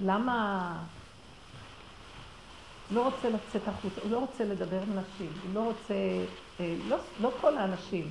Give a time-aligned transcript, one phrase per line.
[0.00, 0.82] למה...
[2.90, 5.94] לא רוצה לצאת החוצה, הוא לא רוצה לדבר עם נשים, הוא לא רוצה,
[6.60, 8.10] אה, לא, לא כל האנשים,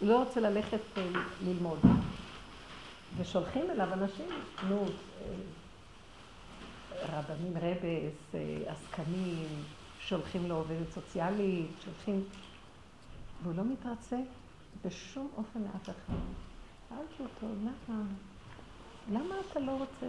[0.00, 1.02] הוא לא רוצה ללכת אה,
[1.44, 1.78] ללמוד.
[3.16, 4.28] ושולחים אליו אנשים,
[4.68, 4.88] נו, אה,
[7.18, 8.34] רבנים רבס,
[8.66, 9.46] עסקנים,
[10.00, 12.24] שולחים לו עובדת סוציאלית, שולחים...
[13.42, 14.16] והוא לא מתרצה
[14.84, 16.14] בשום אופן לאף אחד.
[16.88, 18.02] שאלתי אותו, למה?
[19.12, 20.06] למה אתה לא רוצה...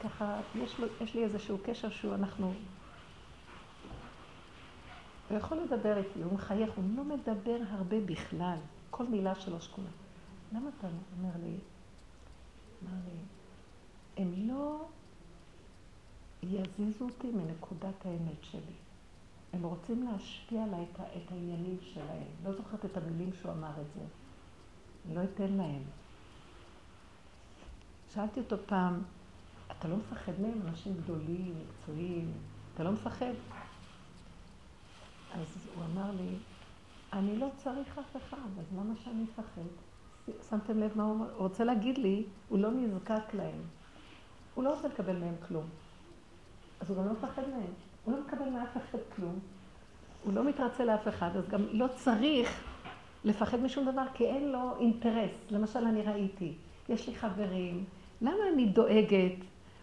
[0.00, 2.54] ככה, יש, לו, יש לי איזשהו קשר שהוא אנחנו...
[5.28, 8.58] הוא יכול לדבר איתי, הוא מחייך, הוא לא מדבר הרבה בכלל.
[8.90, 9.88] כל מילה שלו שקולה.
[10.52, 10.86] למה אתה
[11.18, 11.56] אומר לי,
[12.82, 13.18] אמר לי,
[14.16, 14.86] הם לא
[16.42, 18.78] יזיזו אותי מנקודת האמת שלי.
[19.52, 22.26] הם רוצים להשפיע עליי את, את העניינים שלהם.
[22.44, 24.00] לא זוכרת את המילים שהוא אמר את זה.
[25.06, 25.82] אני לא אתן להם.
[28.14, 29.02] שאלתי אותו פעם,
[29.78, 30.60] אתה לא מפחד מהם?
[30.68, 32.32] אנשים גדולים, מקצועיים,
[32.74, 33.32] אתה לא מפחד?
[35.34, 36.36] אז הוא אמר לי,
[37.12, 39.62] אני לא צריך אף אחד, אז למה שאני אפחד?
[40.50, 41.32] שמתם לב מה הוא אומר?
[41.32, 43.60] הוא רוצה להגיד לי, הוא לא נזקק להם.
[44.54, 45.64] הוא לא רוצה לקבל מהם כלום.
[46.80, 47.72] אז הוא גם לא מפחד מהם.
[48.04, 49.38] הוא לא מקבל מאף אחד כלום.
[50.24, 52.64] הוא לא מתרצה לאף אחד, אז גם לא צריך
[53.24, 55.30] לפחד משום דבר, כי אין לו אינטרס.
[55.50, 56.54] למשל, אני ראיתי,
[56.88, 57.84] יש לי חברים,
[58.20, 59.38] למה אני דואגת?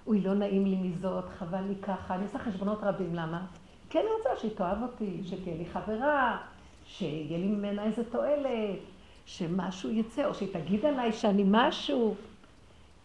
[0.07, 3.45] אוי, לא נעים לי מזאת, חבל לי ככה, אני עושה חשבונות רבים, למה?
[3.89, 6.37] כי אני רוצה שהיא תאהב אותי, שתהיה לי חברה,
[6.85, 8.79] שיהיה לי ממנה איזה תועלת,
[9.25, 12.15] שמשהו יצא, או שהיא תגיד עליי שאני משהו.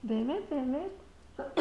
[0.04, 0.90] באמת, באמת,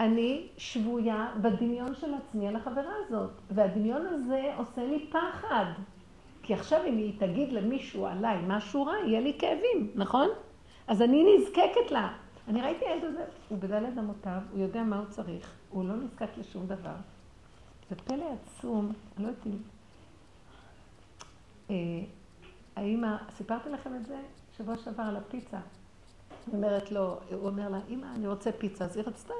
[0.00, 5.64] אני שבויה בדמיון של עצמי על החברה הזאת, והדמיון הזה עושה לי פחד.
[6.42, 10.28] כי עכשיו אם היא תגיד למישהו עליי משהו רע, יהיה לי כאבים, נכון?
[10.88, 12.12] אז אני נזקקת לה.
[12.50, 16.28] אני ראיתי הילד הזה, הוא בדלת אמותיו, הוא יודע מה הוא צריך, הוא לא נזקק
[16.36, 16.94] לשום דבר.
[17.90, 19.56] זה פלא עצום, אני לא יודעת אם...
[21.70, 21.76] אה,
[22.76, 24.20] האמא, סיפרתי לכם את זה
[24.56, 25.58] שבוע שעבר על הפיצה.
[26.46, 28.84] היא אומרת לו, הוא אומר לה, אמא, אני רוצה פיצה.
[28.84, 29.34] אז היא רצתה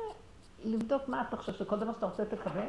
[0.64, 2.66] לבדוק מה אתה חושב, שכל דבר שאתה רוצה תקבל?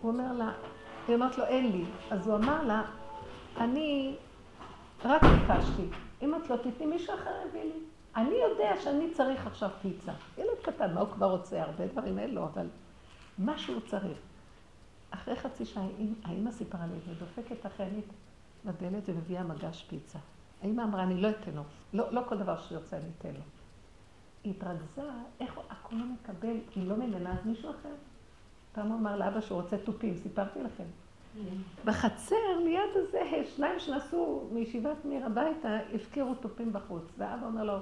[0.00, 0.52] הוא אומר לה,
[1.08, 1.84] היא אומרת לו, אין לי.
[2.10, 2.82] אז הוא אמר לה,
[3.56, 4.16] אני
[5.04, 5.86] רק ביקשתי.
[6.22, 7.93] אם את לא תתני, מישהו אחר יביא לי.
[8.16, 10.12] אני יודע שאני צריך עכשיו פיצה.
[10.38, 11.62] ילד קטן, מה הוא כבר רוצה?
[11.62, 12.66] הרבה דברים אין לו, אבל
[13.38, 14.18] מה שהוא צריך.
[15.10, 15.86] אחרי חצי שעה,
[16.24, 18.06] האמא סיפרה לי, ודופקת אחיינית
[18.64, 20.18] בדלת ומביאה מגש פיצה.
[20.62, 21.62] האמא אמרה, אני לא אתן לו.
[21.92, 23.44] לא, לא כל דבר שיוצא אני אתן לו.
[24.44, 25.02] היא התרכזה,
[25.40, 27.94] איך הכל לא מקבל, היא לא ממנה מישהו אחר.
[28.72, 30.84] פעם הוא אמר לאבא שהוא רוצה תופים, סיפרתי לכם.
[31.84, 37.02] בחצר, ליד הזה, שניים שנסעו מישיבת מיר הביתה, הפקירו תופים בחוץ.
[37.18, 37.78] ואבא אומר לו,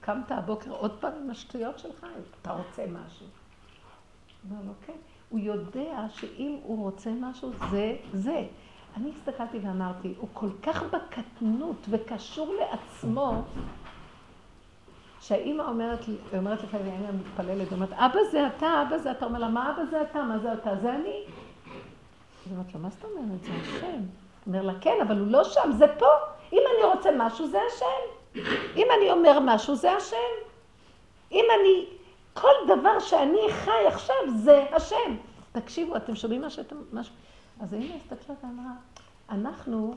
[0.00, 2.06] קמת הבוקר עוד פעם עם השטויות שלך?
[2.42, 3.26] אתה רוצה משהו?
[4.50, 4.92] אומר לו, כן.
[5.28, 8.46] הוא יודע שאם הוא רוצה משהו, זה זה.
[8.96, 13.42] אני הסתכלתי ואמרתי, הוא כל כך בקטנות וקשור לעצמו,
[15.20, 19.38] שהאימא אומרת, לי, אומרת לפעמים, האימא מתפללת, אומרת, אבא זה אתה, אבא זה אתה, אומר
[19.38, 21.24] לה, מה אבא זה אתה, מה זה אתה, זה אני.
[22.46, 24.00] אז אומרת לו, מה זאת אומרת, זה השם.
[24.46, 26.06] אומר לה, כן, אבל הוא לא שם, זה פה.
[26.52, 28.40] אם אני רוצה משהו, זה השם.
[28.76, 30.16] אם אני אומר משהו, זה השם.
[31.32, 31.86] אם אני,
[32.34, 35.16] כל דבר שאני חי עכשיו, זה השם.
[35.52, 36.76] תקשיבו, אתם שומעים מה שאתם...
[36.92, 37.14] משהו?
[37.60, 38.72] אז האמא הסתכלה ואמרה,
[39.30, 39.94] אנחנו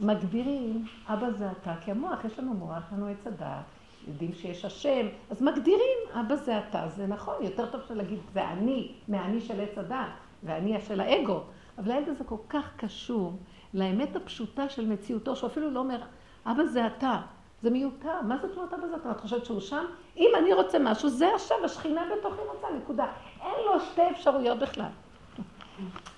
[0.00, 3.64] מגדירים, אבא זה אתה, כי המוח, יש לנו מוח, יש לנו עץ הדעת,
[4.08, 8.92] יודעים שיש השם, אז מגדירים, אבא זה אתה, זה נכון, יותר טוב להגיד, זה אני,
[9.08, 10.10] מהאני של עץ הדעת,
[10.42, 11.40] ואני של האגו.
[11.78, 13.32] אבל הילד הזה כל כך קשור
[13.74, 16.02] לאמת הפשוטה של מציאותו, שהוא אפילו לא אומר,
[16.46, 17.20] אבא זה אתה,
[17.62, 19.10] זה מיותר, מה זאת אומרת אבא זה אתה?
[19.10, 19.84] את חושבת שהוא שם?
[20.16, 23.06] אם אני רוצה משהו, זה עכשיו, השכינה בתוכי רוצה, נקודה.
[23.40, 24.90] אין לו שתי אפשרויות בכלל.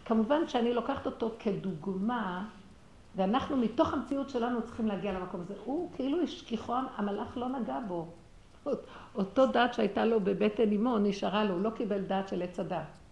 [0.04, 2.44] כמובן שאני לוקחת אותו כדוגמה,
[3.16, 5.54] ואנחנו מתוך המציאות שלנו צריכים להגיע למקום הזה.
[5.64, 8.06] הוא כאילו השכיחו, המלאך לא נגע בו.
[9.14, 13.03] אותו דעת שהייתה לו בבטן אמו נשארה לו, הוא לא קיבל דעת של עץ הדת.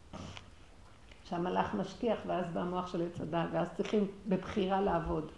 [1.32, 5.30] שהמלאך משכיח ואז בא המוח של עץ הדת, ואז צריכים בבחירה לעבוד.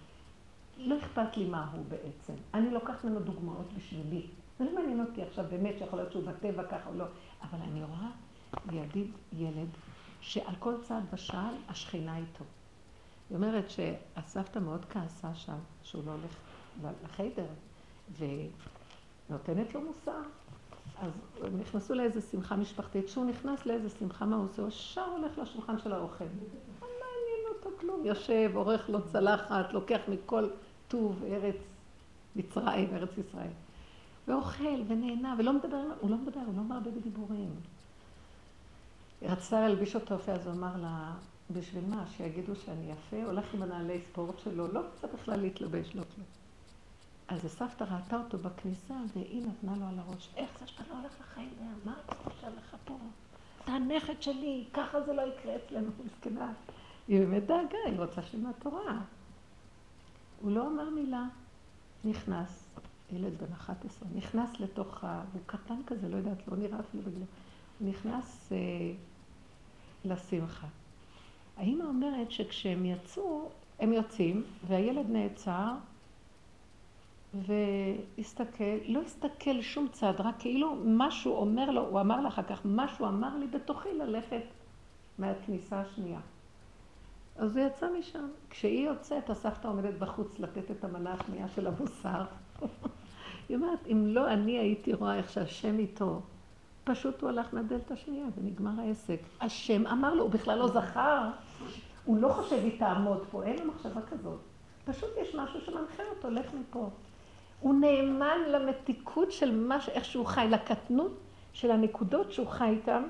[0.76, 2.32] לא אכפת לי מה הוא בעצם.
[2.54, 4.26] אני לוקחת ממנו דוגמאות בשבילי.
[4.58, 7.04] זה לא מעניין אותי עכשיו באמת שיכול להיות שהוא בטבע ככה או לא,
[7.42, 8.10] אבל אני רואה
[8.70, 9.68] לידי ילד
[10.20, 12.44] שעל כל צעד ושעל השכינה איתו.
[13.30, 16.36] היא אומרת שהסבתא מאוד כעסה שם, שהוא לא הולך
[17.04, 17.46] לחיידר,
[18.18, 20.22] ונותנת לו מוסר.
[21.02, 21.10] אז
[21.42, 24.62] הם נכנסו לאיזה שמחה משפחתית, כשהוא נכנס לאיזה שמחה, מה הוא עושה?
[24.62, 26.24] הוא ישר הולך לשולחן של האוכל.
[26.24, 30.48] לא מעניין אותו כלום, יושב, עורך לו צלחת, לוקח מכל
[30.88, 31.56] טוב ארץ
[32.36, 33.50] מצרים, ארץ ישראל.
[34.28, 37.50] ואוכל ונהנה, ולא מדבר, הוא לא מדבר, הוא לא מרבה בדיבורים.
[39.20, 41.12] היא רצתה להלביש אותו יפה, אז הוא אמר לה,
[41.50, 42.04] בשביל מה?
[42.16, 43.24] שיגידו שאני יפה?
[43.24, 46.43] הולך עם הנעלי ספורט שלו, לא רוצה בכלל להתלבש, לא כלום.
[47.34, 51.12] אז הסבתא ראתה אותו בכניסה, והיא נתנה לו על הראש, איך זה שאתה לא הולך
[51.20, 51.50] לחיים
[51.84, 52.96] מה אתה חושב לך פה?
[53.64, 56.52] אתה הנכד שלי, ככה זה לא יקרה אצלנו, מסכנה.
[57.08, 59.00] היא באמת דאגה, היא רוצה שילמד תורה.
[60.40, 61.24] הוא לא אמר מילה.
[62.04, 62.68] נכנס,
[63.12, 65.22] ילד בן 11, נכנס לתוך ה...
[65.32, 67.24] הוא קטן כזה, לא יודעת, לא נראה אפילו בגלל...
[67.78, 68.58] הוא נכנס אה,
[70.04, 70.66] לשמחה.
[71.56, 73.48] האמא אומרת שכשהם יצאו,
[73.80, 75.74] הם יוצאים, והילד נעצר,
[77.34, 82.60] והסתכל, לא הסתכל שום צד, רק כאילו משהו אומר לו, הוא אמר לה אחר כך,
[82.64, 84.42] משהו אמר לי בתוכי ללכת
[85.18, 86.20] מהכניסה השנייה.
[87.36, 88.28] אז הוא יצא משם.
[88.50, 92.24] כשהיא יוצאת, הסבתא עומדת בחוץ לתת את המנה השנייה של המוסר.
[93.48, 96.20] היא אומרת, אם לא אני הייתי רואה איך שהשם איתו,
[96.84, 99.20] פשוט הוא הלך מהדלת השנייה ונגמר העסק.
[99.40, 101.30] השם אמר לו, הוא בכלל לא זכר,
[102.04, 104.40] הוא לא חושב היא תעמוד פה, אין לו מחשבה כזאת.
[104.84, 106.90] פשוט יש משהו שמנחה אותו, לך מפה.
[107.64, 111.12] הוא נאמן למתיקות של מה, איך שהוא חי, לקטנות
[111.52, 113.02] של הנקודות שהוא חי איתן,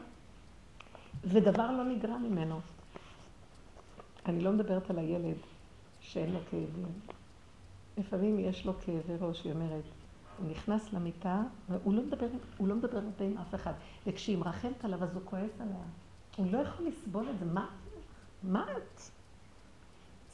[1.24, 2.60] ודבר לא נגרע ממנו.
[4.26, 5.36] אני לא מדברת על הילד
[6.00, 6.86] שאין לו כאבים.
[7.98, 9.84] לפעמים יש לו כאבי ראש, היא אומרת,
[10.38, 12.26] הוא נכנס למיטה, והוא לא מדבר,
[12.56, 13.72] הוא לא מדבר הרבה עם אף אחד.
[14.06, 15.76] וכשהיא מרחמת עליו, אז הוא כועס עליה.
[16.36, 17.44] הוא לא יכול לסבול את זה.
[17.44, 17.66] מה?
[18.42, 19.00] מה את?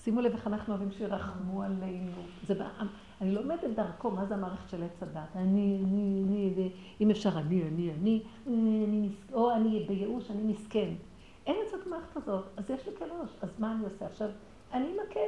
[0.05, 2.23] שימו לב איך אנחנו אוהבים שירחמו עלינו.
[2.47, 2.55] זה,
[3.21, 5.37] אני לומדת דרכו, מה זה המערכת של עץ הדת.
[5.37, 10.95] אני, אני, אני, אם אפשר, אני, אני, אני, אני, או אני בייאוש, אני מסכן.
[11.47, 14.07] אין את זאת המערכת הזאת, אז יש לי ראש, אז מה אני עושה?
[14.07, 14.29] עכשיו,
[14.73, 15.21] אני מכה.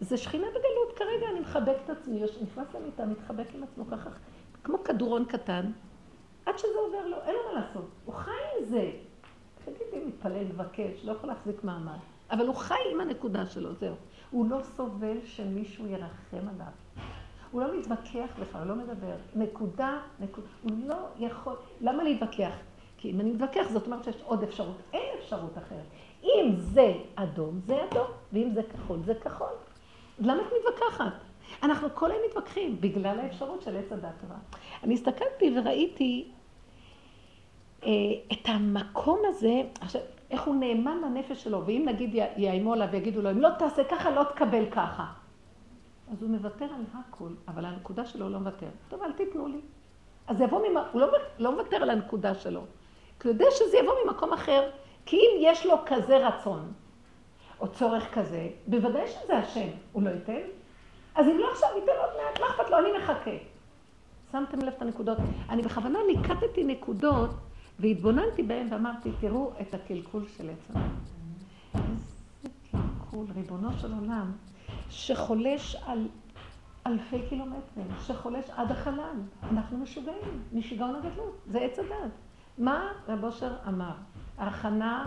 [0.00, 4.10] זה שכינה בגלות, כרגע אני מחבק את עצמי, נכנס למיטה, מתחבק עם עצמו ככה,
[4.64, 5.72] כמו כדורון קטן,
[6.46, 8.90] עד שזה עובר לו, אין לו מה לעשות, הוא חי עם זה.
[9.64, 11.98] תגידי, מתפלל, מבקש, לא יכול להחזיק מעמד.
[12.30, 13.94] אבל הוא חי עם הנקודה שלו, זהו.
[14.30, 16.72] הוא לא סובל שמישהו ירחם עליו.
[17.50, 19.16] הוא לא מתווכח בכלל, הוא לא מדבר.
[19.34, 20.46] נקודה, נקודה.
[20.62, 21.56] הוא לא יכול...
[21.80, 22.52] למה להתווכח?
[22.96, 24.76] כי אם אני מתווכח, זאת אומרת שיש עוד אפשרות.
[24.92, 25.86] אין אפשרות אחרת.
[26.24, 29.48] אם זה אדום, זה אדום, ואם זה כחול, זה כחול.
[30.18, 31.12] למה את מתווכחת?
[31.62, 34.34] אנחנו כל היום מתווכחים בגלל האפשרות של עץ הדת טובה.
[34.84, 36.28] אני הסתכלתי וראיתי
[37.84, 37.90] אה,
[38.32, 40.00] את המקום הזה, עכשיו,
[40.30, 44.10] איך הוא נאמן לנפש שלו, ואם נגיד יאיימו עליו ויגידו לו, אם לא תעשה ככה,
[44.10, 45.06] לא תקבל ככה.
[46.12, 48.66] אז הוא מוותר על הכל, אבל הנקודה שלו לא מוותר.
[48.88, 49.60] טוב, אל תיתנו לי.
[50.26, 50.76] אז יבוא ממ...
[50.92, 51.08] הוא לא,
[51.38, 52.60] לא מוותר על הנקודה שלו.
[53.20, 54.70] כי הוא יודע שזה יבוא ממקום אחר.
[55.06, 56.72] כי אם יש לו כזה רצון,
[57.60, 60.40] או צורך כזה, בוודאי שזה השם, הוא לא ייתן.
[61.14, 62.78] אז אם לא עכשיו, ייתן עוד מעט, מה אכפת לו?
[62.78, 63.30] אני מחכה.
[64.32, 65.18] שמתם לב את הנקודות?
[65.50, 67.30] אני בכוונה ניקטתי נקודות
[67.80, 70.90] והתבוננתי בהן ואמרתי, תראו את הקלקול של עץ הדת.
[71.74, 72.04] איזה
[72.70, 74.32] קלקול, ריבונו של עולם,
[74.90, 76.08] שחולש על
[76.86, 79.16] אלפי קילומטרים, שחולש עד החלל.
[79.52, 82.12] אנחנו משוגעים, משיגעון הגדלות, זה עץ הדת.
[82.58, 83.94] מה רב אושר אמר?
[84.38, 85.04] ההכנה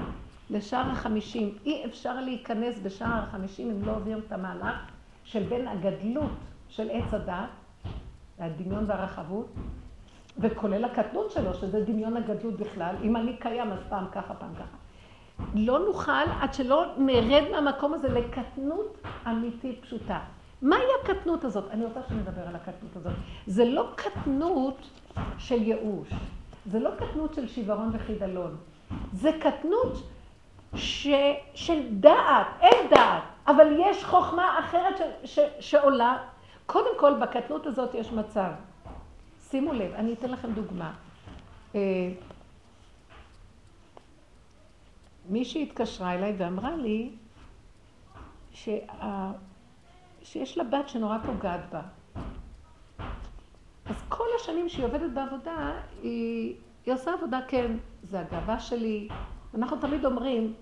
[0.50, 4.76] לשער החמישים, אי אפשר להיכנס בשער החמישים אם לא עוברים את המהלך
[5.24, 6.32] של בין הגדלות
[6.70, 7.50] של עץ הדת,
[8.40, 9.48] הדמיון והרחבות,
[10.38, 14.78] וכולל הקטנות שלו, שזה דמיון הגדלות בכלל, אם אני קיים אז פעם ככה, פעם ככה.
[15.56, 20.20] לא נוכל עד שלא נרד מהמקום הזה לקטנות אמיתית פשוטה.
[20.62, 21.64] מהי הקטנות הזאת?
[21.72, 23.14] אני רוצה שנדבר על הקטנות הזאת.
[23.48, 24.90] זה לא קטנות
[25.38, 26.10] של ייאוש.
[26.66, 28.58] זה לא קטנות של שיוורון וחידלון,
[29.14, 30.04] זה קטנות
[30.76, 31.08] ש...
[31.54, 35.02] של דעת, אין דעת, אבל יש חוכמה אחרת ש...
[35.36, 35.40] ש...
[35.60, 36.18] שעולה.
[36.66, 38.50] קודם כל, בקטנות הזאת יש מצב.
[39.52, 40.94] שימו לב, אני אתן לכם דוגמה.
[41.76, 42.12] אה,
[45.30, 47.12] מישהי התקשרה אליי ואמרה לי
[48.52, 48.78] שה...
[50.24, 51.82] שיש לה בת שנורא פוגעת בה.
[53.86, 57.72] אז כל השנים שהיא עובדת בעבודה, היא, היא עושה עבודה, כן,
[58.04, 59.08] זה הגאווה שלי.
[59.56, 60.54] אנחנו תמיד אומרים,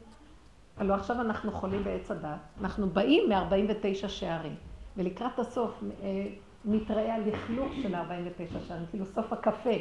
[0.77, 4.55] הלוא עכשיו אנחנו חולים בעץ הדת, אנחנו באים מ-49 שערים,
[4.97, 6.27] ולקראת הסוף אה,
[6.65, 9.75] מתראה הלכלוך של 49 שערים, כאילו סוף הקפה.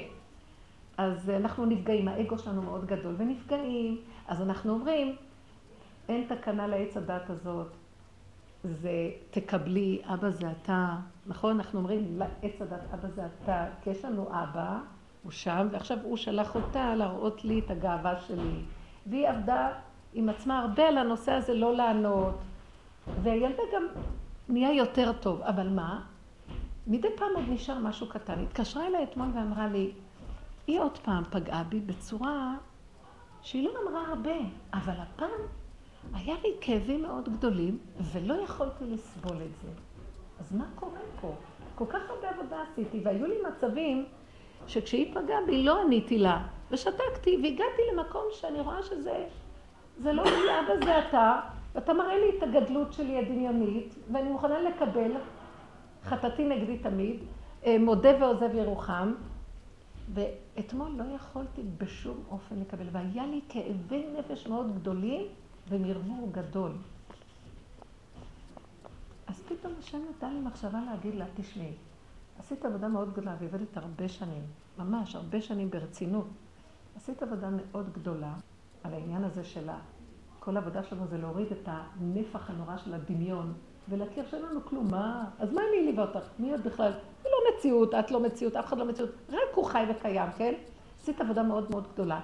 [0.99, 4.01] אז אנחנו נפגעים, האגו שלנו מאוד גדול, ונפגעים.
[4.29, 5.17] אז אנחנו אומרים,
[6.09, 7.69] אין תקנה לעץ הדת הזאת,
[8.65, 11.57] זה תקבלי, אבא זה אתה, נכון?
[11.57, 14.79] אנחנו אומרים לעץ הדת, אבא זה אתה, כי יש לנו אבא,
[15.23, 18.61] הוא שם, ועכשיו הוא שלח אותה להראות לי את הגאווה שלי.
[19.07, 19.69] והיא עבדה
[20.15, 22.35] עם עצמה הרבה על הנושא הזה לא לענות,
[23.23, 23.83] והילדה גם
[24.49, 26.01] נהיה יותר טוב, אבל מה?
[26.87, 28.43] מדי פעם עוד נשאר משהו קטן.
[28.43, 29.93] התקשרה אליי אתמול ואמרה לי,
[30.67, 32.55] היא עוד פעם פגעה בי בצורה
[33.43, 34.37] שהיא לא אמרה הרבה,
[34.73, 35.41] אבל הפעם
[36.15, 37.79] היה לי כאבים מאוד גדולים,
[38.13, 39.69] ולא יכולתי לסבול את זה.
[40.41, 41.35] אז מה קורה פה?
[41.75, 44.05] כל כך הרבה עבודה עשיתי, והיו לי מצבים
[44.67, 49.25] שכשהיא פגעה בי לא עניתי לה, ושתקתי, והגעתי למקום שאני רואה שזה,
[49.99, 51.41] זה לא לי, אבא זה אתה,
[51.75, 55.13] ואתה מראה לי את הגדלות שלי הדמיונית, ואני מוכנה לקבל,
[56.07, 57.21] חטאתי נגדי תמיד,
[57.65, 59.15] אה, מודה ועוזב ירוחם,
[60.15, 65.23] ואתמול לא יכולתי בשום אופן לקבל, והיה לי כאבי נפש מאוד גדולים
[65.69, 66.73] ומרמור גדול.
[69.27, 71.73] אז פתאום השם נתן לי מחשבה להגיד לה, תשמעי,
[72.39, 74.43] עשית עבודה מאוד גדולה ועבדת הרבה שנים,
[74.79, 76.27] ממש הרבה שנים ברצינות.
[76.97, 78.35] עשית עבודה מאוד גדולה
[78.85, 79.69] על העניין הזה של
[80.41, 83.55] כל העבודה שלנו זה להוריד את הנפח הנורא של הדמיון
[83.89, 84.91] ולהכיר שאין לנו כלום.
[84.91, 85.25] מה?
[85.39, 86.27] אז מה אני ליווה אותך?
[86.39, 86.93] מי את בכלל?
[87.23, 90.55] זה לא מציאות, את לא מציאות, אף אחד לא מציאות, רק הוא חי וקיים, כן?
[91.01, 92.21] עשית עבודה מאוד מאוד גדולה.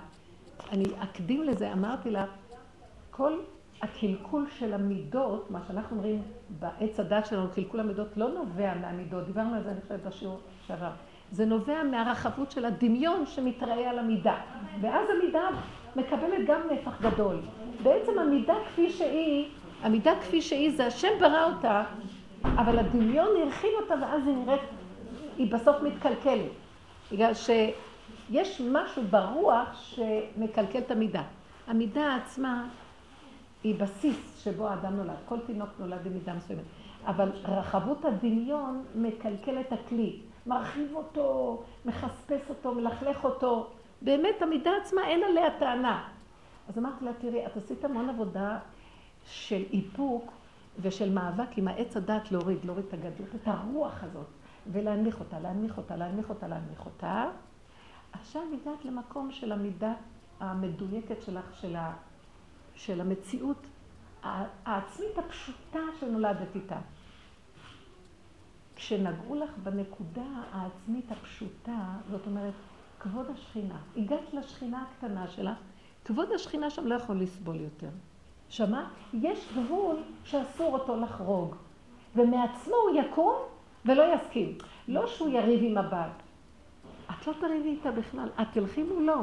[0.72, 2.24] אני אקדים לזה, אמרתי לה,
[3.10, 3.38] כל
[3.82, 9.54] הקלקול של המידות, מה שאנחנו אומרים בעץ הדת שלנו, קלקול המידות לא נובע מהמידות, דיברנו
[9.54, 10.90] על זה אני חושבת בשיעור שעבר,
[11.32, 14.34] זה נובע מהרחבות של הדמיון שמתראה על המידה,
[14.80, 15.48] ואז המידה
[15.96, 17.36] מקבלת גם נפח גדול.
[17.82, 19.50] בעצם המידה כפי שהיא,
[19.82, 21.84] המידה כפי שהיא זה השם ברא אותה,
[22.44, 24.60] אבל הדמיון הרחיב אותה ואז היא נראית,
[25.38, 26.50] היא בסוף מתקלקלת,
[27.12, 31.22] בגלל שיש משהו ברוח שמקלקל את המידה.
[31.66, 32.68] המידה עצמה
[33.64, 35.16] היא בסיס שבו האדם נולד.
[35.28, 36.62] כל תינוק נולד במידה מסוימת.
[37.06, 43.70] אבל רחבות הדמיון מקלקל את הכלי, מרחיב אותו, מחספס אותו, מלכלך אותו.
[44.02, 46.08] באמת, המידה עצמה אין עליה טענה.
[46.68, 48.58] אז אמרתי לה, תראי, את עשית המון עבודה
[49.26, 50.32] של איפוק
[50.80, 54.26] ושל מאבק עם העץ הדת להוריד, להוריד את הגדלות, את הרוח הזאת,
[54.72, 57.24] ולהנמיך אותה, להנמיך אותה, להנמיך אותה, להנמיך אותה.
[58.12, 59.94] עכשיו הגעת למקום של המידה
[60.40, 61.92] המדויקת שלך, של ה...
[62.74, 63.66] של המציאות
[64.22, 66.78] העצמית הפשוטה שנולדת איתה.
[68.76, 72.54] כשנגעו לך בנקודה העצמית הפשוטה, זאת אומרת,
[72.98, 75.58] כבוד השכינה, הגעת לשכינה הקטנה שלך,
[76.04, 77.88] כבוד השכינה שם לא יכול לסבול יותר.
[78.52, 78.84] שמע?
[79.14, 81.54] יש גבול שאסור אותו לחרוג,
[82.16, 83.34] ומעצמו הוא יקום
[83.86, 84.58] ולא יסכים.
[84.88, 86.22] לא שהוא יריב עם הבת.
[87.10, 89.22] את לא תריבי איתה בכלל, את תלכי מולו.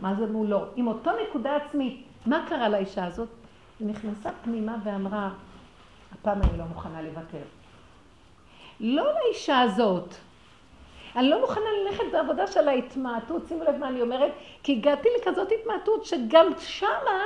[0.00, 0.64] מה זה מולו?
[0.76, 2.04] עם אותו נקודה עצמית.
[2.26, 3.28] מה קרה לאישה הזאת?
[3.80, 5.30] היא נכנסה פנימה ואמרה,
[6.12, 7.42] הפעם אני לא מוכנה לוותר.
[8.80, 10.14] לא לאישה הזאת.
[11.16, 15.48] אני לא מוכנה ללכת בעבודה של ההתמעטות, שימו לב מה אני אומרת, כי הגעתי לכזאת
[15.60, 17.20] התמעטות שגם שמה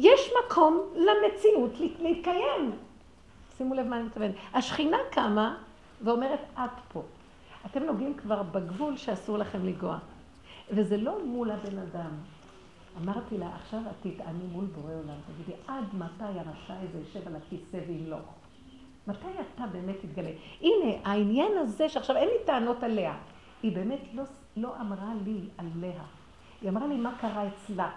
[0.00, 2.72] יש מקום למציאות להתקיים.
[3.56, 4.34] שימו לב מה אני מתכוונת.
[4.54, 5.56] השכינה קמה
[6.02, 7.02] ואומרת, את פה.
[7.66, 9.98] אתם נוגעים כבר בגבול שאסור לכם לגוע.
[10.70, 12.10] וזה לא מול הבן אדם.
[13.02, 17.36] אמרתי לה, עכשיו את תטעני מול בורא עולם, תגידי, עד מתי הרשע הזה יושב על
[17.36, 18.34] הכיסא וימלוך?
[19.06, 20.30] מתי אתה באמת תתגלה?
[20.60, 23.16] הנה, העניין הזה שעכשיו אין לי טענות עליה,
[23.62, 24.22] היא באמת לא,
[24.56, 26.02] לא אמרה לי עליה,
[26.62, 27.90] היא אמרה לי מה קרה אצלה.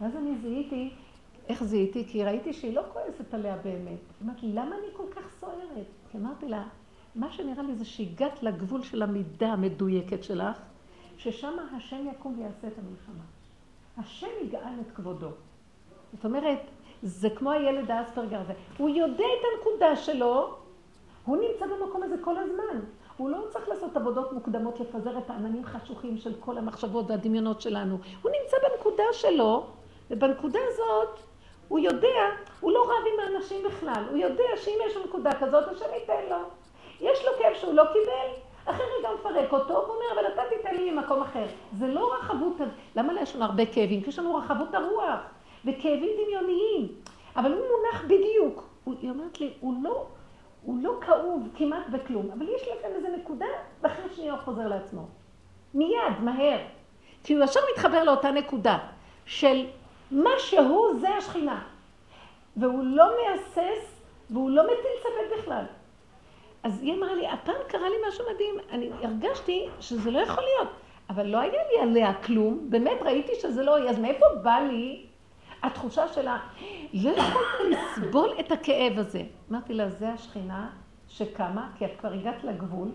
[0.00, 0.90] ואז אני זיהיתי,
[1.48, 2.04] איך זיהיתי?
[2.08, 3.98] כי ראיתי שהיא לא כועסת עליה באמת.
[4.20, 5.86] היא אמרת לי, למה אני כל כך סוערת?
[6.10, 6.64] כי אמרתי לה,
[7.14, 10.58] מה שנראה לי זה שהגעת לגבול של המידה המדויקת שלך,
[11.16, 13.24] ששם השם יקום ויעשה את המלחמה.
[13.98, 15.28] השם יגאל את כבודו.
[16.12, 16.58] זאת אומרת,
[17.02, 18.52] זה כמו הילד האספרגר הזה.
[18.78, 20.56] הוא יודע את הנקודה שלו,
[21.24, 22.80] הוא נמצא במקום הזה כל הזמן.
[23.16, 27.98] הוא לא צריך לעשות עבודות מוקדמות לפזר את העננים חשוכים של כל המחשבות והדמיונות שלנו.
[28.22, 29.66] הוא נמצא בנקודה שלו,
[30.10, 31.31] ובנקודה הזאת
[31.72, 32.20] הוא יודע,
[32.60, 34.04] הוא לא רב עם האנשים בכלל.
[34.10, 36.36] הוא יודע שאם יש לו נקודה כזאת, השם ייתן לו.
[37.00, 38.28] יש לו כאב שהוא לא קיבל,
[38.64, 41.44] אחרי רגע מפרק אותו, הוא אומר, אבל אתה תיתן לי ממקום אחר.
[41.78, 42.56] זה לא רחבות,
[42.96, 44.02] למה יש לנו הרבה כאבים?
[44.02, 45.20] כי יש לנו רחבות הרוח,
[45.64, 46.88] וכאבים דמיוניים.
[47.36, 48.64] אבל הוא מונח בדיוק.
[49.00, 50.06] היא אומרת לי, הוא לא,
[50.62, 53.46] הוא לא כאוב כמעט בכלום, אבל יש לכם איזה נקודה,
[53.82, 55.02] ואחרי שנייה הוא חוזר לעצמו.
[55.74, 56.58] מיד, מהר.
[57.24, 58.78] כי הוא ישר מתחבר לאותה נקודה
[59.26, 59.66] של
[60.12, 61.62] מה שהוא זה השכינה.
[62.56, 65.64] והוא לא מהסס, והוא לא מטיל ספק בכלל.
[66.62, 70.68] אז היא אמרה לי, הפעם קרה לי משהו מדהים, אני הרגשתי שזה לא יכול להיות,
[71.10, 75.06] אבל לא היה לי עליה כלום, באמת ראיתי שזה לא יהיה, אז מאיפה בא לי
[75.62, 76.38] התחושה שלה,
[76.94, 79.22] לא יכולת לסבול את הכאב הזה.
[79.50, 80.70] אמרתי לה, זה השכינה
[81.08, 82.88] שקמה, כי את כבר הגעת לגבול,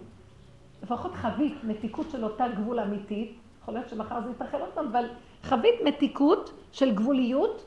[0.84, 5.06] לפחות חווית מתיקות של אותה גבול אמיתית, יכול להיות שמחר זה יתרחב עוד פעם, אבל
[5.44, 7.66] חווית מתיקות של גבוליות,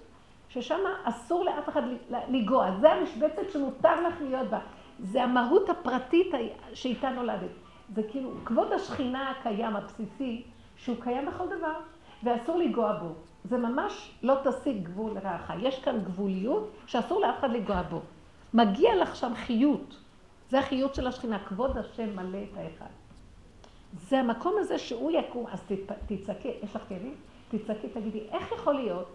[0.49, 2.71] ששם אסור לאף אחד לנגוע.
[2.81, 4.59] זה המשבצת שמותר לך להיות בה.
[4.99, 6.27] זה המהות הפרטית
[6.75, 7.51] שאיתה נולדת.
[7.95, 10.43] זה כאילו, כבוד השכינה הקיים, הבסיסי,
[10.77, 11.73] שהוא קיים בכל דבר,
[12.23, 13.09] ואסור לנגוע בו.
[13.45, 15.53] זה ממש לא תשיג גבול לרעך.
[15.61, 18.01] יש כאן גבוליות שאסור לאף אחד לנגוע בו.
[18.55, 19.97] מגיע לך שם חיות.
[20.49, 22.91] זה החיות של השכינה, כבוד השם מלא את האחד.
[24.09, 25.63] זה המקום הזה שהוא יקום, אז
[26.07, 27.15] תצעקי, יש לך כאבים?
[27.51, 29.09] תצעקי, תגידי, איך יכול להיות?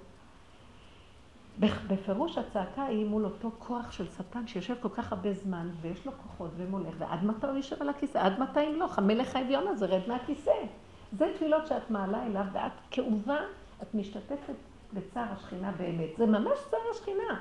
[1.59, 6.11] בפירוש הצעקה היא מול אותו כוח של שטן שיושב כל כך הרבה זמן, ויש לו
[6.11, 8.17] כוחות ומולך, ועד מתי הוא יושב על הכיסא?
[8.17, 8.85] עד מתי אם לא?
[8.97, 10.51] המלך האביון הזה, רד מהכיסא.
[11.11, 13.37] זה תפילות שאת מעלה אליו, ואת כאובה,
[13.81, 14.53] את משתתפת
[14.93, 16.09] בצער השכינה באמת.
[16.17, 17.39] זה ממש צער השכינה.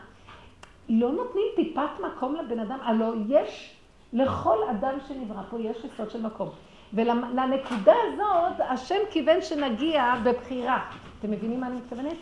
[0.88, 3.76] לא נותנים טיפת מקום לבן אדם, הלוא יש
[4.12, 6.48] לכל אדם שנברא פה, יש יסוד של מקום.
[6.94, 10.90] ולנקודה הזאת, השם כיוון שנגיע בבחירה.
[11.18, 12.16] אתם מבינים מה אני מתכוונת?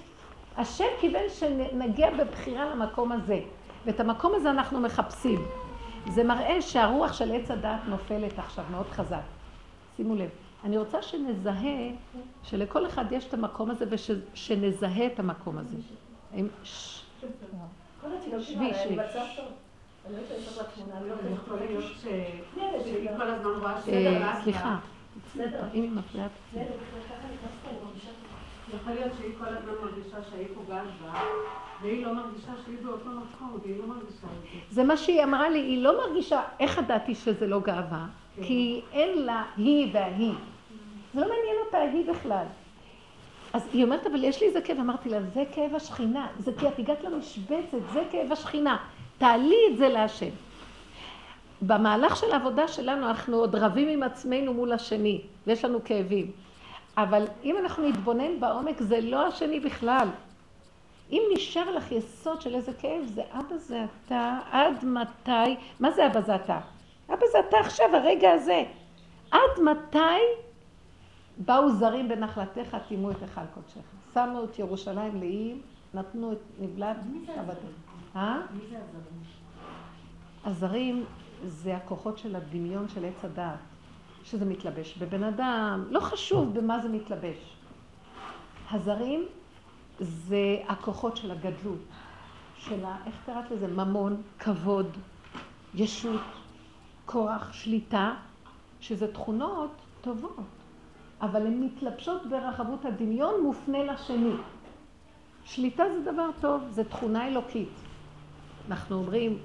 [0.56, 3.40] השם כיוון שנגיע בבחירה למקום הזה.
[3.84, 5.44] ואת המקום הזה אנחנו מחפשים.
[6.08, 9.20] זה מראה שהרוח של עץ הדעת נופלת עכשיו מאוד חזק.
[9.96, 10.30] שימו לב.
[10.64, 11.90] אני רוצה שנזהה,
[12.42, 15.76] שלכל אחד יש את המקום הזה ושנזהה את המקום הזה.
[18.40, 18.96] שבי, שבי.
[25.32, 26.28] סליחה, אם היא מפריעה.
[28.74, 31.20] יכול להיות שהיא כל הזמן מרגישה שהיא פוגעת בה,
[31.82, 34.58] והיא לא מרגישה שהיא באותו מקום, והיא לא מרגישה את זה.
[34.70, 38.06] זה מה שהיא אמרה לי, היא לא מרגישה, איך ידעתי שזה לא גאווה?
[38.36, 38.42] כן.
[38.42, 40.32] כי אין לה היא וההיא.
[41.14, 42.46] זה לא מעניין אותה היא בכלל.
[43.52, 44.78] אז היא אומרת, אבל יש לי איזה כאב.
[44.78, 46.26] אמרתי לה, זה כאב השכינה.
[46.38, 48.76] זה כי את הגעת למשבצת, זה כאב השכינה.
[49.22, 50.30] תעלי את זה להשם.
[51.62, 56.30] במהלך של העבודה שלנו אנחנו עוד רבים עם עצמנו מול השני, ויש לנו כאבים.
[56.96, 60.08] אבל אם אנחנו נתבונן בעומק, זה לא השני בכלל.
[61.10, 66.06] אם נשאר לך יסוד של איזה כאב, זה אבא זה אתה, עד מתי, מה זה
[66.06, 66.58] אבא זה אתה?
[67.08, 68.62] אבא זה אתה עכשיו, הרגע הזה.
[69.30, 70.22] עד מתי
[71.38, 74.14] באו זרים בנחלתך, טימו את היכל קודשך.
[74.14, 75.60] שמו את ירושלים לאיים,
[75.94, 76.96] נתנו את נבלת
[77.28, 77.91] עבדים.
[78.16, 78.40] אה?
[78.54, 79.22] מי זה הזרים?
[80.44, 81.04] הזרים
[81.44, 83.58] זה הכוחות של הדמיון של עץ הדעת.
[84.24, 87.56] שזה מתלבש בבן אדם, לא חשוב במה זה מתלבש.
[88.70, 89.24] הזרים
[89.98, 91.78] זה הכוחות של הגדלות,
[92.56, 92.96] של ה...
[93.06, 93.66] איך קראת לזה?
[93.66, 94.86] ממון, כבוד,
[95.74, 96.20] ישות,
[97.06, 98.14] כוח, שליטה,
[98.80, 99.70] שזה תכונות
[100.00, 100.36] טובות,
[101.20, 104.34] אבל הן מתלבשות ברחבות הדמיון מופנה לשני.
[105.44, 107.81] שליטה זה דבר טוב, זה תכונה אלוקית.
[108.68, 109.38] אנחנו אומרים,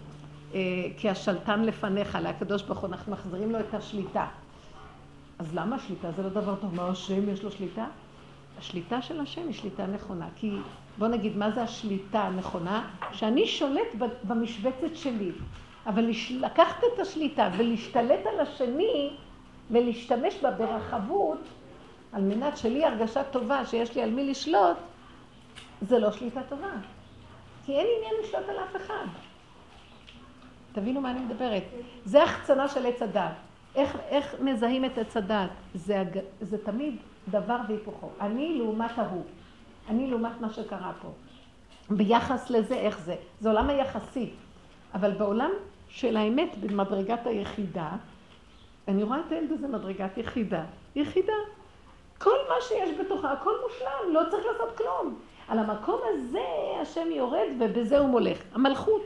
[0.53, 0.59] אה,
[0.97, 4.27] כי השלטן לפניך, לקדוש ברוך הוא, אנחנו מחזירים לו את השליטה.
[5.39, 6.11] אז למה שליטה?
[6.11, 6.75] זה לא דבר טוב.
[6.75, 7.85] מה השם יש לו שליטה?
[8.59, 10.27] השליטה של השם היא שליטה נכונה.
[10.35, 10.51] כי
[10.97, 12.89] בוא נגיד, מה זה השליטה הנכונה?
[13.11, 13.87] שאני שולט
[14.23, 15.31] במשבצת שלי.
[15.87, 19.09] אבל לקחת את השליטה ולהשתלט על השני
[19.71, 21.39] ולהשתמש בה ברחבות,
[22.13, 24.77] על מנת שלי הרגשה טובה שיש לי על מי לשלוט,
[25.81, 26.71] זה לא שליטה טובה.
[27.67, 29.05] כי אין עניין לשלוט על אף אחד.
[30.71, 31.63] תבינו מה אני מדברת.
[32.05, 33.31] זה החצנה של עץ הדת.
[33.75, 35.49] איך, איך מזהים את עץ הדת?
[35.75, 36.03] זה,
[36.41, 36.95] זה תמיד
[37.29, 38.09] דבר והיפוכו.
[38.21, 39.23] אני לעומת ההוא.
[39.89, 41.07] אני לעומת מה שקרה פה.
[41.89, 43.15] ביחס לזה, איך זה?
[43.39, 44.29] זה עולם היחסי.
[44.93, 45.51] אבל בעולם
[45.89, 47.89] של האמת, במדרגת היחידה,
[48.87, 50.63] אני רואה את הילד הזה מדרגת יחידה.
[50.95, 51.33] יחידה.
[52.17, 55.19] כל מה שיש בתוכה, הכל מושלם, לא צריך לעשות כלום.
[55.47, 56.43] על המקום הזה
[56.81, 58.37] השם יורד ובזה הוא מולך.
[58.53, 59.01] המלכות.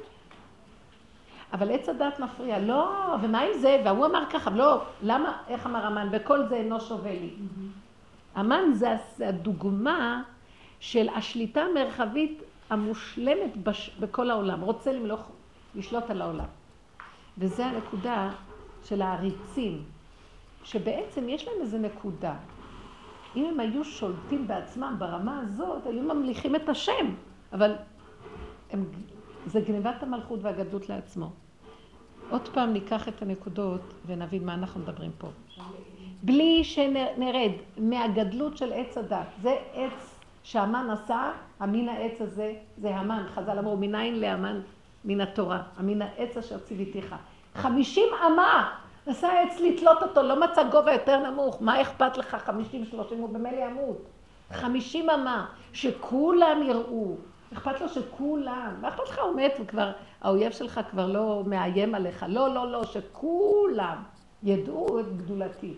[1.54, 3.82] אבל עץ הדת מפריע, לא, ומה עם זה?
[3.86, 7.34] והוא אמר ככה, לא, למה, איך אמר המן, וכל זה אינו שווה לי.
[8.36, 10.24] המן זה הדוגמה
[10.80, 15.20] של השליטה המרחבית המושלמת בש, בכל העולם, רוצה למלוך,
[15.76, 16.46] לשלוט על העולם.
[17.38, 18.30] וזה הנקודה
[18.84, 19.84] של העריצים,
[20.64, 22.34] שבעצם יש להם איזו נקודה.
[23.36, 27.16] אם הם היו שולטים בעצמם ברמה הזאת, היו ממליכים את השם,
[27.54, 27.76] אבל
[28.72, 28.86] הם
[29.46, 31.30] זה גניבת המלכות והגדלות לעצמו.
[32.30, 35.28] עוד פעם ניקח את הנקודות ונבין מה אנחנו מדברים פה.
[36.24, 39.28] בלי שנרד מהגדלות של עץ הדת.
[39.42, 43.24] זה עץ שהמן עשה, המין העץ הזה זה המן.
[43.34, 44.60] חז"ל אמרו, מניין להמן
[45.06, 47.16] מן התורה, המין העץ אשר ציוויתיך.
[47.56, 51.58] חמישים אמה עשה עץ לתלות אותו, לא מצא גובה יותר נמוך.
[51.62, 53.98] מה אכפת לך חמישים שלושים, הוא במילא ימות.
[54.54, 57.16] חמישים אמה, שכולם יראו.
[57.54, 62.26] אכפת לו שכולם, מה אכפת לך, הוא מת וכבר, האויב שלך כבר לא מאיים עליך.
[62.28, 64.04] לא, לא, לא, שכולם
[64.44, 65.74] ידעו את גדולתי.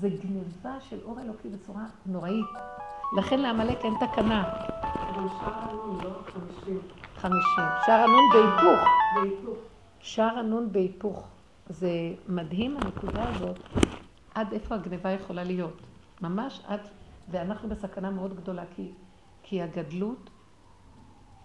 [0.00, 2.46] זה גניבה של אור אלוקי בצורה נוראית.
[3.16, 4.42] לכן לעמלק אין תקנה.
[4.82, 6.80] אבל שער הנון לא חמישים.
[7.16, 7.64] חמישים.
[7.86, 8.88] שער הנון בהיפוך.
[9.14, 9.58] בהיפוך.
[10.00, 11.31] שער הנון בהיפוך.
[11.72, 13.58] זה מדהים הנקודה הזאת,
[14.34, 15.80] עד איפה הגניבה יכולה להיות.
[16.20, 16.80] ממש עד,
[17.30, 18.92] ואנחנו בסכנה מאוד גדולה, כי,
[19.42, 20.30] כי הגדלות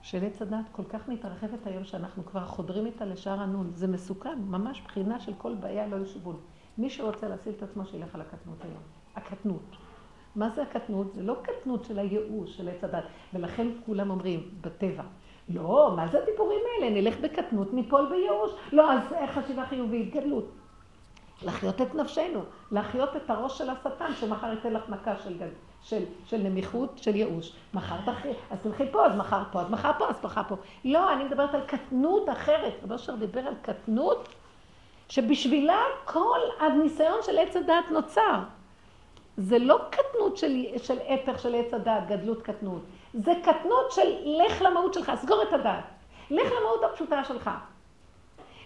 [0.02, 3.72] של עץ הדת כל כך מתרחבת היום, שאנחנו כבר חודרים איתה לשער הנון.
[3.74, 6.40] זה מסוכן, ממש בחינה של כל בעיה לא ישובון.
[6.78, 8.82] מי שרוצה להציל את עצמו, שילך על הקטנות היום.
[9.16, 9.76] הקטנות.
[10.36, 11.14] מה זה הקטנות?
[11.14, 13.04] זה לא קטנות של הייאוש, של עץ הדת.
[13.34, 15.04] ולכן כולם אומרים, בטבע,
[15.50, 16.90] לא, מה זה הדיבורים האלה?
[16.90, 18.52] נלך בקטנות, ניפול בייאוש.
[18.72, 19.02] לא, אז
[19.34, 20.46] חשיבה חיובית, גדלות.
[21.42, 25.48] לחיות את נפשנו, להחיות את הראש של השטן, שמחר ייתן לך מכה של, גד,
[25.84, 27.52] של, של נמיכות, של ייאוש.
[27.74, 30.56] מחר תחי, אז תלכי פה, אז מחר פה, אז מחר פה, אז מחר פה.
[30.86, 32.74] לא, אני מדברת על קטנות אחרת.
[32.84, 34.30] רבי אשר דיבר על קטנות,
[35.10, 38.40] שבשבילה כל הניסיון של עץ הדעת נוצר.
[39.38, 42.82] זה לא קטנות של, של הפך של עץ הדעת, גדלות קטנות.
[43.18, 45.84] זה קטנות של לך למהות שלך, סגור את הדעת.
[46.32, 47.50] לך למהות הפשוטה שלך.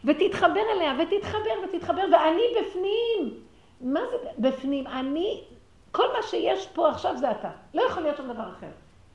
[0.05, 3.33] ותתחבר אליה, ותתחבר, ותתחבר, ואני בפנים.
[3.81, 4.87] מה זה בפנים?
[4.87, 5.43] אני,
[5.91, 7.49] כל מה שיש פה עכשיו זה אתה.
[7.73, 8.67] לא יכול להיות שום דבר אחר.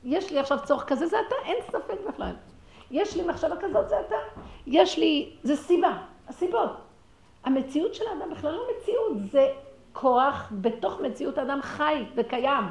[0.04, 2.32] יש לי עכשיו צורך כזה, זה אתה, אין ספק בכלל.
[2.90, 4.16] יש לי מחשבה כזאת, זה אתה.
[4.66, 6.70] יש לי, זה סיבה, הסיבות.
[7.44, 9.52] המציאות של האדם בכלל לא מציאות, זה
[9.92, 12.64] כוח בתוך מציאות האדם חי וקיים.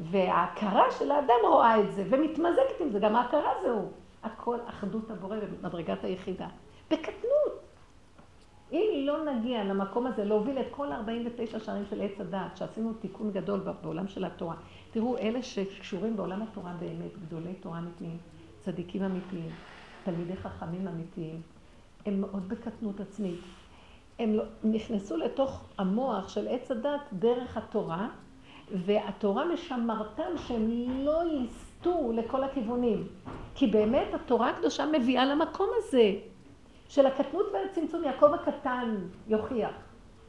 [0.00, 3.90] וההכרה של האדם רואה את זה, ומתמזגת עם זה, גם ההכרה זהו.
[4.22, 6.48] הכל אחדות הבורא במדרגת היחידה.
[6.90, 7.60] בקטנות.
[8.72, 13.30] אם לא נגיע למקום הזה, להוביל את כל 49 שערים של עץ הדעת, שעשינו תיקון
[13.32, 14.54] גדול בעולם של התורה,
[14.90, 18.18] תראו, אלה שקשורים בעולם התורה באמת, גדולי תורה אמיתיים,
[18.60, 19.50] צדיקים אמיתיים,
[20.04, 21.40] תלמידי חכמים אמיתיים,
[22.06, 23.40] הם מאוד בקטנות עצמית.
[24.18, 28.08] הם לא, נכנסו לתוך המוח של עץ הדת דרך התורה,
[28.72, 30.70] והתורה משמרתם שהם
[31.04, 33.06] לא יסטו לכל הכיוונים.
[33.54, 36.12] כי באמת התורה הקדושה מביאה למקום הזה.
[36.88, 38.96] של הקטנות והצמצום, יעקב הקטן
[39.28, 39.70] יוכיח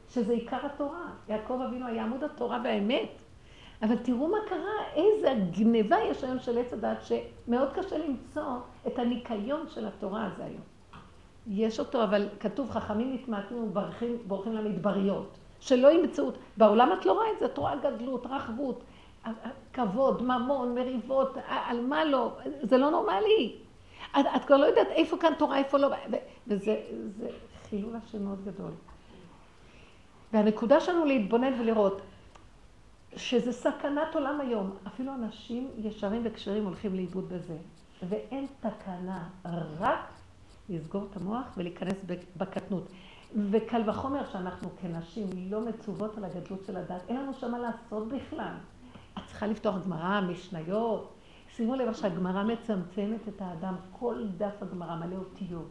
[0.08, 1.06] שזה עיקר התורה.
[1.28, 3.22] יעקב אבינו היה עמוד התורה והאמת.
[3.82, 8.98] אבל תראו מה קרה, איזה גניבה יש היום של עץ הדת, שמאוד קשה למצוא את
[8.98, 10.62] הניקיון של התורה הזה היום.
[11.46, 15.38] יש אותו, אבל כתוב, חכמים נתמעטים ובורחים למדבריות.
[15.62, 18.84] שלא ימצאו, בעולם את לא רואה את זה, את רואה גדלות, רחבות,
[19.72, 23.56] כבוד, ממון, מריבות, על מה לא, זה לא נורמלי.
[24.20, 25.88] את, את כבר לא יודעת איפה כאן תורה, איפה לא,
[26.46, 26.80] וזה
[27.68, 28.70] חילול השם מאוד גדול.
[30.32, 32.00] והנקודה שלנו להתבונן ולראות
[33.16, 34.76] שזה סכנת עולם היום.
[34.86, 37.56] אפילו אנשים ישרים וכשרים הולכים לאיבוד בזה.
[38.08, 39.28] ואין תקנה,
[39.78, 40.12] רק
[40.68, 41.96] לסגור את המוח ולהיכנס
[42.36, 42.88] בקטנות.
[43.50, 48.08] וקל וחומר שאנחנו כנשים לא מצוות על הגדלות של הדת, אין לנו שם מה לעשות
[48.08, 48.54] בכלל.
[49.18, 51.12] את צריכה לפתוח גמרא, משניות,
[51.56, 55.68] שימו לב שהגמרא מצמצמת את האדם, כל דף הגמרא מלא אותיות,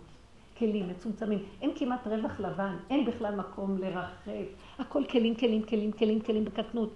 [0.58, 4.32] כלים מצומצמים, אין כמעט רווח לבן, אין בכלל מקום לרחב,
[4.80, 6.94] הכל כלים, כלים, כלים, כלים, כלים בקטנות.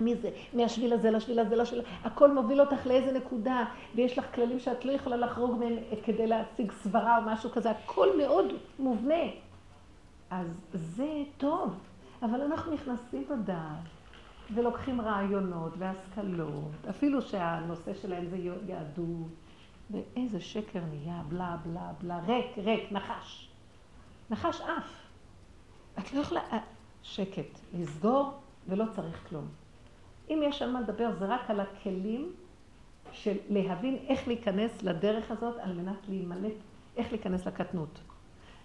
[0.00, 0.30] מי זה?
[0.52, 1.82] מהשביל הזה לשביל הזה לשביל...
[2.04, 3.64] הכל מוביל אותך לאיזה נקודה,
[3.94, 8.18] ויש לך כללים שאת לא יכולה לחרוג מהם כדי להשיג סברה או משהו כזה, הכל
[8.18, 8.46] מאוד
[8.78, 9.24] מובנה.
[10.30, 11.78] אז זה טוב,
[12.22, 13.98] אבל אנחנו נכנסים בדעת.
[14.54, 18.36] ולוקחים רעיונות והשכלות, אפילו שהנושא שלהם זה
[18.66, 19.28] יהדות,
[19.90, 23.48] ואיזה שקר נהיה, בלה בלה בלה, ריק, ריק, נחש.
[24.30, 24.92] נחש אף.
[25.98, 26.40] את לא יכולה...
[26.52, 26.58] אה,
[27.02, 28.32] שקט, לסגור
[28.68, 29.48] ולא צריך כלום.
[30.30, 32.32] אם יש על מה לדבר, זה רק על הכלים
[33.12, 36.52] של להבין איך להיכנס לדרך הזאת על מנת להימלט,
[36.96, 38.00] איך להיכנס לקטנות.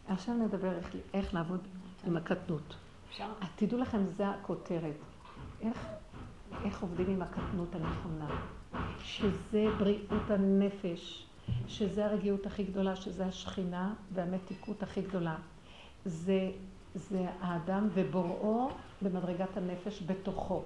[0.07, 1.59] עכשיו נדבר איך, איך לעבוד
[2.07, 2.75] עם הקטנות.
[3.55, 4.95] תדעו לכם, זה הכותרת.
[5.61, 5.87] איך,
[6.65, 8.41] איך עובדים עם הקטנות הנכונה,
[8.99, 11.25] שזה בריאות הנפש,
[11.67, 15.35] שזה הרגיעות הכי גדולה, שזה השכינה והמתיקות הכי גדולה.
[16.05, 16.51] זה,
[16.95, 18.69] זה האדם ובוראו
[19.01, 20.63] במדרגת הנפש בתוכו.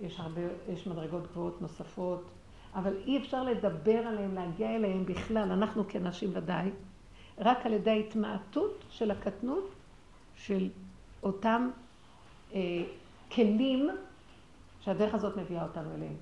[0.00, 2.30] יש הרבה, יש מדרגות גבוהות נוספות,
[2.74, 6.70] אבל אי אפשר לדבר עליהם, להגיע אליהם בכלל, אנחנו כנשים ודאי,
[7.40, 9.70] רק על ידי ההתמעטות של הקטנות
[10.36, 10.68] של
[11.22, 11.70] אותם
[12.54, 12.84] אה,
[13.32, 13.88] כלים
[14.80, 16.16] שהדרך הזאת מביאה אותנו אליהם.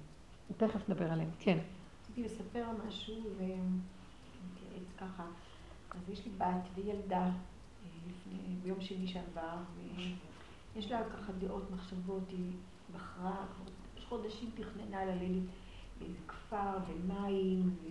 [0.57, 1.31] תכף נדבר עליהם.
[1.39, 1.59] כן.
[2.03, 5.25] רציתי לספר משהו, ונתייעץ ככה.
[5.91, 7.31] אז יש לי בת וילדה אה,
[8.63, 9.57] ביום שני שעבר,
[10.75, 12.53] ויש לה ככה דעות, מחשבות, היא
[12.95, 13.45] בחרה,
[14.09, 15.49] חודשים תכננה ללדת
[15.99, 17.89] באיזה כפר ומים, ו...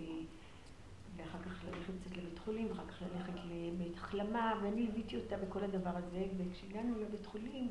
[1.18, 5.64] ואחר כך ללכת קצת לבית חולים, ואחר כך ללכת לבית החלמה, ואני ליוויתי אותה בכל
[5.64, 7.68] הדבר הזה, וכשהגענו לבית חולים,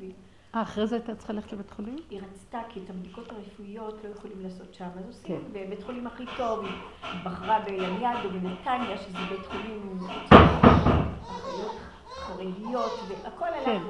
[0.54, 1.96] אה, אחרי זה הייתה צריכה ללכת לבית חולים?
[2.10, 5.52] היא רצתה, כי את הבדיקות הרפואיות לא יכולים לעשות שם, אז עושים כן.
[5.52, 9.98] בבית חולים הכי טוב, היא בחרה ביליד או בנתניה, שזה בית חולים
[12.08, 13.64] חרדיות, והכל עלה.
[13.64, 13.82] כן.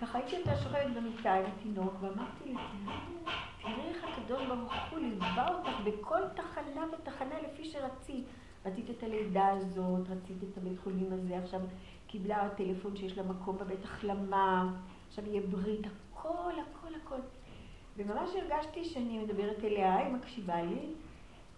[0.00, 3.32] ככה הייתי אותה שוכבת במיטה עם התינוק, ואמרתי לעצמי,
[3.62, 8.24] תראי איך הקדוש ברוך הוא ליווה אותך בכל תחנה ותחנה לפי שרצית.
[8.66, 11.60] רצית את הלידה הזאת, רצית את הבית חולים הזה, עכשיו
[12.06, 14.72] קיבלה טלפון שיש לה מקום בבית החלמה,
[15.08, 17.20] עכשיו יהיה ברית, הכל, הכל, הכל.
[17.96, 20.86] וממש הרגשתי שאני מדברת אליה, היא מקשיבה לי.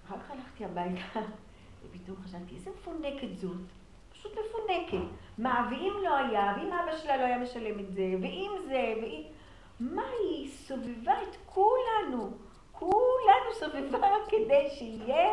[0.06, 1.20] אחר כך הלכתי הביתה,
[1.82, 3.56] ופתאום חשבתי, איזה מפונקת זאת.
[4.12, 5.06] פשוט מפונקת.
[5.38, 9.22] מה, ואם לא היה, ואם אבא שלה לא היה משלם את זה, ואם זה, ואם...
[9.80, 12.30] מה, היא סובבה את כולנו.
[12.72, 15.32] כולנו סובבה כדי שיהיה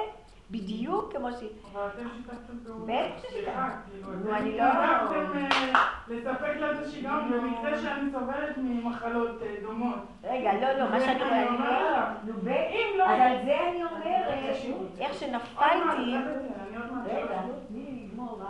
[0.52, 1.50] בדיוק כמו שהיא...
[1.74, 2.86] אבל אתם שיתפתם פעולה.
[2.86, 3.30] בטח.
[3.30, 10.00] סליחה, כאילו, אני לא- אה, לספק את השיגעון במקרה שאני סובלת ממחלות אה, דומות.
[10.24, 12.08] רגע, לא, לא, מה שאני אני אומרת.
[12.26, 12.34] נו.
[12.52, 13.04] אם לא...
[13.06, 14.06] אז על זה אני אומרת,
[14.38, 16.16] איך עוד מעט, שנפלתי...
[16.16, 17.08] מעט.
[17.08, 18.42] רגע, תני לי לגמור.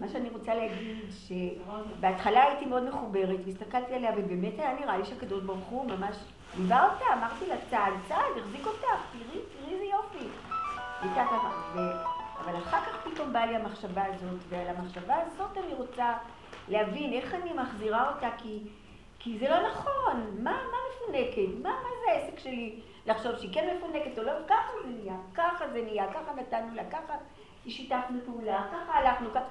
[0.00, 5.42] מה שאני רוצה להגיד, שבהתחלה הייתי מאוד מחוברת, והסתכלתי עליה, ובאמת היה נראה לי שהקדוש
[5.42, 6.16] ברוך הוא ממש
[6.58, 8.80] ליווה אותה, אמרתי לה, צעד צעד, החזיק אותך,
[9.12, 10.26] תראי, תראי איזה יופי.
[11.00, 12.02] ככה, ו-
[12.44, 16.14] אבל אחר כך פתאום באה לי המחשבה הזאת, ועל המחשבה הזאת אני רוצה
[16.68, 18.58] להבין איך אני מחזירה אותה, כי,
[19.18, 21.62] כי זה לא נכון, מה, מה מפונקת?
[21.62, 24.32] מה, מה זה העסק שלי לחשוב שהיא כן מפונקת או לא?
[24.48, 27.14] ככה זה נהיה, ככה זה נהיה, ככה נתנו לה, ככה
[27.68, 29.44] שיתפנו פעולה, ככה הלכנו, ככה.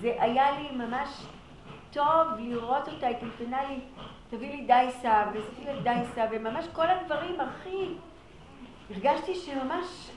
[0.00, 1.08] זה היה לי ממש
[1.92, 3.80] טוב לראות אותה, היא טלפנה לי,
[4.30, 7.94] תביא לי דייסה, ועשיתי לה דייסה, וממש כל הדברים הכי...
[8.90, 10.10] הרגשתי שממש,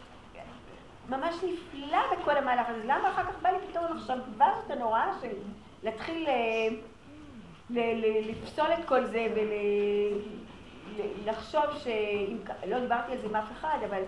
[1.09, 2.81] ממש נפלא בכל המהלך הזה.
[2.83, 5.27] למה אחר כך בא לי פתאום המחשבה הזאת הנוראה של
[5.83, 6.67] להתחיל אה,
[8.29, 9.27] לפסול את כל זה
[11.25, 11.61] ולחשוב.
[12.45, 14.01] כ- לא דיברתי על זה עם אף אחד, אבל...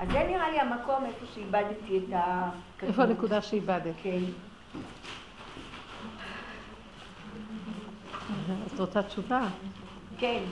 [0.00, 2.48] אז זה נראה לי המקום איפה שאיבדתי את ה...
[2.82, 3.94] איפה הנקודה שאיבדת?
[4.02, 4.18] כן.
[8.74, 9.40] את רוצה תשובה?
[10.18, 10.42] כן.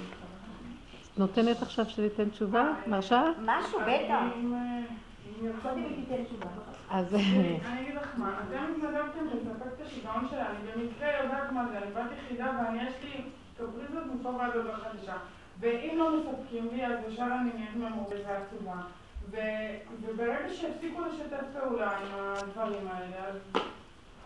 [1.17, 2.65] נותנת עכשיו שניתן תשובה?
[2.87, 3.23] מרשה?
[3.45, 4.21] משהו, בטח.
[6.91, 11.65] אז אני אגיד לך מה, אתם התנדבתם לספק את השיגעון שלה, אני במקרה יודעת מה
[11.71, 13.23] זה, אני בת יחידה ואני יש לי
[13.57, 15.17] קפריזות מפה ועד הודעה חדשה.
[15.61, 18.81] ואם לא מספקים לי, אז ישר אני נהיית ממורדת ועצובה.
[20.01, 23.37] וברגע שהפסיקו לשתף פעולה עם הדברים האלה, אז,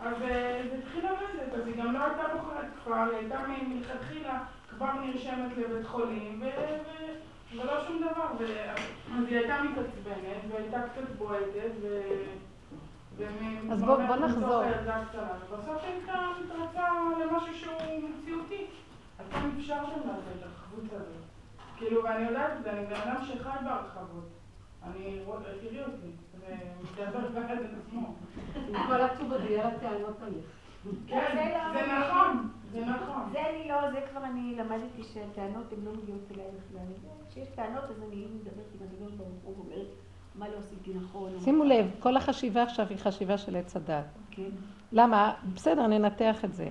[0.01, 4.39] אז אה, זה התחיל לרדת, אז היא גם לא הייתה בוחרת כפר, היא הייתה מלכתחילה
[4.69, 6.45] כבר נרשמת לבית חולים, ו-
[7.61, 8.27] ולא שום דבר.
[8.39, 8.71] ו-
[9.17, 12.01] אז היא הייתה מתעצבנת, והייתה קצת בועטת, ו...
[13.71, 14.63] אז בוא- בוא נחזור.
[15.51, 16.13] ובסוף היא הייתה
[16.45, 16.83] מתרצה
[17.21, 17.73] למשהו שהוא
[18.09, 18.65] מציאותי.
[19.15, 21.05] אתם אפשרתם לה את ההתרחבות הזאת.
[21.77, 23.33] כאילו, ואני יודעת את זה, אני בן אדם שחי
[23.65, 24.27] בהרחבות.
[24.83, 26.55] אני, רואה- תראי אותי, זה
[27.03, 28.15] מדבר בעד את עצמו.
[28.67, 29.01] עם כל
[29.35, 30.45] הזה, יהיה לה טענות עליך.
[31.07, 33.23] כן, זה זה לא- נכון, זה נכון.
[33.31, 37.09] זה אני לא, זה כבר אני למדתי שהטענות הן לא מגיעות אליי בכלל.
[37.35, 39.87] כשיש טענות אז אני מדברת עם הקדוש ברוך הוא ואומרת
[40.35, 41.31] מה לא עשיתי נכון.
[41.43, 44.05] שימו לב, כל החשיבה עכשיו היא חשיבה של עץ הדת.
[44.31, 44.49] כן.
[44.91, 45.33] למה?
[45.53, 46.69] בסדר, ננתח את זה.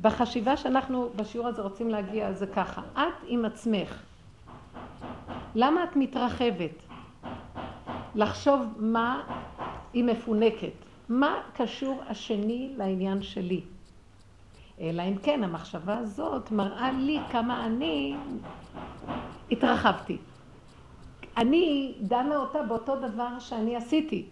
[0.00, 4.02] בחשיבה שאנחנו בשיעור הזה רוצים להגיע זה ככה, את עם עצמך.
[5.54, 6.82] למה את מתרחבת?
[8.14, 9.22] לחשוב מה
[9.92, 10.72] היא מפונקת.
[11.08, 13.60] מה קשור השני לעניין שלי?
[14.80, 18.16] אלא אם כן, המחשבה הזאת מראה לי כמה אני
[19.50, 20.16] התרחבתי.
[21.36, 24.26] אני דנה אותה באותו דבר שאני עשיתי.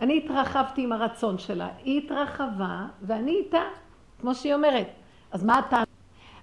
[0.00, 3.62] אני התרחבתי עם הרצון שלה, היא התרחבה ואני איתה,
[4.20, 4.86] כמו שהיא אומרת.
[5.32, 5.82] אז מה אתה?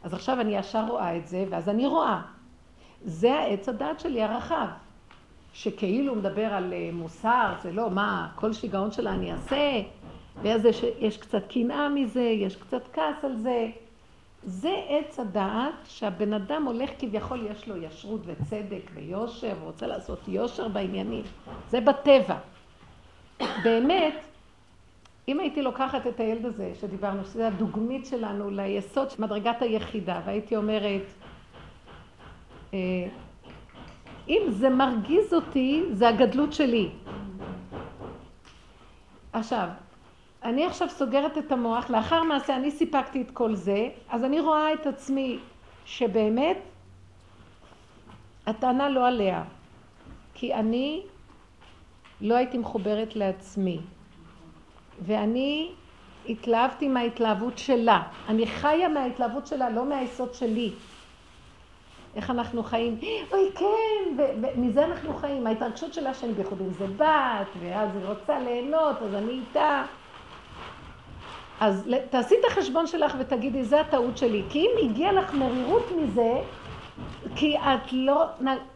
[0.03, 2.21] אז עכשיו אני ישר רואה את זה, ואז אני רואה.
[3.05, 4.67] זה העץ הדעת שלי הרחב,
[5.53, 9.81] שכאילו מדבר על אה, מוסר, זה לא, מה, כל שיגעון שלה אני אעשה,
[10.41, 13.67] ואז יש, יש קצת קנאה מזה, יש קצת כעס על זה.
[14.45, 20.67] זה עץ הדעת שהבן אדם הולך כביכול, יש לו ישרות וצדק ויושר, ורוצה לעשות יושר
[20.67, 21.23] בעניינים.
[21.69, 22.37] זה בטבע.
[23.63, 24.13] באמת,
[25.27, 30.55] אם הייתי לוקחת את הילד הזה שדיברנו, שזה הדוגמית שלנו ליסוד של מדרגת היחידה, והייתי
[30.55, 31.01] אומרת,
[32.73, 32.79] אה,
[34.29, 36.89] אם זה מרגיז אותי, זה הגדלות שלי.
[39.33, 39.67] עכשיו,
[40.45, 44.73] אני עכשיו סוגרת את המוח, לאחר מעשה אני סיפקתי את כל זה, אז אני רואה
[44.73, 45.39] את עצמי
[45.85, 46.57] שבאמת
[48.45, 49.43] הטענה לא עליה,
[50.33, 51.03] כי אני
[52.21, 53.79] לא הייתי מחוברת לעצמי,
[55.01, 55.71] ואני
[56.29, 58.03] התלהבתי מההתלהבות שלה.
[58.29, 60.71] אני חיה מההתלהבות שלה, לא מהיסוד שלי.
[62.15, 62.99] איך אנחנו חיים,
[63.31, 68.39] אוי כן, ומזה אנחנו חיים, ההתרגשות שלה שאני בייחוד עם זה בת, ואז היא רוצה
[68.39, 69.83] ליהנות, אז אני איתה.
[71.59, 74.43] אז תעשי את החשבון שלך ותגידי, זה הטעות שלי.
[74.49, 76.41] כי אם הגיע לך מרירות מזה,
[77.35, 78.25] כי את לא,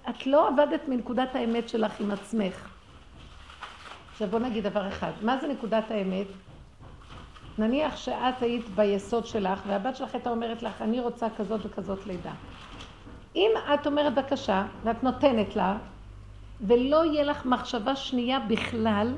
[0.10, 2.70] את לא עבדת מנקודת האמת שלך עם עצמך.
[4.12, 6.28] עכשיו בוא נגיד דבר אחד, מה זה נקודת האמת?
[7.58, 12.32] נניח שאת היית ביסוד שלך והבת שלך הייתה אומרת לך, אני רוצה כזאת וכזאת לידה.
[13.36, 15.78] אם את אומרת בבקשה ואת נותנת לה,
[16.62, 19.14] ולא יהיה לך מחשבה שנייה בכלל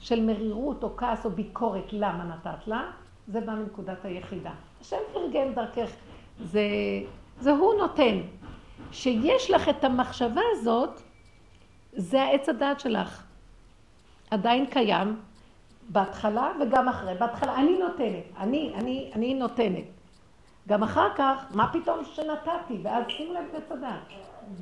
[0.00, 2.90] של מרירות או כעס או ביקורת למה נתת לה,
[3.28, 4.50] זה בא מנקודת היחידה.
[4.80, 5.90] השם ארגן דרכך,
[6.44, 6.62] זה,
[7.40, 8.20] זה הוא נותן.
[8.92, 11.00] שיש לך את המחשבה הזאת,
[11.92, 13.24] זה העץ הדעת שלך.
[14.30, 15.16] עדיין קיים,
[15.88, 17.14] בהתחלה וגם אחרי.
[17.14, 19.84] בהתחלה, אני נותנת, אני, אני, אני נותנת.
[20.68, 22.78] גם אחר כך, מה פתאום שנתתי?
[22.82, 24.00] ואז שימו לב את עץ הדעת.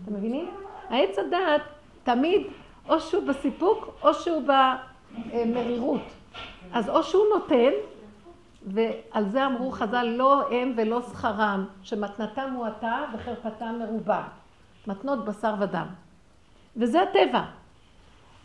[0.04, 0.50] אתם מבינים?
[0.88, 1.62] העץ הדעת
[2.02, 2.46] תמיד,
[2.88, 4.42] או שהוא בסיפוק, או שהוא
[5.16, 6.02] במרירות.
[6.72, 7.70] אז או שהוא נותן,
[8.66, 14.22] ועל זה אמרו חז"ל, לא הם ולא שכרם, שמתנתם מועטה וחרפתם מרובה.
[14.86, 15.86] מתנות בשר ודם.
[16.76, 17.42] וזה הטבע.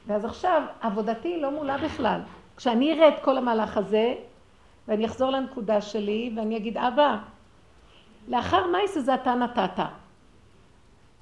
[0.07, 2.19] ואז עכשיו, עבודתי לא מולה בכלל.
[2.57, 4.15] כשאני אראה את כל המהלך הזה,
[4.87, 7.17] ואני אחזור לנקודה שלי, ואני אגיד, אבא,
[8.27, 9.83] לאחר מייסה זה אתה נתת.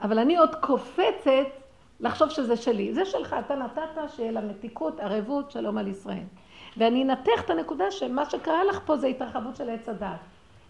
[0.01, 1.60] אבל אני עוד קופצת
[2.01, 2.93] לחשוב שזה שלי.
[2.93, 6.23] זה שלך, אתה נתת, שיהיה לה מתיקות, ערבות, שלום על ישראל.
[6.77, 10.19] ואני אנתח את הנקודה שמה שקרה לך פה זה התרחבות של עץ הדת.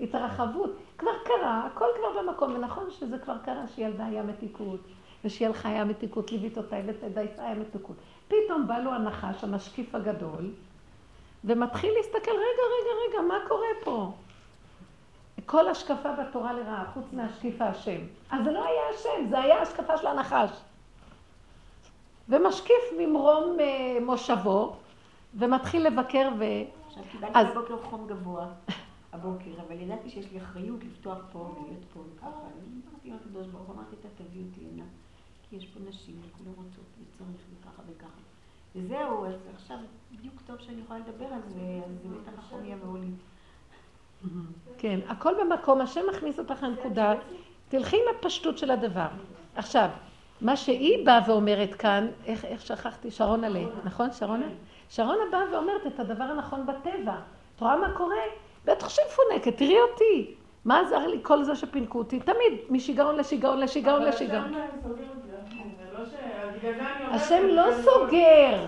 [0.01, 0.77] התרחבות.
[0.97, 4.79] כבר קרה, הכל כבר במקום, ונכון שזה כבר קרה שילדה היה מתיקות,
[5.25, 7.95] ושיהיה לך היה מתיקות, ליווית אותה, ודייסה היה מתיקות.
[8.27, 10.51] פתאום בא לו הנחש, המשקיף הגדול,
[11.43, 14.11] ומתחיל להסתכל, רגע, רגע, רגע, מה קורה פה?
[15.45, 17.99] כל השקפה בתורה לרעה, חוץ מהשקיף האשם.
[18.31, 20.49] אז זה לא היה השם, זה היה השקפה של הנחש.
[22.31, 24.75] ומשקיף ממרום אה, מושבו,
[25.33, 26.43] ומתחיל לבקר ו...
[26.87, 27.47] עכשיו קיבלתי אז...
[27.51, 28.47] בבוקר חום גבוה,
[29.13, 32.27] הבוקר, אבל ידעתי שיש לי אחריות לפתוח פה ולהיות פה וככה.
[32.27, 34.83] אני אמרתי עם הקדוש ברוך הוא, אמרתי, אתה תביא אותי הנה,
[35.49, 38.21] כי יש פה נשים וכולם רוצות וצריך וככה וככה.
[38.75, 39.77] וזהו, אז עכשיו
[40.11, 43.11] בדיוק טוב שאני יכולה לדבר על זה, אז זה בטח החום יבואו לי.
[44.77, 47.13] כן, הכל במקום, השם מכניס אותך לנקודה,
[47.69, 49.07] תלכי עם הפשטות של הדבר.
[49.55, 49.89] עכשיו,
[50.41, 53.57] מה שהיא באה ואומרת כאן, איך, איך שכחתי, שרונה ל...
[53.83, 54.45] נכון, שרונה?
[54.89, 57.15] שרונה באה ואומרת את הדבר הנכון בטבע.
[57.55, 58.15] את רואה מה קורה?
[58.65, 60.33] בטח מפונקת, תראי אותי.
[60.65, 62.19] מה עזר לי כל זה שפינקו אותי?
[62.19, 64.53] תמיד, משיגעון לשיגעון לשיגעון לשיגעון.
[67.11, 68.65] השם לא סוגר.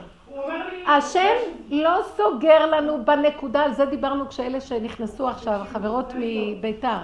[0.88, 1.36] השם
[1.70, 6.98] לא סוגר לנו בנקודה, על זה דיברנו כשאלה שנכנסו עכשיו, חברות מביתר.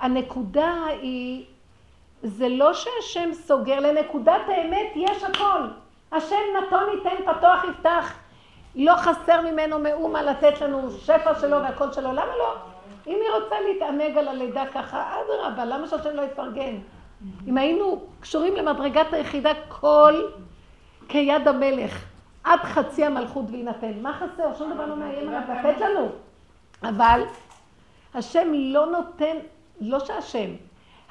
[0.00, 1.44] הנקודה היא,
[2.22, 5.62] זה לא שהשם סוגר, לנקודת האמת יש הכל.
[6.12, 8.14] השם נתון ייתן פתוח יפתח.
[8.76, 12.54] לא חסר ממנו מאומה לתת לנו שפע שלו והכל שלו, למה לא?
[13.06, 16.78] אם היא רוצה להתענג על הלידה ככה, אדרבה, למה שהשם לא יפרגן?
[17.46, 20.22] אם היינו קשורים למדרגת היחידה כל
[21.08, 22.04] כיד המלך,
[22.44, 24.54] עד חצי המלכות ויינתן, מה חסר?
[24.58, 26.08] שום דבר לא מאיים עליו לתת לנו.
[26.82, 27.22] אבל
[28.14, 29.36] השם לא נותן,
[29.80, 30.50] לא שהשם,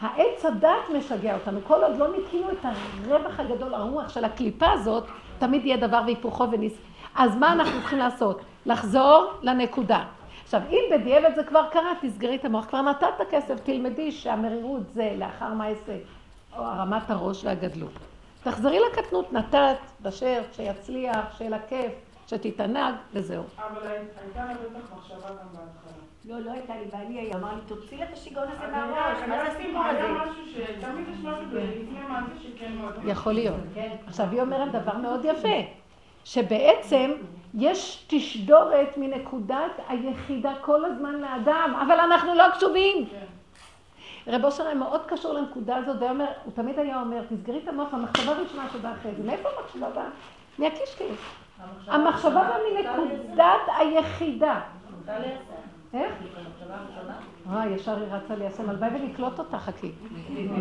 [0.02, 1.60] העץ הדת משגע אותנו.
[1.68, 5.04] כל עוד לא ניקינו את הרווח הגדול, הרוח של הקליפה הזאת,
[5.40, 6.74] תמיד יהיה דבר והיפוכו וניס...
[7.16, 8.42] אז מה אנחנו צריכים לעשות?
[8.66, 10.04] לחזור לנקודה.
[10.44, 12.66] עכשיו, אם בדיעבד זה כבר קרה, תסגרי את המוח.
[12.66, 15.98] כבר נתת כסף, תלמדי שהמרירות זה לאחר מעשה,
[16.58, 17.92] או הרמת הראש והגדלות.
[18.44, 21.92] תחזרי לקטנות, נתת, בשר, שיצליח, שיהיה לה כיף,
[22.28, 23.44] שתתענג, וזהו.
[23.58, 25.98] אבל הייתה לה בטח מחשבה גם בהתחלה.
[26.26, 29.84] לא, לא הייתה לי, בעלי אמר לי, תוציאי את השיגעון הזה מהראש, מה זה הסיפור
[29.84, 29.98] הזה?
[29.98, 32.94] היה משהו שתמיד יש משהו לפני מעשה שכן מאוד...
[33.06, 33.56] יכול להיות.
[34.08, 35.58] עכשיו, היא אומרת דבר מאוד יפה.
[36.24, 37.12] שבעצם
[37.54, 43.06] יש תשדורת מנקודת היחידה כל הזמן לאדם, אבל אנחנו לא קשובים.
[43.10, 43.26] כן.
[44.28, 47.94] רב אושר היה מאוד קשור לנקודה הזאת, והוא הוא תמיד היה אומר, תסגרי את המוח,
[47.94, 49.24] המחשבה הראשונה שבאה אחרי זה.
[49.24, 50.10] מאיפה המחשבה באה?
[50.60, 51.47] מהקישקעס.
[51.88, 54.60] המחשבה באה מנקודת היחידה.
[55.94, 56.14] איך?
[57.52, 59.92] אה, ישר היא רצה ליישם, הלוואי ונקלוט אותה, חכי.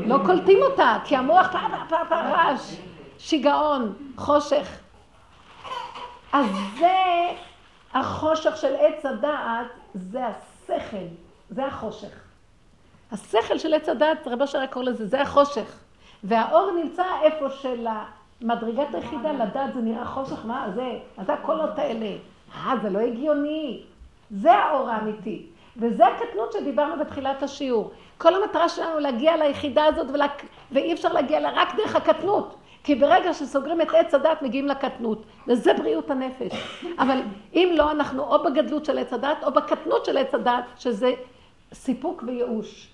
[0.07, 2.77] לא קולטים אותה, כי המוח פעם פעם פעם רעש,
[3.19, 4.79] שיגעון, חושך.
[6.33, 6.47] אז
[6.79, 7.29] זה
[7.95, 11.07] החושך של עץ הדעת, זה השכל,
[11.51, 12.21] זה החושך.
[13.13, 15.79] השכל של עץ הדעת, רב אשר קורא לזה, זה החושך.
[16.25, 17.87] והאור נמצא איפה של
[18.43, 20.99] המדרגת היחידה, לדעת זה נראה חושך, מה זה?
[21.17, 22.17] אז זה הקולות האלה.
[22.55, 23.83] אה, זה לא הגיוני.
[24.31, 25.47] זה האור האמיתי.
[25.77, 27.91] וזה הקטנות שדיברנו בתחילת השיעור.
[28.19, 30.27] כל המטרה שלנו להגיע ליחידה הזאת, ולה...
[30.73, 32.57] ואי אפשר להגיע לה רק דרך הקטנות.
[32.85, 36.53] כי ברגע שסוגרים את עץ הדת מגיעים לקטנות, וזה בריאות הנפש.
[36.99, 37.21] אבל
[37.55, 41.13] אם לא, אנחנו או בגדלות של עץ הדת או בקטנות של עץ הדת, שזה
[41.73, 42.89] סיפוק וייאוש,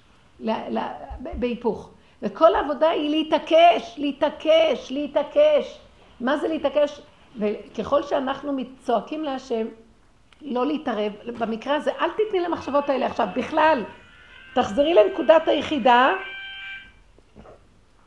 [1.21, 1.91] בהיפוך.
[2.23, 5.79] וכל העבודה היא להתעקש, להתעקש, להתעקש.
[6.21, 7.01] מה זה להתעקש?
[7.37, 9.67] וככל שאנחנו צועקים להשם,
[10.43, 13.83] לא להתערב, במקרה הזה, אל תתני למחשבות האלה עכשיו, בכלל.
[14.55, 16.13] תחזרי לנקודת היחידה,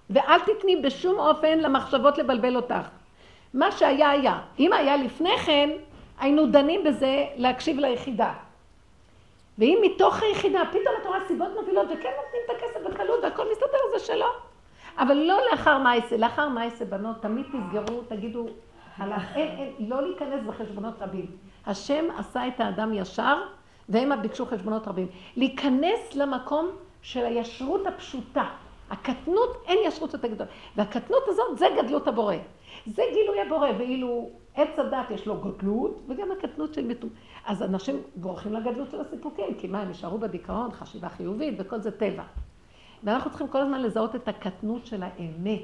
[0.09, 2.87] ואל תתני בשום אופן למחשבות לבלבל אותך.
[3.53, 4.39] מה שהיה היה.
[4.59, 5.69] אם היה לפני כן,
[6.19, 8.33] היינו דנים בזה להקשיב ליחידה.
[9.57, 13.99] ואם מתוך היחידה פתאום את רואה סיבות מובילות וכן נותנים את הכסף בקלות והכל מסתדר,
[13.99, 14.25] זה שלו.
[14.97, 18.45] אבל לא לאחר מייסה, לאחר מייסה בנות, תמיד תסגרו, תגידו,
[19.01, 21.25] אין, אין, לא להיכנס בחשבונות רבים.
[21.65, 23.41] השם עשה את האדם ישר,
[23.89, 25.07] והם ביקשו חשבונות רבים.
[25.35, 26.69] להיכנס למקום
[27.01, 28.45] של הישרות הפשוטה.
[28.89, 30.49] הקטנות, אין ישרות יותר גדולה.
[30.75, 32.35] והקטנות הזאת, זה גדלות הבורא.
[32.85, 37.09] זה גילוי הבורא, ואילו עץ הדת יש לו גדלות, וגם הקטנות של מטומ...
[37.45, 41.91] אז אנשים בורחים לגדלות של הסיפוקים, כי מה, הם יישארו בדיכאון, חשיבה חיובית, וכל זה
[41.91, 42.23] טבע.
[43.03, 45.63] ואנחנו צריכים כל הזמן לזהות את הקטנות של האמת.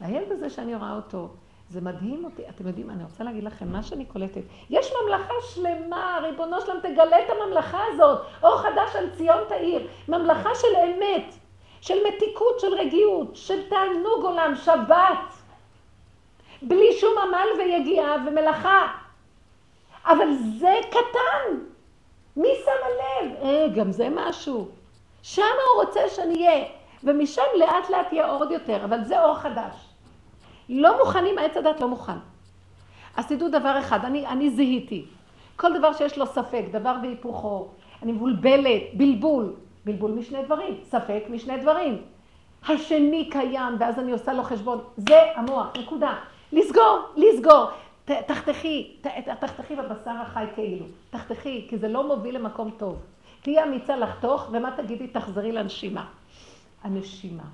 [0.00, 1.28] והילד הזה שאני רואה אותו,
[1.70, 2.42] זה מדהים אותי.
[2.48, 7.18] אתם יודעים, אני רוצה להגיד לכם, מה שאני קולטת, יש ממלכה שלמה, ריבונו שלם, תגלה
[7.24, 8.20] את הממלכה הזאת.
[8.42, 9.88] אור חדש על ציון תאיר.
[10.08, 11.34] ממלכה של אמת,
[11.80, 15.32] של מתיקות, של רגיעות, של תענוג עולם, שבת.
[16.62, 18.97] בלי שום עמל ויגיעה ומלאכה.
[20.08, 21.58] אבל זה קטן.
[22.36, 23.32] מי שם לב?
[23.42, 24.68] אה, גם זה משהו.
[25.22, 26.64] שם הוא רוצה שאני אהיה,
[27.04, 29.74] ומשם לאט לאט יהיה עוד יותר, אבל זה אור חדש.
[30.68, 32.18] לא מוכנים, העץ הדת לא מוכן.
[33.16, 35.04] אז תדעו דבר אחד, אני, אני זיהיתי.
[35.56, 37.68] כל דבר שיש לו ספק, דבר והיפוכו,
[38.02, 39.52] אני מבולבלת, בלבול.
[39.84, 42.02] בלבול משני דברים, ספק משני דברים.
[42.68, 44.80] השני קיים, ואז אני עושה לו חשבון.
[44.96, 46.14] זה המוח, נקודה.
[46.52, 47.66] לסגור, לסגור.
[48.26, 48.96] תחתכי,
[49.40, 50.86] תחתכי בבשר החי כאילו.
[51.10, 53.02] תחתכי, כי זה לא מוביל למקום טוב.
[53.42, 55.08] תהיי אמיצה לחתוך, ומה תגידי?
[55.08, 56.06] תחזרי לנשימה.
[56.82, 57.44] הנשימה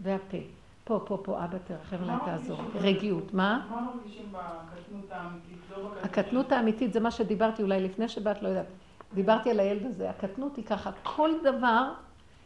[0.00, 0.38] והפה.
[0.84, 2.60] פה, פה, פה, אבא תרחם עליי, תעזור.
[2.74, 3.66] רגיעות, מה?
[3.70, 5.58] מה מרגישים בקטנות האמיתית?
[5.76, 8.66] לא הקטנות האמיתית זה מה שדיברתי אולי לפני שבאת, לא יודעת.
[9.14, 10.10] דיברתי על הילד הזה.
[10.10, 11.92] הקטנות היא ככה, כל דבר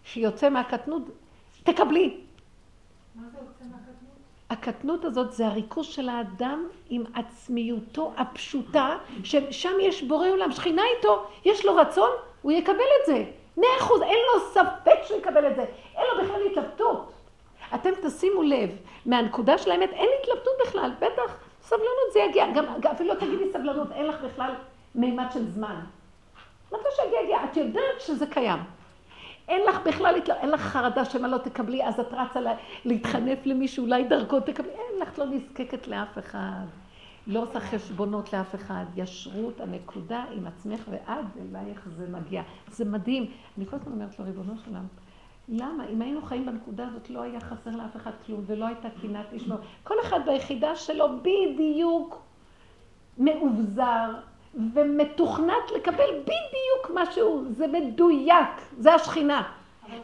[0.04, 1.02] שיוצא מהקטנות,
[1.62, 2.20] תקבלי.
[3.14, 3.81] מה זה יוצא מהקטנות?
[4.52, 11.26] הקטנות הזאת זה הריכוז של האדם עם עצמיותו הפשוטה, ששם יש בורא עולם, שכינה איתו,
[11.44, 12.10] יש לו רצון,
[12.42, 13.24] הוא יקבל את זה.
[13.56, 15.64] מאה אחוז, אין לו ספק שהוא יקבל את זה.
[15.96, 17.12] אין לו בכלל התלבטות.
[17.74, 18.70] אתם תשימו לב,
[19.06, 23.92] מהנקודה של האמת אין התלבטות בכלל, בטח, סבלנות זה יגיע, גם אפילו לא תגידי סבלנות,
[23.92, 24.54] אין לך בכלל
[24.94, 25.80] מימד של זמן.
[26.72, 28.58] מתי שיגיע, יגיע, את יודעת שזה קיים.
[29.48, 33.84] אין לך בכלל, אין לך חרדה שמה לא תקבלי, אז את רצה לה, להתחנף למישהו,
[33.84, 36.64] אולי דרכו תקבלי, אין לך, לא נזקקת לאף אחד.
[37.26, 38.84] לא עושה חשבונות לאף אחד.
[38.96, 42.42] ישרות הנקודה עם עצמך ועד אלייך זה מגיע.
[42.68, 43.26] זה מדהים.
[43.58, 44.86] אני כל הזמן אומרת לו, ריבונו שלם,
[45.48, 45.86] למה?
[45.92, 49.48] אם היינו חיים בנקודה הזאת, לא היה חסר לאף אחד כלום, ולא הייתה קנאת איש
[49.48, 49.56] לא.
[49.84, 52.22] כל אחד ביחידה שלו בדיוק
[53.18, 54.14] מאובזר
[54.74, 57.44] ומתוכנת לקבל בדיוק מה שהוא.
[57.56, 58.48] זה מדויק,
[58.78, 59.42] זה השכינה.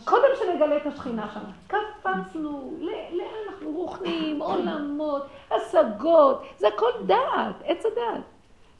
[0.04, 3.18] קודם שנגלה את השכינה שם, קפצנו, לאן
[3.48, 8.22] אנחנו רוחנים, עולמות, השגות, זה הכל דעת, עץ הדעת.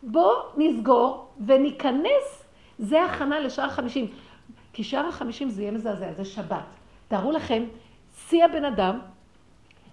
[0.02, 2.44] בואו נסגור וניכנס,
[2.78, 4.06] זה הכנה לשער חמישים.
[4.72, 6.64] כי שער החמישים זה יהיה מזעזע, זה שבת.
[7.08, 7.64] תארו לכם,
[8.16, 8.98] שיא הבן אדם,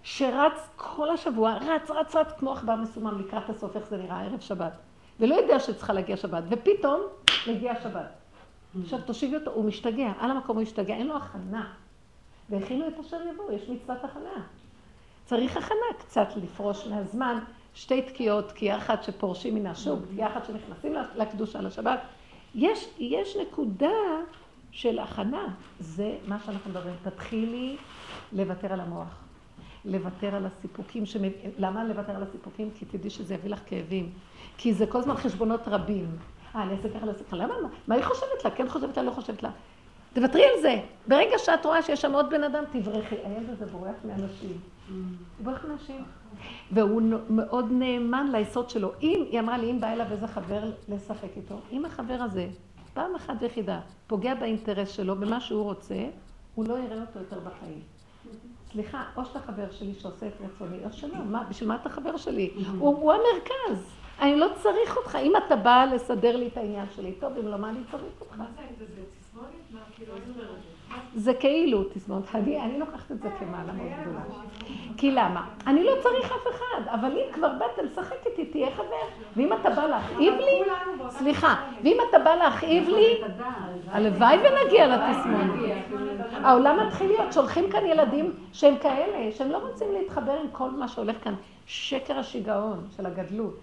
[0.03, 4.39] שרץ כל השבוע, רץ, רץ, רץ, כמו עכבר מסומם לקראת הסוף, איך זה נראה, ערב
[4.39, 4.77] שבת.
[5.19, 7.01] ולא יודע שצריכה להגיע שבת, ופתאום
[7.47, 8.11] מגיעה שבת.
[8.83, 11.73] עכשיו תושיבי אותו, הוא משתגע, על המקום הוא משתגע, אין לו הכנה.
[12.49, 14.43] והכינו את אשר יבואו, יש מצוות הכנה.
[15.25, 17.39] צריך הכנה קצת לפרוש מהזמן,
[17.73, 21.99] שתי תקיעות, תקיעה אחת שפורשים מן השוק, תקיעה אחת שנכנסים לקדושה לשבת.
[22.55, 23.97] יש, יש נקודה
[24.71, 25.47] של הכנה,
[25.79, 26.95] זה מה שאנחנו מדברים.
[27.03, 27.77] תתחילי
[28.33, 29.07] לוותר על המוח,
[29.85, 31.05] לוותר על הסיפוקים.
[31.05, 31.31] שמב...
[31.57, 32.69] למה לוותר על הסיפוקים?
[32.79, 34.09] כי תדעי שזה יביא לך כאבים.
[34.57, 36.07] כי זה כל הזמן חשבונות רבים.
[36.55, 37.53] אה, אני אעשה ככה, אני אעשה ככה, למה?
[37.87, 38.51] מה היא חושבת לה?
[38.51, 39.49] כן חושבת לה, לא חושבת לה.
[40.13, 40.81] תוותרי על זה.
[41.07, 43.15] ברגע שאת רואה שיש שם עוד בן אדם, תברכי.
[43.23, 44.57] הילד הזה בורח מאנשים.
[44.89, 44.95] הוא
[45.39, 46.03] בורח מאנשים.
[46.71, 48.91] והוא מאוד נאמן ליסוד שלו.
[49.01, 52.47] אם, היא אמרה לי, אם בא אליו איזה חבר לשחק איתו, אם החבר הזה,
[52.93, 55.95] פעם אחת ויחידה, פוגע באינטרס שלו, במה שהוא רוצה,
[56.55, 57.79] הוא לא יראה אותו יותר בחיים.
[58.71, 62.17] סליחה, או שאתה חבר שלי שעושה את רצוני, או שלא, מה, בשביל מה אתה חבר
[62.17, 62.51] שלי?
[62.77, 63.91] הוא, הוא המרכז.
[64.21, 65.15] אני לא צריך אותך.
[65.15, 68.37] אם אתה בא לסדר לי את העניין שלי, טוב, אם לא, מה אני צריך אותך?
[68.37, 68.45] מה
[68.79, 69.47] זה, זה תסמונת?
[69.71, 70.13] מה, כאילו?
[71.15, 72.35] זה כאילו תסמונת.
[72.35, 74.19] אני, אני לוקחת את זה כמעלה מאוד גדולה.
[74.97, 75.47] כי למה?
[75.67, 79.25] אני לא צריך אף אחד, אבל אם כבר באת לשחק איתי, תהיה חבר.
[79.35, 80.61] ואם אתה בא להכאיב לי,
[81.09, 83.21] סליחה, ואם אתה בא להכאיב לי,
[83.87, 85.59] הלוואי ונגיע לתסמונת.
[86.43, 90.87] העולם מתחיל להיות, שולחים כאן ילדים שהם כאלה, שהם לא רוצים להתחבר עם כל מה
[90.87, 91.33] שהולך כאן.
[91.65, 93.59] שקר השיגעון של הגדלות.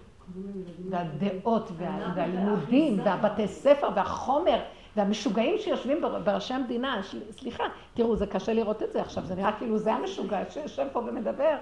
[0.91, 4.61] והדעות, וה, והלימודים, והבתי ספר, והחומר,
[4.97, 7.01] והמשוגעים שיושבים בראשי המדינה.
[7.31, 7.65] סליחה,
[7.95, 11.57] תראו, זה קשה לראות את זה עכשיו, זה נראה כאילו זה המשוגע שיושב פה ומדבר.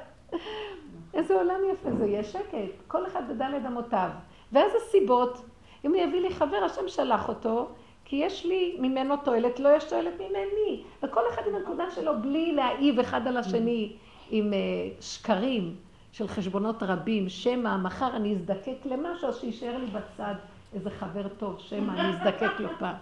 [1.15, 2.57] איזה עולם יפה זה, יש שקט.
[2.89, 4.09] כל אחד בדלת אמותיו.
[4.53, 5.45] ואז הסיבות,
[5.85, 7.69] אם הוא יביא לי חבר, השם שלח אותו,
[8.05, 10.83] כי יש לי ממנו תועלת, לא יש תועלת ממני.
[11.03, 13.93] וכל אחד עם הנקודה שלו, בלי להעיב אחד על השני,
[14.31, 15.75] עם uh, שקרים.
[16.13, 20.35] של חשבונות רבים, שמא מחר אני אזדקק למשהו, אז שיישאר לי בצד
[20.75, 22.95] איזה חבר טוב, שמא אני אזדקק לו פעם.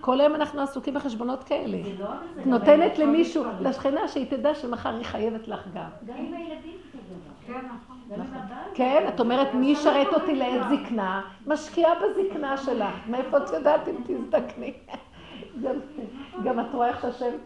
[0.00, 1.78] כל היום אנחנו עסוקים בחשבונות כאלה.
[1.98, 2.08] לא
[2.46, 5.88] נותנת למישהו, לשכנה, שהיא תדע שמחר היא חייבת לך גם.
[6.06, 7.54] גם עם הילדים זה דבר.
[7.54, 7.96] כן, נכון.
[8.74, 11.22] כן, את אומרת, מי ישרת אותי לעת זקנה?
[11.46, 12.94] משקיעה בזקנה שלך.
[13.06, 14.72] מאיפה את יודעת אם תזדקני?
[16.44, 17.36] גם את רואה איך שהשם...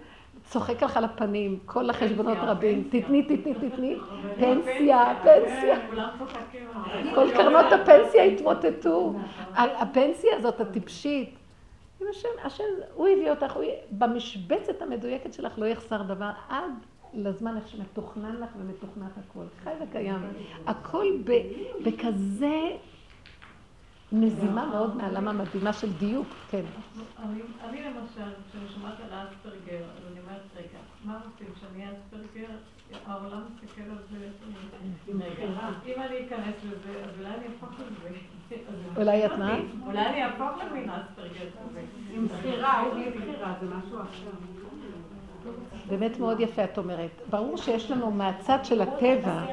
[0.51, 3.97] צוחק לך על הפנים, כל החשבונות רבים, תתני, תתני, תתני,
[4.39, 5.79] פנסיה, פנסיה.
[7.15, 9.15] כל קרנות הפנסיה התמוטטו.
[9.55, 11.35] הפנסיה הזאת, הטיפשית.
[12.11, 13.57] השם, השם, הוא הביא אותך,
[13.91, 16.73] במשבצת המדויקת שלך לא יחסר דבר עד
[17.15, 19.45] לזמן איך שמתוכנן לך ומתוכנת הכל.
[19.65, 20.19] חי וקיים.
[20.67, 21.07] הכל
[21.85, 22.71] בכזה
[24.13, 26.63] מזימה מאוד מהעלמה מדהימה של דיוק, כן.
[27.69, 30.40] אני למשל, כשאני שומעת על אספרגר, אז אני אומרת,
[31.05, 32.49] מה רוצים, שאני אספרגר?
[33.07, 34.29] העולם מסתכל על זה
[35.87, 38.17] אם אני אכנס לזה, אז אולי אני אהפוך לזה.
[38.97, 39.59] אולי את מה?
[39.87, 41.81] אולי אני אהפוך למין אספרגר כזה.
[42.11, 44.31] עם בחירה, או בלי בחירה, זה משהו אחר.
[45.89, 47.11] באמת מאוד יפה את אומרת.
[47.31, 49.45] ברור שיש לנו מהצד של הטבע,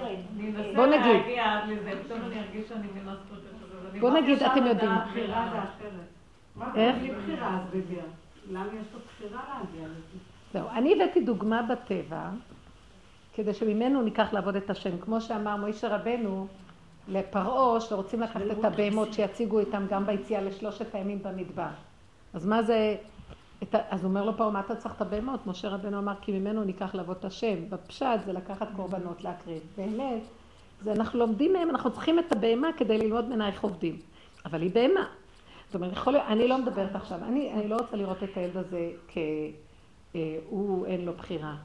[0.75, 1.21] בוא נגיד.
[3.99, 4.91] בוא נגיד, אתם יודעים.
[6.75, 6.95] איך?
[8.51, 10.26] למה יש לו בחירה להגיע לזה?
[10.57, 12.29] זהו, אני הבאתי דוגמה בטבע,
[13.33, 14.97] כדי שממנו ניקח לעבוד את השם.
[14.97, 16.47] כמו שאמר מוישה רבנו
[17.07, 21.67] לפרעה, שרוצים לקחת את הבהמות שיציגו איתם גם ביציאה לשלושת הימים במדבר.
[22.33, 22.95] אז מה זה...
[23.71, 25.47] אז הוא אומר לו פרעה, מה אתה צריך את הבהמות?
[25.47, 27.69] משה רבנו אמר, כי ממנו ניקח לעבוד את השם.
[27.69, 29.61] בפשט זה לקחת קורבנות להקריב.
[29.77, 30.21] באמת,
[30.83, 33.99] זה אנחנו לומדים מהם, אנחנו צריכים את הבהמה כדי ללמוד ממנה איך עובדים.
[34.45, 35.05] אבל היא בהמה.
[35.65, 38.57] זאת אומרת, יכול להיות, אני לא מדברת עכשיו, אני, אני לא רוצה לראות את הילד
[38.57, 38.91] הזה
[40.13, 41.57] כהוא אין לו בחירה.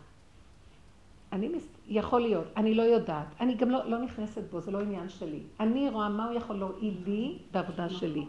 [1.32, 1.68] אני, מס...
[1.86, 5.40] יכול להיות, אני לא יודעת, אני גם לא, לא נכנסת בו, זה לא עניין שלי.
[5.60, 8.24] אני רואה מה הוא יכול להועיל לי בעבודה שלי.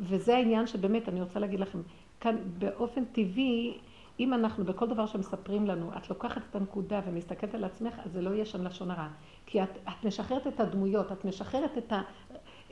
[0.00, 1.78] וזה העניין שבאמת, אני רוצה להגיד לכם,
[2.20, 3.78] כאן באופן טבעי,
[4.20, 8.22] אם אנחנו בכל דבר שמספרים לנו, את לוקחת את הנקודה ומסתכלת על עצמך, אז זה
[8.22, 9.08] לא יהיה שם לשון הרע.
[9.46, 12.02] כי את, את משחררת את הדמויות, את משחררת את, ה,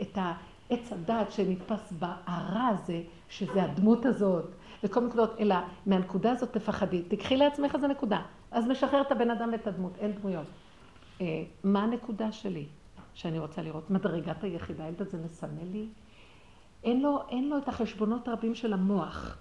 [0.03, 4.55] את העץ הדעת שנתפס בהרע הזה, שזה הדמות הזאת,
[4.85, 5.55] וכל נקודות, אלא
[5.87, 7.03] מהנקודה הזאת תפחדי.
[7.03, 8.23] תקחי לעצמך איזה נקודה.
[8.51, 10.47] אז משחרר את הבן אדם ואת הדמות, אין דמויות.
[11.21, 11.27] אה,
[11.65, 12.67] מה הנקודה שלי
[13.15, 13.91] שאני רוצה לראות?
[13.91, 15.87] מדרגת היחידה, הילד הזה מסמל לי?
[16.85, 19.37] אין לו, אין לו את החשבונות הרבים של המוח.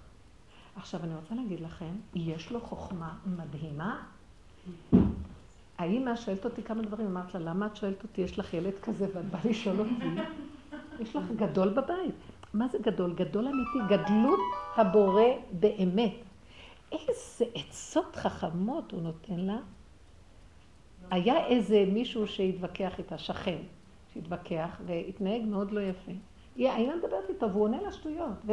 [0.76, 4.02] עכשיו, אני רוצה להגיד לכם, יש לו חוכמה מדהימה.
[5.78, 9.06] האימא שואלת אותי כמה דברים, אמרת לה, למה את שואלת אותי, יש לך ילד כזה
[9.14, 10.20] ואת באה לשאול אותי?
[11.00, 12.14] יש לך גדול בבית.
[12.54, 13.14] מה זה גדול?
[13.14, 14.40] גדול אמיתי, גדלות
[14.76, 15.22] הבורא
[15.52, 16.14] באמת.
[16.92, 19.58] איזה עצות חכמות הוא נותן לה.
[21.10, 23.58] היה איזה מישהו שהתווכח איתה, שכן,
[24.14, 26.12] שהתווכח והתנהג מאוד לא יפה.
[26.58, 28.36] האמא מדברת איתו והוא עונה לה שטויות.
[28.46, 28.52] ו...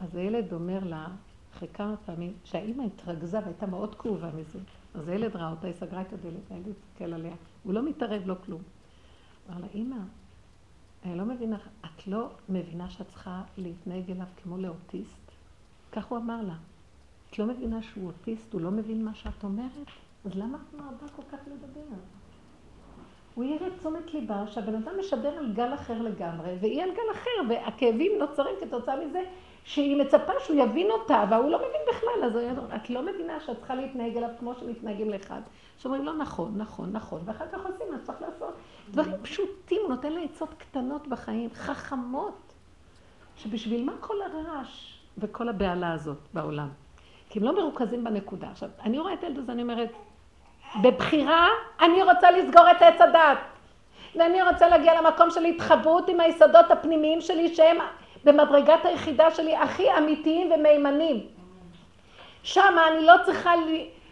[0.00, 1.06] אז הילד אומר לה,
[1.54, 4.58] אחרי כמה פעמים, שהאימא התרכזה והייתה מאוד כאובה מזה.
[4.94, 7.34] אז הילד ראה אותה, היא סגרה את הדלת, הילד הסתכל עליה.
[7.62, 8.62] הוא לא מתערב, לא כלום.
[9.50, 9.96] אמר לה, אימא,
[11.06, 15.30] אני לא מבינה, את לא מבינה שאת צריכה להתנהג אליו כמו לאוטיסט?
[15.92, 16.54] כך הוא אמר לה.
[17.30, 19.86] את לא מבינה שהוא אוטיסט, הוא לא מבין מה שאת אומרת?
[20.24, 21.96] אז למה את מרבה כל כך לדבר?
[23.34, 27.48] הוא יראה תשומת ליבה שהבן אדם משדר על גל אחר לגמרי, והיא על גל אחר,
[27.48, 29.22] והכאבים נוצרים כתוצאה מזה
[29.64, 32.36] שהיא מצפה שהוא יבין אותה, והוא לא מבין בכלל, אז
[32.76, 35.40] את לא מבינה שאת צריכה להתנהג אליו כמו שמתנהגים לאחד.
[35.78, 38.54] שאומרים לו, נכון, נכון, נכון, ואחר כך עושים מה שצריך לעשות.
[38.90, 42.52] דברים פשוטים, הוא נותן לה עצות קטנות בחיים, חכמות,
[43.36, 46.68] שבשביל מה כל הרעש וכל הבהלה הזאת בעולם?
[47.30, 48.50] כי הם לא מרוכזים בנקודה.
[48.50, 49.92] עכשיו, אני רואה את הילד הזה, אני אומרת,
[50.82, 51.48] בבחירה
[51.80, 53.38] אני רוצה לסגור את עץ הדת.
[54.14, 57.76] ואני רוצה להגיע למקום של התחברות עם היסודות הפנימיים שלי, שהם
[58.24, 61.26] במדרגת היחידה שלי הכי אמיתיים ומהימנים.
[62.42, 63.52] שם אני לא צריכה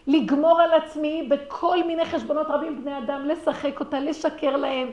[0.07, 4.91] לגמור על עצמי בכל מיני חשבונות רבים בני אדם, לשחק אותה, לשקר להם,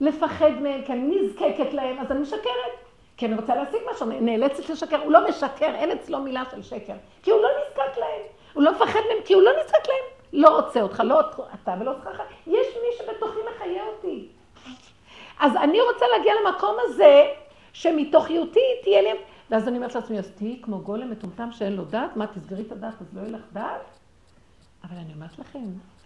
[0.00, 2.72] לפחד מהם, כי אני נזקקת להם, אז אני משקרת.
[3.16, 5.02] כי אני רוצה להשיג משהו, נאלצת לשקר.
[5.02, 6.94] הוא לא משקר, אין אצלו מילה של שקר.
[7.22, 8.22] כי הוא לא נזקק להם.
[8.52, 10.04] הוא לא מפחד מהם, כי הוא לא נזקק להם.
[10.32, 11.20] לא רוצה אותך, לא
[11.62, 12.22] אתה ולא אותך.
[12.46, 14.28] יש מי שבתוכי מחיה אותי.
[15.40, 17.32] אז אני רוצה להגיע למקום הזה,
[17.72, 19.08] שמתוכיותי תהיה לי...
[19.50, 22.72] ואז אני אומרת לעצמי, אז תהיי כמו גולם מטומטם שאין לו דעת, מה, תסגרי את
[22.72, 24.01] הדעת, אז לא יהיה לך דעת?
[24.84, 25.58] אבל אני אומרת לכם,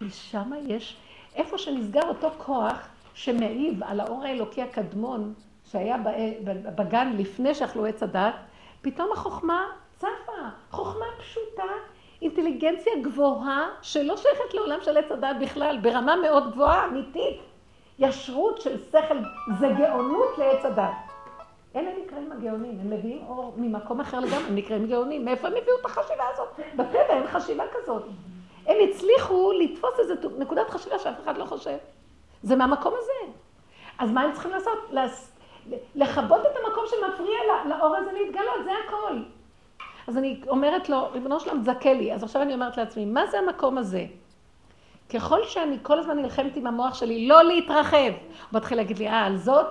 [0.09, 0.97] שם יש,
[1.35, 5.33] איפה שנסגר אותו כוח שמעיב על האור האלוקי הקדמון,
[5.71, 5.97] שהיה
[6.75, 8.33] בגן לפני שאכלו עץ הדת,
[8.81, 9.65] פתאום החוכמה
[9.97, 10.07] צפה,
[10.71, 11.63] חוכמה פשוטה,
[12.21, 17.41] אינטליגנציה גבוהה, שלא שייכת לעולם של עץ הדת בכלל, ברמה מאוד גבוהה, אמיתית.
[17.99, 19.17] ישרות של שכל,
[19.59, 20.91] זה גאונות לעץ הדת.
[21.75, 25.25] אלה נקראים הגאונים, הם מביאים אור ממקום אחר לגמרי, הם נקראים גאונים.
[25.25, 26.59] מאיפה הם הביאו את החשיבה הזאת?
[26.75, 28.03] בטבע אין חשיבה כזאת.
[28.67, 31.77] הם הצליחו לתפוס איזו נקודת חשיבה שאף אחד לא חושב.
[32.43, 33.33] זה מהמקום הזה.
[33.99, 34.91] אז מה הם צריכים לעשות?
[35.95, 39.17] לכבות את המקום שמפריע לאור הזה להתגלות, זה הכל.
[40.07, 42.13] אז אני אומרת לו, ריבונו שלום, תזכה לי.
[42.13, 44.05] אז עכשיו אני אומרת לעצמי, מה זה המקום הזה?
[45.13, 47.97] ככל שאני כל הזמן נלחמת עם המוח שלי, לא להתרחב.
[47.97, 49.65] הוא מתחיל להגיד לי, אה, על זאת?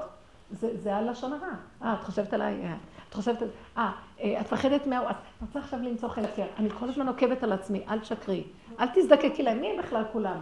[0.51, 1.49] זה, זה על לשון הרע.
[1.83, 2.63] אה, את חושבת עליי?
[2.65, 2.75] אה,
[3.09, 3.43] את חושבת,
[3.79, 3.91] אה,
[4.21, 5.11] אה, את מפחדת מה...
[5.11, 8.45] את רוצה עכשיו למצוא חלק אני כל הזמן עוקבת על עצמי, אל תשקרי.
[8.81, 10.39] אל תזדקקי להם, מי הם בכלל כולם?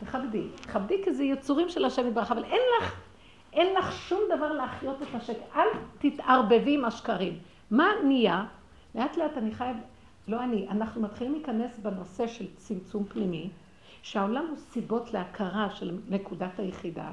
[0.00, 0.42] תכבדי.
[0.60, 2.94] תכבדי כי זה יצורים של השם יתברך, אבל אין לך
[3.52, 5.44] אין לך שום דבר להחיות את השקר.
[5.56, 5.66] אל
[5.98, 7.38] תתערבבי עם השקרים.
[7.70, 8.44] מה נהיה?
[8.94, 9.76] לאט לאט אני חייב,
[10.28, 13.50] לא אני, אנחנו מתחילים להיכנס בנושא של צמצום פנימי,
[14.02, 17.10] שהעולם הוא סיבות להכרה של נקודת היחידה.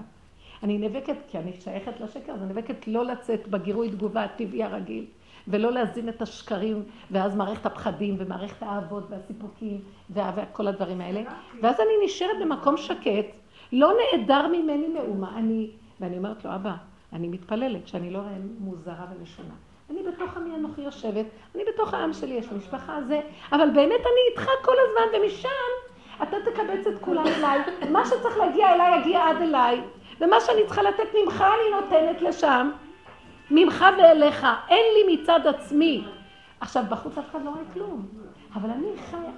[0.64, 5.06] אני נאבקת, כי אני שייכת לשקר, אז אני נאבקת לא לצאת בגירוי תגובה הטבעי הרגיל,
[5.48, 11.22] ולא להזין את השקרים, ואז מערכת הפחדים, ומערכת האהבות, והסיפוקים, וכל הדברים האלה.
[11.62, 13.26] ואז אני נשארת במקום שקט,
[13.72, 15.70] לא נעדר ממני מאומה, אני
[16.00, 16.74] ואני אומרת לו, אבא,
[17.14, 19.54] אני מתפללת שאני לא אראה מוזרה ומשונה.
[19.90, 21.26] אני בתוך עמי אנוכי יושבת,
[21.56, 23.22] אני בתוך העם שלי, יש משפחה זה,
[23.52, 25.50] אבל באמת אני איתך כל הזמן, ומשם
[26.24, 27.60] אתה תקבץ את כולם אליי,
[27.92, 29.82] מה שצריך להגיע אליי יגיע עד אליי,
[30.22, 32.72] ומה שאני צריכה לתת ממך אני נותנת לשם,
[33.52, 36.04] ממך ואליך, אין לי מצד עצמי.
[36.60, 38.06] עכשיו, בחוץ אף אחד לא רואה כלום,
[38.56, 39.32] אבל אני חיה.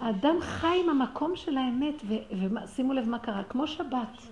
[0.00, 4.26] האדם חי עם המקום של האמת, ושימו לב מה קרה, כמו שבת.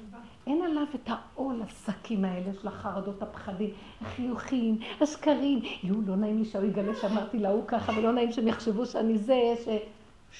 [0.46, 5.60] אין עליו את העול, השקים האלה של החרדות, הפחדים, החיוכים, השקרים.
[5.82, 9.54] יואו, לא נעים לי שהוא יגלה שאמרתי להוא ככה, ולא נעים שהם יחשבו שאני זה,
[9.64, 9.68] ש...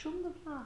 [0.02, 0.56] שום דבר.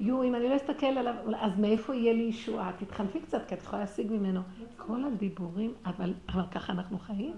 [0.00, 2.72] ויואו, אם אני לא אסתכל עליו, אז מאיפה יהיה לי ישועה?
[2.78, 4.40] תתחנפי קצת, כי את יכולה להשיג ממנו.
[4.76, 7.34] כל הדיבורים, אבל, אבל ככה אנחנו חיים?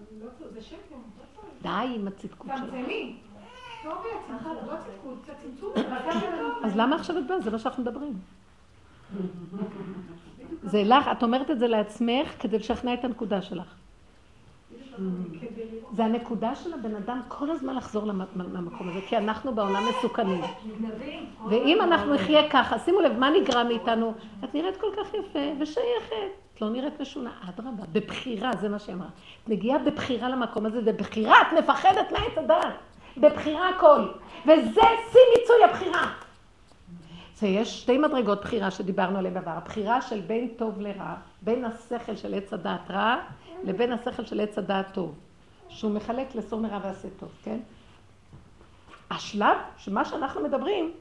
[0.54, 0.96] זה שקר.
[1.62, 2.66] די עם הצדקות שלו.
[2.66, 3.16] צמצמי.
[3.84, 3.94] לא
[5.42, 5.72] צמצום.
[6.64, 7.40] אז למה עכשיו את באה?
[7.40, 8.12] זה מה שאנחנו מדברים.
[10.62, 13.74] זה לך, את אומרת את זה לעצמך כדי לשכנע את הנקודה שלך.
[15.92, 20.40] זה הנקודה של הבן אדם כל הזמן לחזור למקום הזה, כי אנחנו בעולם מסוכנים.
[21.48, 24.14] ואם אנחנו נחיה ככה, שימו לב, מה נגרע מאיתנו?
[24.44, 26.14] את נראית כל כך יפה ושייכת.
[26.54, 28.96] את לא נראית משונה, אדרבה, בבחירה, זה מה שהיא.
[29.44, 32.74] את מגיעה בבחירה למקום הזה, בבחירה את מפחדת מעץ הדעת.
[33.16, 34.00] בבחירה הכל.
[34.42, 34.80] וזה
[35.12, 36.25] שיא מיצוי הבחירה.
[37.36, 39.50] זה יש שתי מדרגות בחירה שדיברנו עליהן בעבר.
[39.50, 43.16] הבחירה של בין טוב לרע, בין השכל של עץ הדעת רע
[43.64, 45.14] לבין השכל של עץ הדעת טוב,
[45.68, 47.58] שהוא מחלק לסור מרע ועשה טוב, כן?
[49.10, 50.92] השלב שמה שאנחנו מדברים,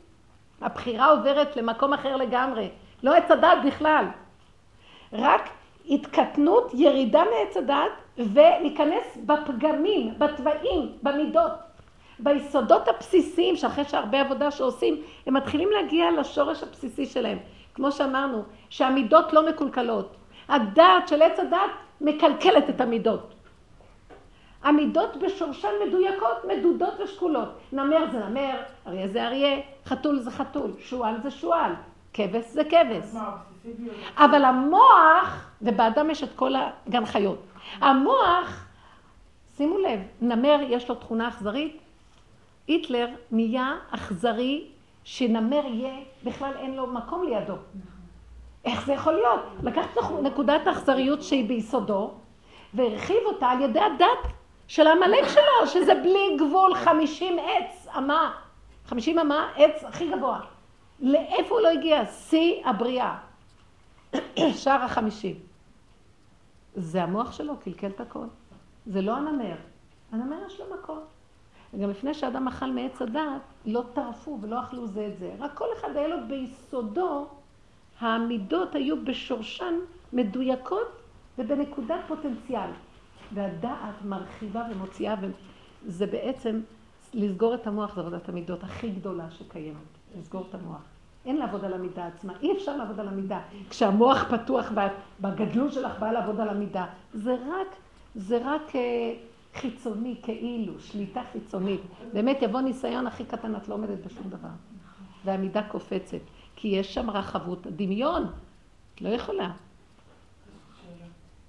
[0.62, 2.70] הבחירה עוברת למקום אחר לגמרי,
[3.04, 4.06] לא עץ הדעת בכלל.
[5.14, 5.50] רק
[5.90, 11.52] התקטנות, ירידה מעץ הדעת ולהיכנס בפגמים, בתוואים, במידות.
[12.20, 17.38] ביסודות הבסיסיים, שאחרי שהרבה עבודה שעושים, הם מתחילים להגיע לשורש הבסיסי שלהם.
[17.74, 20.16] כמו שאמרנו, שהמידות לא מקולקלות.
[20.49, 23.34] הדעת של עץ הדעת מקלקלת את המידות.
[24.63, 27.49] המידות בשורשן מדויקות, מדודות ושקולות.
[27.72, 28.55] נמר זה נמר,
[28.88, 31.72] אריה זה אריה, חתול זה חתול, שועל זה שועל,
[32.13, 33.16] כבש זה כבש.
[34.18, 37.39] אבל המוח, ובאדם יש את כל הגן חיות,
[37.82, 38.68] המוח,
[39.57, 41.82] שימו לב, נמר יש לו תכונה אכזרית,
[42.68, 44.68] היטלר נהיה אכזרי,
[45.03, 47.55] שנמר יהיה, בכלל אין לו מקום לידו.
[48.66, 49.41] איך זה יכול להיות?
[49.63, 52.13] לקח את נקודת האכזריות שהיא ביסודו,
[52.74, 54.32] והרחיב אותה על ידי הדת
[54.68, 58.32] של העמלק שלו, שזה בלי גבול, חמישים עץ אמה,
[58.86, 60.39] חמישים אמה, עץ הכי גבוה.
[60.99, 62.05] לאיפה הוא לא הגיע?
[62.05, 63.18] שיא הבריאה.
[64.63, 65.36] שער החמישים.
[66.76, 68.26] זה המוח שלו, קלקל את הכל.
[68.86, 69.55] זה לא הנמר.
[70.11, 70.99] הנמר יש לו מקום.
[71.82, 75.32] גם לפני שאדם אכל מעץ הדת, לא טרפו ולא אכלו זה את זה.
[75.39, 77.28] רק כל אחד היה לו ביסודו,
[77.99, 79.74] העמידות היו בשורשן
[80.13, 80.88] מדויקות
[81.38, 82.70] ובנקודת פוטנציאל.
[83.34, 85.16] והדעת מרחיבה ומוציאה,
[85.86, 86.61] וזה בעצם
[87.13, 89.78] לסגור את המוח, זו עבודת המידות הכי גדולה שקיימת,
[90.18, 90.82] לסגור את המוח.
[91.26, 93.39] אין לעבוד על המידה עצמה, אי אפשר לעבוד על המידה.
[93.70, 94.72] כשהמוח פתוח
[95.22, 97.76] בגדלות שלך באה לעבוד על המידה, זה רק,
[98.16, 99.13] זה רק אה,
[99.56, 101.82] חיצוני, כאילו, שליטה חיצונית.
[102.14, 104.49] באמת יבוא ניסיון הכי קטן, את לא עומדת בשום דבר.
[105.26, 106.18] והמידה קופצת,
[106.56, 108.24] כי יש שם רחבות, דמיון,
[108.95, 109.51] את לא יכולה.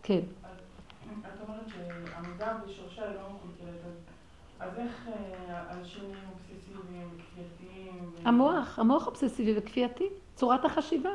[0.02, 0.20] כן.
[1.20, 3.80] את אומרת שעמידה בשורשה היא לא מקולקלת,
[4.60, 8.10] אז איך אה, אנשים נהיים אובססיביים וכפייתיים?
[8.24, 10.04] המוח, המוח אובססיבי וכפייתי,
[10.34, 11.10] צורת החשיבה.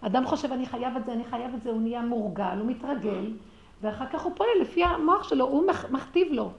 [0.00, 3.32] אדם חושב, אני חייב את זה, אני חייב את זה, הוא נהיה מורגל, הוא מתרגל,
[3.82, 6.50] ואחר כך הוא פועל לפי המוח שלו, הוא מכתיב לו.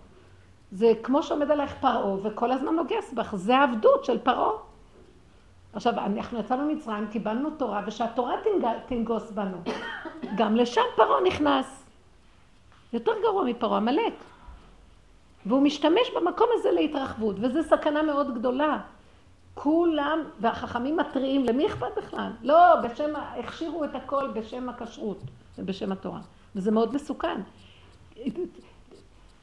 [0.72, 4.52] זה כמו שעומד עלייך פרעה, וכל הזמן נוגס בך, זה העבדות של פרעה.
[5.74, 8.34] עכשיו, אנחנו יצאנו ממצרים, קיבלנו תורה, ושהתורה
[8.88, 9.58] תנגוס בנו.
[10.38, 11.86] גם לשם פרעה נכנס.
[12.94, 14.14] יותר גרוע מפרעה, עמלק.
[15.46, 18.78] והוא משתמש במקום הזה להתרחבות, וזו סכנה מאוד גדולה.
[19.54, 22.32] כולם, והחכמים מתריעים, למי אכפת בכלל?
[22.42, 25.22] לא, בשם, הכשירו את הכל בשם הכשרות
[25.58, 26.20] ובשם התורה.
[26.56, 27.42] וזה מאוד מסוכן.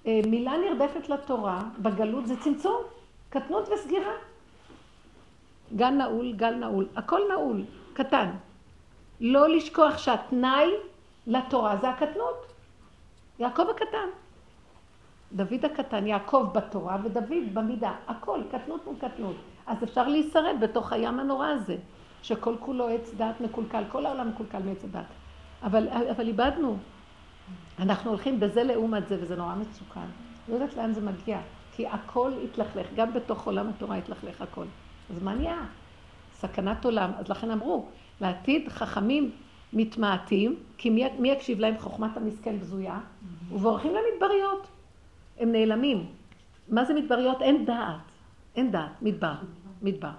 [0.07, 2.83] מילה נרדפת לתורה בגלות זה צמצום,
[3.31, 4.13] קטנות וסגירה.
[5.77, 8.31] גל נעול, גל נעול, הכל נעול, קטן.
[9.21, 10.71] לא לשכוח שהתנאי
[11.27, 12.53] לתורה זה הקטנות.
[13.39, 14.09] יעקב הקטן.
[15.33, 19.37] דוד הקטן, יעקב בתורה ודוד במידה, הכל, קטנות מול קטנות.
[19.67, 21.77] אז אפשר להישרד בתוך הים הנורא הזה,
[22.23, 25.05] שכל כולו עץ דת מקולקל, כל העולם מקולקל מעץ הדת.
[25.63, 26.77] אבל, אבל איבדנו.
[27.79, 30.07] אנחנו הולכים בזה לעומת זה, וזה נורא מסוכן.
[30.49, 31.41] לא יודעת לאן זה מגיע,
[31.73, 34.65] כי הכל התלכלך, גם בתוך עולם התורה התלכלך הכל.
[35.11, 35.67] אז מה נהיה?
[36.33, 37.11] סכנת עולם.
[37.19, 37.87] אז לכן אמרו,
[38.21, 39.31] לעתיד חכמים
[39.73, 42.99] מתמעטים, כי מי, מי יקשיב להם חוכמת המסכן בזויה,
[43.51, 44.67] ובורחים למדבריות.
[45.39, 46.07] הם נעלמים.
[46.69, 47.43] מה זה מדבריות?
[47.43, 48.01] אין דעת.
[48.57, 49.03] אין דעת.
[49.03, 49.35] מדבר.
[49.83, 50.11] מדבר.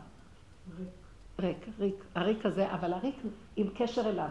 [1.40, 1.96] ריק, ריק.
[2.16, 3.16] הריק הזה, אבל הריק
[3.56, 4.30] עם קשר אליו.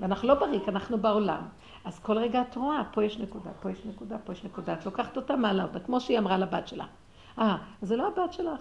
[0.00, 1.42] ואנחנו לא בריק, אנחנו בעולם.
[1.84, 4.72] אז כל רגע את רואה, פה יש נקודה, פה יש נקודה, פה יש נקודה.
[4.72, 6.84] את לוקחת אותה, מעלה אותה, כמו שהיא אמרה לבת שלה.
[7.38, 8.60] אה, זה לא הבת שלך.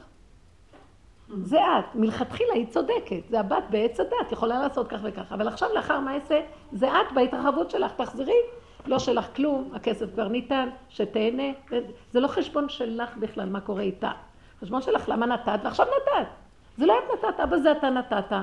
[1.28, 1.96] זה את.
[1.96, 3.30] מלכתחילה היא צודקת.
[3.30, 5.32] זה הבת בעץ הדת, יכולה לעשות כך וכך.
[5.32, 6.42] אבל עכשיו, לאחר מעשה,
[6.72, 7.92] זה את בהתרחבות שלך.
[7.92, 8.38] תחזרי,
[8.86, 11.44] לא שלך כלום, הכסף כבר ניתן, שתהנה.
[12.12, 14.12] זה לא חשבון שלך בכלל, מה קורה איתה.
[14.62, 16.28] חשבון שלך, למה נתת, ועכשיו נתת.
[16.78, 18.36] זה לא את נתת, אבא זה אתה נתת.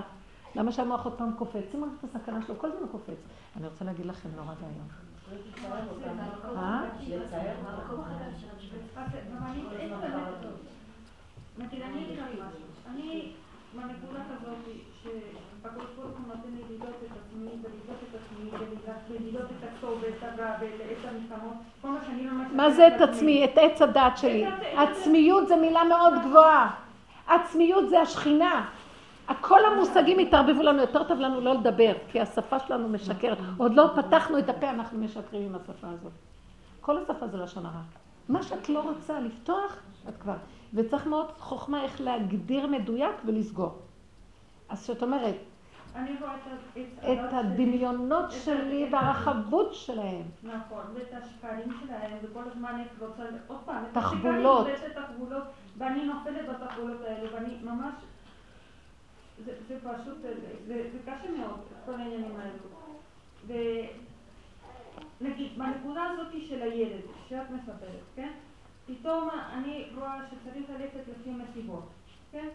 [0.54, 1.70] למה שהמוח עוד פעם קופץ?
[1.70, 3.18] שימו את הסכנה שלו, כל הזמן הוא קופץ.
[3.56, 4.88] אני רוצה להגיד לכם נורא ואיום.
[6.56, 6.80] אה?
[12.94, 13.32] אני
[13.74, 19.68] בנקודה כזאת, שהקדוש ברוך הוא נותן לי לדעות את עצמי, ולדעות את עצמי, ולדעות את
[19.68, 22.46] הטוב ואת הרע ואת המלחמות, כל מה שאני ממש...
[22.52, 23.44] מה זה את עצמי?
[23.44, 24.46] את עץ הדת שלי.
[24.76, 26.70] עצמיות זה מילה מאוד גבוהה.
[27.26, 28.68] עצמיות זה השכינה.
[29.40, 33.38] כל המושגים התערבבו לנו, יותר טוב לנו לא לדבר, כי השפה שלנו משקרת.
[33.56, 36.12] עוד לא פתחנו את הפה, אנחנו משקרים עם השפה הזאת.
[36.80, 37.82] כל השפה זה לשון הרע.
[38.28, 39.76] מה שאת לא רוצה לפתוח,
[40.08, 40.36] את כבר.
[40.74, 43.78] וצריך מאוד חוכמה איך להגדיר מדויק ולסגור.
[44.68, 45.34] אז שאת אומרת,
[47.00, 50.22] את הדמיונות שלי והרחבות שלהם.
[50.42, 54.66] נכון, ואת השקרים שלהם, וכל הזמן את רוצה, עוד פעם, תחבולות.
[55.78, 57.94] ואני נופלת בתחבולות האלו, ואני ממש,
[59.44, 60.18] זה פשוט,
[60.66, 62.68] זה קשה מאוד, כל העניינים האלו.
[65.20, 68.32] ונגיד, בנקודה הזאת של הילד, שאת מספרת, כן?
[68.86, 71.88] פתאום אני רואה שצריך ללכת לפי מסיבות,
[72.32, 72.48] כן?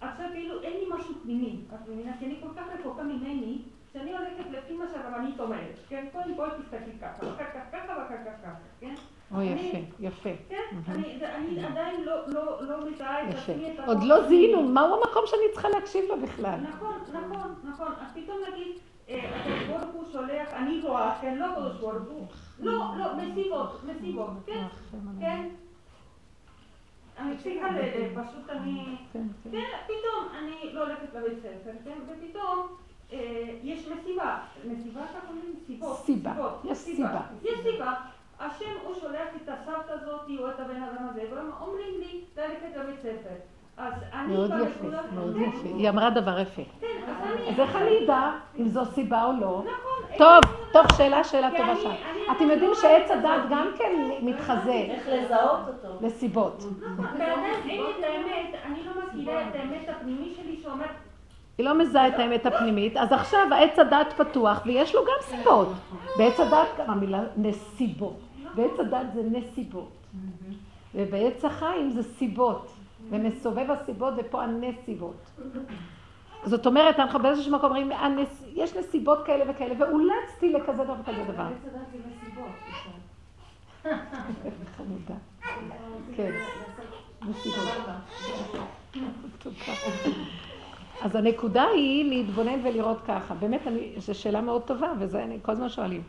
[0.00, 2.16] עכשיו כאילו אין לי משהו פנימי, את מבינה?
[2.18, 3.58] כי אני כל כך רחוקה ממני,
[3.92, 6.06] שאני הולכת לפי מה שהרבנית אומרת, כן?
[6.12, 8.94] קודם כל תסתכלי ככה, ואחר כך ככה ואחר כך ככה, כן?
[9.32, 10.30] או יפה, יפה.
[10.48, 15.22] כן, אני עדיין לא, לא, לא מתאר את עצמי את עוד לא זיהינו, מהו המקום
[15.26, 16.60] שאני צריכה להקשיב לו בכלל?
[16.60, 17.92] נכון, נכון, נכון.
[18.00, 18.76] אז פתאום נגיד,
[19.08, 22.26] הקדוש ברוך הוא שולח, אני רואה, כן, לא הקדוש ברוך הוא,
[22.60, 24.64] לא, לא, מסיבות, מסיבות, כן,
[25.20, 25.48] כן.
[27.18, 27.68] אני צריכה
[28.14, 29.26] פשוט אני, כן,
[29.84, 32.66] פתאום אני לא הולכת לבית ספר, כן, ופתאום
[33.62, 37.94] יש מסיבה, מסיבה ככה אומרים סיבות, סיבה, יש סיבה, יש סיבה,
[38.40, 42.63] השם הוא שולח את הסבתא הזאת או את הבן אדם הזה, והם אומרים לי ללכת
[42.76, 43.34] לבית ספר.
[44.28, 45.68] מאוד יפה, מאוד יפה.
[45.68, 46.62] היא אמרה דבר יפה.
[47.48, 49.62] אז איך אני אדע אם זו סיבה או לא?
[49.64, 50.40] נכון, טוב,
[50.72, 51.88] טוב, שאלה, שאלה טובה אני- שם.
[51.88, 51.96] אני-
[52.36, 56.06] אתם אני יודעים לא שעץ הדת גם כן מתחזה איך לזהות אותו.
[56.06, 56.62] לסיבות.
[57.18, 60.84] באמת, אין לי את האמת, אני לא מכירה את האמת הפנימית שלי שאומר,
[61.58, 65.68] היא לא מזהה את האמת הפנימית, אז עכשיו העץ הדת פתוח ויש לו גם סיבות.
[66.18, 68.16] בעץ הדת גם המילה נסיבות.
[68.54, 69.92] בעץ הדת זה נסיבות.
[70.94, 72.74] ובעץ החיים זה סיבות.
[73.10, 75.30] ומסובב הסיבות ופה הנסיבות.
[76.44, 78.44] זאת אומרת, אנחנו באיזשהו מקום אומרים, הנס...
[78.54, 81.46] יש נסיבות כאלה וכאלה, ואולצתי לכזה דבר וכזה דבר.
[84.76, 85.14] חמודה.
[86.16, 86.32] כן,
[87.28, 87.68] נסיבות.
[89.38, 89.74] תודה.
[91.00, 93.34] אז הנקודה היא להתבונן ולראות ככה.
[93.34, 93.60] באמת,
[93.96, 96.02] זו שאלה מאוד טובה, וזה אני כל הזמן שואלים.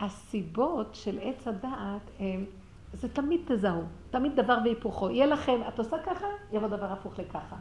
[0.00, 2.36] הסיבות של עץ הדעת, אה,
[2.92, 5.10] זה תמיד תזהו, תמיד דבר והיפוכו.
[5.10, 7.56] יהיה לכם, את עושה ככה, יבוא דבר הפוך לככה.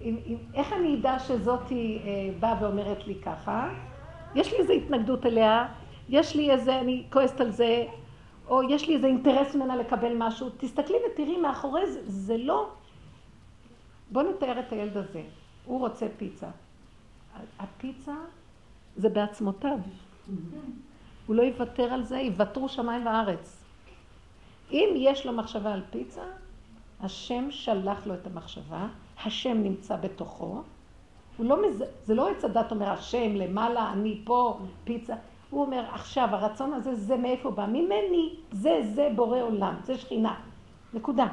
[0.00, 3.70] אם, אם, איך אני אדע שזאתי אה, באה ואומרת לי ככה?
[4.34, 5.66] יש לי איזו התנגדות אליה,
[6.08, 7.84] יש לי איזה, אני כועסת על זה,
[8.48, 10.50] או יש לי איזה אינטרס ממנה לקבל משהו.
[10.56, 12.70] תסתכלי ותראי מאחורי זה, זה לא...
[14.10, 15.22] בואו נתאר את הילד הזה.
[15.64, 16.48] הוא רוצה פיצה.
[17.58, 18.14] הפיצה
[18.96, 19.78] זה בעצמותיו.
[21.26, 23.64] הוא לא יוותר על זה, יוותרו שמיים וארץ.
[24.72, 26.22] אם יש לו מחשבה על פיצה,
[27.00, 28.86] השם שלח לו את המחשבה,
[29.24, 30.62] השם נמצא בתוכו.
[31.36, 31.84] הוא לא מז...
[32.04, 35.14] זה לא עץ הדת אומר, השם למעלה, אני פה, פיצה.
[35.50, 37.66] הוא אומר, עכשיו, הרצון הזה, זה מאיפה בא?
[37.66, 38.34] ממני.
[38.52, 40.34] זה, זה בורא עולם, זה שכינה.
[40.94, 41.26] נקודה.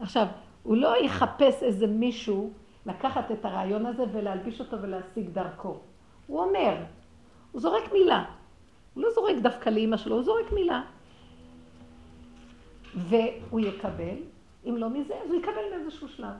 [0.00, 0.26] עכשיו,
[0.62, 2.50] הוא לא יחפש איזה מישהו
[2.86, 5.76] לקחת את הרעיון הזה ולהלביש אותו ולהשיג דרכו.
[6.26, 6.74] הוא אומר,
[7.52, 8.24] הוא זורק מילה.
[8.94, 10.82] הוא לא זורק דווקא לאימא שלו, הוא זורק מילה.
[12.94, 14.16] והוא יקבל,
[14.68, 16.34] אם לא מזה, אז הוא יקבל באיזשהו שלב.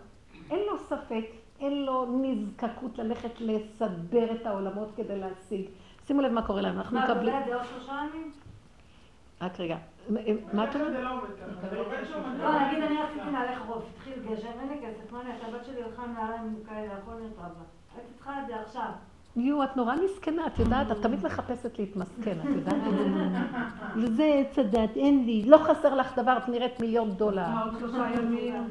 [0.51, 1.25] אין לו ספק,
[1.61, 5.67] אין לו נזקקות ללכת לסדר את העולמות כדי להשיג.
[6.07, 7.35] שימו לב מה קורה לנו, אנחנו מה, אתה מקבלים...
[7.35, 8.33] יודע, שלושה ימים?
[9.41, 9.77] רק רגע,
[10.53, 10.93] מה את אומרת?
[12.39, 15.31] לא נגיד אני רציתי להלך רוב, התחיל גשם, אין לי כסף, מה אני?
[15.43, 17.65] הבת שלי הלכה עם נעליים כאלה, הכל נרטב לה.
[17.97, 18.91] הייתי צריכה את זה עכשיו.
[19.37, 22.77] יו, את נורא מסכנה, את יודעת, את תמיד מחפשת להתמסכן, את יודעת?
[23.97, 27.43] וזה עץ הדת, אין לי, לא חסר לך דבר, את נראית מיליון דולר.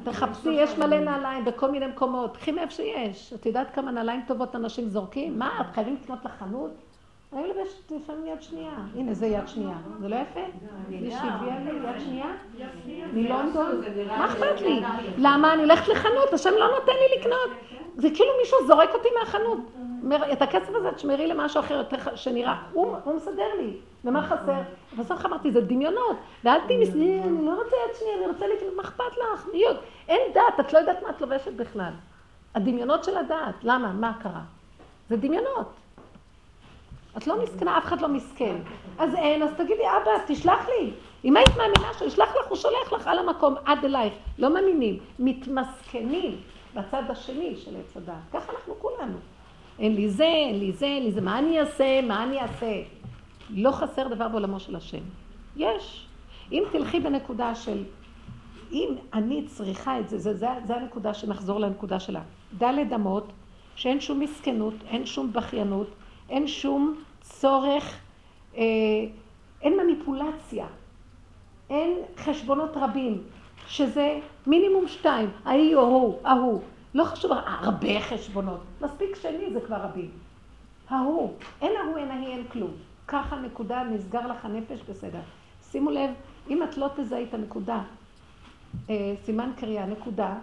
[0.03, 3.33] תחפשי, יש מלא נעליים בכל מיני מקומות, קחי מאיפה שיש.
[3.33, 5.39] את יודעת כמה נעליים טובות אנשים זורקים?
[5.39, 6.71] מה, את חייבים לקנות לחנות?
[7.33, 8.71] אני לובשת לפעמים יד שנייה.
[8.95, 9.77] הנה, זה יד שנייה.
[9.99, 10.39] זה לא יפה?
[10.89, 12.27] מישהי הביאה לי יד שנייה?
[13.13, 13.81] מלונדון?
[14.07, 14.81] מה אכפת לי?
[15.17, 15.53] למה?
[15.53, 17.49] אני הולכת לחנות, השם לא נותן לי לקנות.
[17.95, 19.59] זה כאילו מישהו זורק אותי מהחנות.
[20.31, 22.55] את הכסף הזה תשמרי למשהו אחר יותר שנראה.
[22.73, 23.77] הוא הוא מסדר לי.
[24.05, 24.61] ומה חסר?
[24.97, 26.17] בסוף אמרתי, זה דמיונות.
[26.43, 26.89] ואל מס...
[26.89, 29.47] אני לא רוצה יד שנייה, אני רוצה לקנות, מה אכפת לך?
[29.53, 29.77] להיות.
[30.07, 31.91] אין דת, את לא יודעת מה את לובשת בכלל.
[32.55, 33.55] הדמיונות של הדעת.
[33.63, 33.93] למה?
[33.93, 34.41] מה קרה?
[35.09, 35.73] זה דמיונות.
[37.17, 38.55] את לא מסכנה, אף אחד לא מסכן.
[38.99, 40.93] אז אין, אז תגידי, אבא, תשלח לי.
[41.25, 44.13] אם היית מאמינה שהוא ישלח לך, הוא שולח לך על המקום, עד אלייך.
[44.37, 46.41] לא מאמינים, מתמסכנים
[46.75, 48.15] בצד השני של עץ הדעת.
[48.33, 49.17] ככה אנחנו כולנו.
[49.79, 52.81] אין לי זה, אין לי זה, אין לי זה, מה אני אעשה, מה אני אעשה.
[53.49, 55.03] לא חסר דבר בעולמו של השם.
[55.57, 56.07] יש.
[56.51, 57.83] אם תלכי בנקודה של,
[58.71, 62.21] אם אני צריכה את זה, זה, זה, זה הנקודה שנחזור לנקודה שלה.
[62.57, 63.31] דלת אמות,
[63.75, 65.87] שאין שום מסכנות, אין שום בכיינות,
[66.29, 67.99] אין שום צורך,
[68.57, 68.63] אה,
[69.61, 70.67] אין מניפולציה,
[71.69, 73.21] אין חשבונות רבים,
[73.67, 76.61] שזה מינימום שתיים, ההיא או הוא, ההוא.
[76.93, 78.59] לא חשוב, הרבה חשבונות.
[78.81, 80.11] מספיק שני זה כבר רבים.
[80.89, 82.71] ההוא, אין ההוא, אין ההיא, אין כלום.
[83.07, 85.19] ככה נקודה, נסגר לך הנפש, בסדר.
[85.71, 86.09] שימו לב,
[86.49, 87.83] אם את לא תזהי את הנקודה,
[88.89, 90.35] אה, סימן קריאה, נקודה,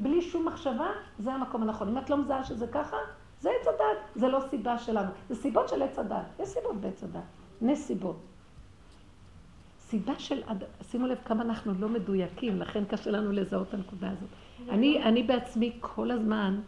[0.00, 0.88] בלי שום מחשבה,
[1.18, 1.88] זה המקום הנכון.
[1.88, 2.96] אם את לא מזהה שזה ככה,
[3.40, 5.10] זה עץ הדת, זה לא סיבה שלנו.
[5.28, 6.24] זה סיבות של עץ הדת.
[6.38, 7.22] יש סיבות בעץ הדת,
[7.62, 8.16] נסיבות.
[9.80, 10.42] סיבה של,
[10.82, 14.28] שימו לב כמה אנחנו לא מדויקים, לכן קשה לנו לזהות את הנקודה הזאת.
[14.68, 16.60] אני, אני בעצמי כל הזמן,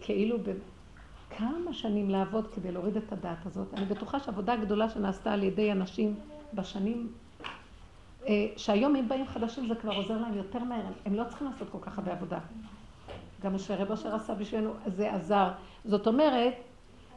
[0.00, 3.74] כאילו בכמה שנים לעבוד כדי להוריד את הדעת הזאת.
[3.74, 6.14] אני בטוחה שעבודה גדולה שנעשתה על ידי אנשים
[6.54, 7.12] בשנים,
[8.26, 11.70] אה, שהיום אם באים חדשים זה כבר עוזר להם יותר מהר, הם לא צריכים לעשות
[11.70, 12.38] כל כך הרבה עבודה.
[13.42, 15.50] גם מה שהרב אשר עשה בשבילנו, זה עזר.
[15.84, 16.54] זאת אומרת,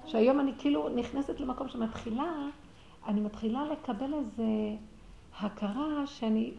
[0.06, 2.34] שהיום אני כאילו נכנסת למקום שמתחילה,
[3.08, 4.44] אני מתחילה לקבל איזה
[5.40, 6.52] הכרה שאני,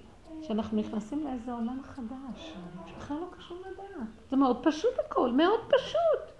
[0.42, 2.54] שאנחנו נכנסים לאיזה עולם חדש,
[2.86, 4.08] שבכלל לא קשור לדעת.
[4.30, 6.30] זה מאוד פשוט הכל, מאוד פשוט.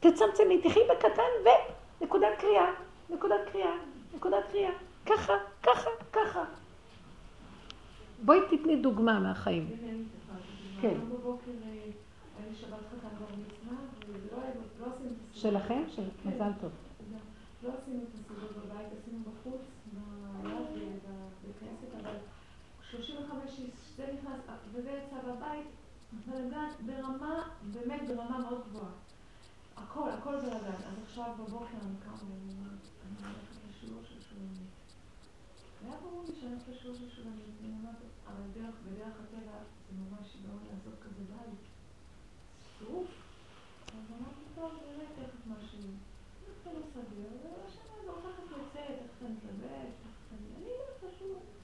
[0.00, 1.50] תצמצמי, תחי בקטן
[2.00, 2.70] ונקודת קריאה,
[3.10, 3.72] נקודת קריאה,
[4.16, 4.70] נקודת קריאה.
[5.06, 5.32] ככה,
[5.62, 6.44] ככה, ככה.
[8.24, 9.68] בואי תתני דוגמה מהחיים.
[10.80, 10.94] כן.
[11.08, 11.90] בבוקר אה,
[14.80, 14.86] לא.
[15.32, 15.82] שלכם?
[15.88, 16.70] של מזל טוב.
[17.62, 19.60] לא עשינו את הסעודות בבית, עשינו בחוץ,
[22.90, 24.40] 35 איש, זה נכנס,
[24.72, 25.66] וזה יצא בבית,
[26.12, 28.92] בלגן ברמה, באמת ברמה מאוד גבוהה.
[29.76, 30.80] הכל, הכל בלגן.
[30.88, 32.52] אז עכשיו בבוקר אני קמה ואני
[33.06, 34.70] אני הולכת לשיעור של שולמית.
[35.84, 39.92] היה ברור לי שאני הולכת לשיעור של שולמית, ואני אומרת, אבל דרך, בדרך הטבע זה
[40.02, 41.60] ממש שיגעון לעשות כזה בית.
[42.78, 43.10] טירוף.
[43.86, 45.80] אז אמרתי, טוב, נראה תכף משהו.
[46.64, 50.56] זה לא סביר, והשנה הזו תכף יוצא, תכף אני אתלבש, תכף אני...
[50.56, 51.59] אני לא פשוט.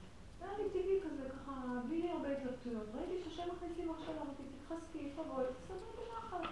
[0.47, 1.51] זה היה לי טבעי כזה, ככה,
[1.87, 2.83] בלי לי הרבה התלבטויות.
[2.95, 6.49] ראיתי שהשם מכניסים עכשיו, אמרתי, תתחזקי, תבואי, תסתדרי בנחת.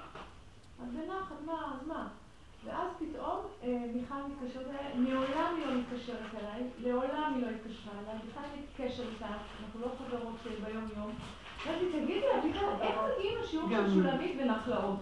[0.81, 2.07] אז בנחת, מה, אז מה?
[2.65, 7.93] ואז פתאום אה, מיכל מתקשרת אליי, מעולם היא לא מתקשרת אליי, לעולם היא לא התקשרה
[8.01, 10.35] אליי, בכלל אין לי קשר איתה, אנחנו לא חברות
[10.65, 11.11] ביום יום.
[11.65, 14.99] אמרתי, תגידי לה, בכלל, איך מגיעים לשיעור של שולמית ונחלאות?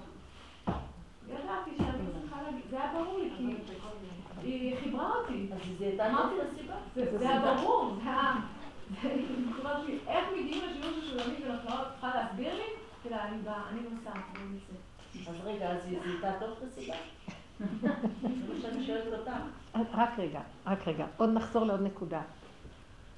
[1.29, 3.29] ידעתי שאני צריכה להגיד, זה היה ברור לי,
[4.41, 5.47] כי היא חיברה אותי.
[5.53, 5.99] אז זה את
[6.53, 6.75] הסיבה.
[6.95, 8.33] זה היה ברור, זה היה...
[10.07, 11.87] איך מגיעים לשיעור של שולמית ונחלאות?
[11.91, 12.63] צריכה להסביר לי?
[13.03, 15.29] תראה, אני באה, אני נוסעת, אני נמצאת.
[15.29, 16.95] אז רגע, אז היא זיהתה טוב את הסיבה?
[19.93, 21.05] רק רגע, רק רגע.
[21.17, 22.21] עוד נחזור לעוד נקודה.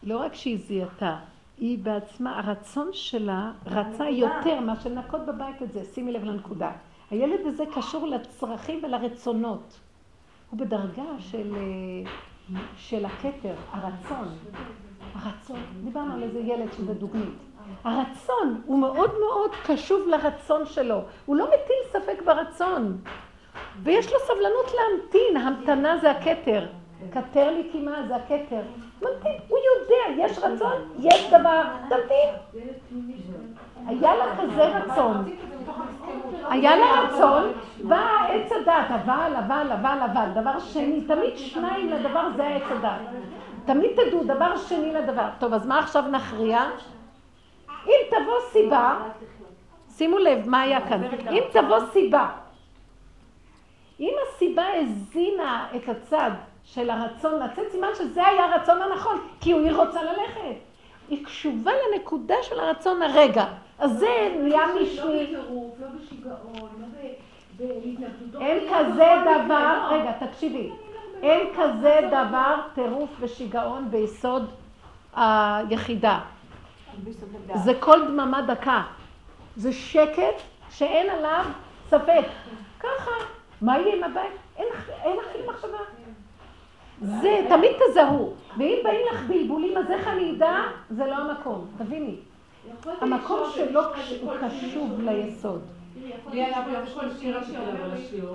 [0.03, 1.19] לא רק שהיא זיהתה,
[1.57, 5.85] היא בעצמה, הרצון שלה רצה יותר מאשר לנקות בבית את זה.
[5.93, 6.71] שימי לב לנקודה.
[7.11, 9.79] הילד הזה קשור לצרכים ולרצונות.
[10.49, 12.11] הוא בדרגה של, אה,
[12.77, 14.27] של הכתר, הרצון.
[15.23, 17.39] הרצון, דיברנו על איזה ילד שזה דוגמית.
[17.83, 21.01] הרצון הוא מאוד מאוד קשוב לרצון שלו.
[21.25, 22.97] הוא לא מטיל ספק ברצון.
[23.83, 26.65] ויש לו סבלנות להמתין, המתנה זה הכתר.
[27.11, 28.61] כתר לי קימה זה הכתר.
[29.01, 32.29] ממתין, הוא יודע, יש רצון, יש דבר, תמתין.
[33.87, 35.35] היה לה כזה רצון.
[36.49, 37.51] היה לה רצון,
[37.83, 40.41] בא עץ הדת, אבל, אבל, אבל, אבל.
[40.41, 42.99] דבר שני, תמיד שניים לדבר זה העץ הדת.
[43.65, 45.27] תמיד תדעו, דבר שני לדבר.
[45.39, 46.65] טוב, אז מה עכשיו נכריע?
[47.87, 48.99] אם תבוא סיבה,
[49.89, 52.29] שימו לב מה היה כאן, אם תבוא סיבה,
[53.99, 56.31] אם הסיבה הזינה את הצד
[56.63, 60.55] של הרצון לצאת, סימן שזה היה הרצון הנכון, כי היא רוצה ללכת.
[61.09, 63.45] היא קשובה לנקודה של הרצון הרגע.
[63.79, 65.33] אז זה נהיה משני.
[65.33, 66.87] לא בטירוף, לא בשיגעון, לא
[67.57, 68.41] בהתנגדות.
[68.41, 70.71] אין כזה דבר, רגע, תקשיבי.
[71.21, 74.49] אין כזה דבר טירוף ושיגעון ביסוד
[75.15, 76.19] היחידה.
[77.55, 78.83] זה כל דממה דקה.
[79.55, 81.45] זה שקט שאין עליו
[81.87, 82.25] ספק.
[82.79, 83.11] ככה,
[83.61, 84.31] מה יהיה עם הבית?
[84.57, 85.77] אין אפילו מחשבה.
[87.01, 88.33] זה, תמיד תזהו.
[88.57, 90.55] ואם באים לך בלבולים, אז איך אני אדע?
[90.89, 91.67] זה לא המקום.
[91.77, 92.15] תביני.
[93.01, 93.81] המקום שלו
[94.21, 95.61] הוא קשוב ליסוד.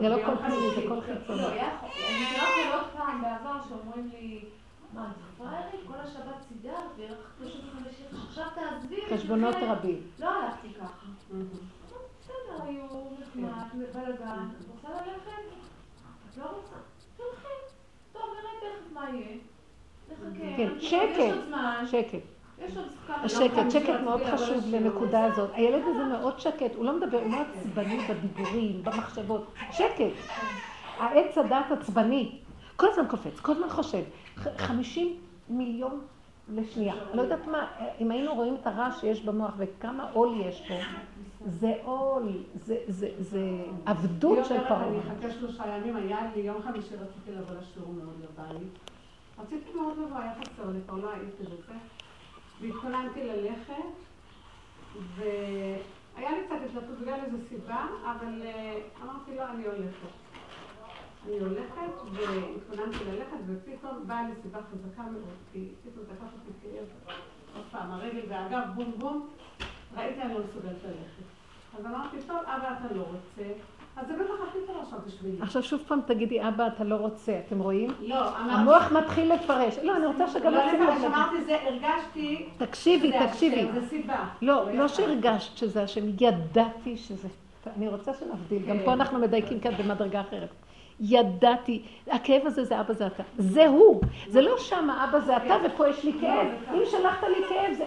[0.01, 1.43] זה לא כל פנימי, זה כל חיצוני.
[1.47, 4.45] אני מכירה עוד פעם בעבר שאומרים לי...
[4.95, 5.81] מה, את פראיירית?
[5.87, 8.97] כל השבת סידרת, ורק פשוט חמישי, עכשיו תעזבי.
[9.15, 10.03] חשבונות רבים.
[10.19, 11.07] לא הלכתי ככה.
[12.21, 12.87] בסדר, היו
[13.21, 15.43] נחמד, בלאגן, רוצה ללכת?
[16.31, 16.77] את לא רוצה?
[17.17, 17.49] תלכי.
[18.13, 19.37] טוב, נראה תכף מה יהיה.
[20.13, 20.57] נחכה.
[20.57, 21.35] כן, שקט,
[21.87, 22.40] שקט.
[23.09, 25.51] השקט, שקט מאוד חשוב לנקודה הזאת.
[25.53, 29.53] הילד הזה מאוד שקט, הוא לא מדבר, הוא לא עצבני בדיבורים, במחשבות.
[29.73, 30.13] שקט.
[30.99, 32.39] העץ הדת עצבני.
[32.77, 34.03] כל הזמן קופץ, כל הזמן חושב.
[34.57, 35.17] חמישים
[35.49, 36.01] מיליון
[36.55, 36.95] לשנייה.
[36.95, 37.67] אני לא יודעת מה,
[38.01, 40.75] אם היינו רואים את הרעש שיש במוח וכמה עול יש פה,
[41.47, 42.29] זה עול,
[43.19, 43.49] זה
[43.87, 44.89] עבדות של פרעה.
[44.89, 48.79] אני אחכה שלושה ימים, היה לי יום חמישי רציתי לבוא לשיעור מאוד לבית.
[49.39, 51.73] רציתי מאוד לבוא, היה חסר לי, לא הייתי בזה.
[52.61, 53.75] והתכוננתי ללכת,
[55.17, 58.43] והיה לי קצת התלבטות בגלל איזו סיבה, אבל
[59.03, 60.09] אמרתי לא, אני הולכת.
[61.27, 67.15] אני הולכת והתכוננתי ללכת, ופתאום באה לי סיבה חזקה מאוד, כי פתאום תקף אותי כאב,
[67.57, 69.29] עוד פעם, הרגל והגב, בום בום,
[69.97, 71.27] ראיתי אני לא מסוגלת ללכת.
[71.79, 73.53] אז אמרתי, טוב, אבא, אתה לא רוצה.
[74.01, 75.37] אז זה בטח הכי טוב עכשיו בשבילי.
[75.41, 77.91] עכשיו שוב פעם תגידי, אבא, אתה לא רוצה, אתם רואים?
[78.01, 78.53] לא, אמרתי...
[78.55, 79.79] המוח מתחיל לפרש.
[79.83, 82.49] לא, אני רוצה שגם לא, לא, כשאמרתי זה, הרגשתי...
[82.59, 83.67] תקשיבי, תקשיבי.
[83.75, 84.25] זה סיבה.
[84.43, 87.29] לא, לא שהרגשת שזה השם, ידעתי שזה...
[87.77, 90.49] אני רוצה שנבדיל, גם פה אנחנו מדייקים כאן במדרגה אחרת.
[91.01, 95.57] ידעתי, הכאב הזה זה אבא זה אתה, זה הוא, זה לא שמה אבא זה אתה
[95.65, 97.85] ופה יש לי כאב, אם שלחת לי כאב זה...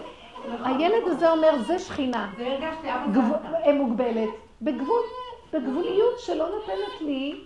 [0.64, 2.30] הילד הזה אומר, זה שכינה,
[3.74, 4.28] מוגבלת,
[4.62, 5.00] בגבול,
[5.54, 7.40] בגבוליות שלא נותנת לי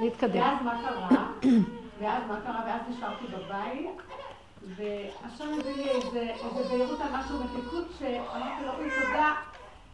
[0.00, 0.40] להתקדם.
[0.40, 1.26] ואז מה קרה?
[2.00, 2.62] ואז מה קרה?
[2.66, 3.96] ואז נשארתי בבית,
[4.76, 6.32] ועכשיו הביא לי איזה
[6.68, 9.34] בהירות על משהו מתיקות, שאמרתי לו, אוי תודה,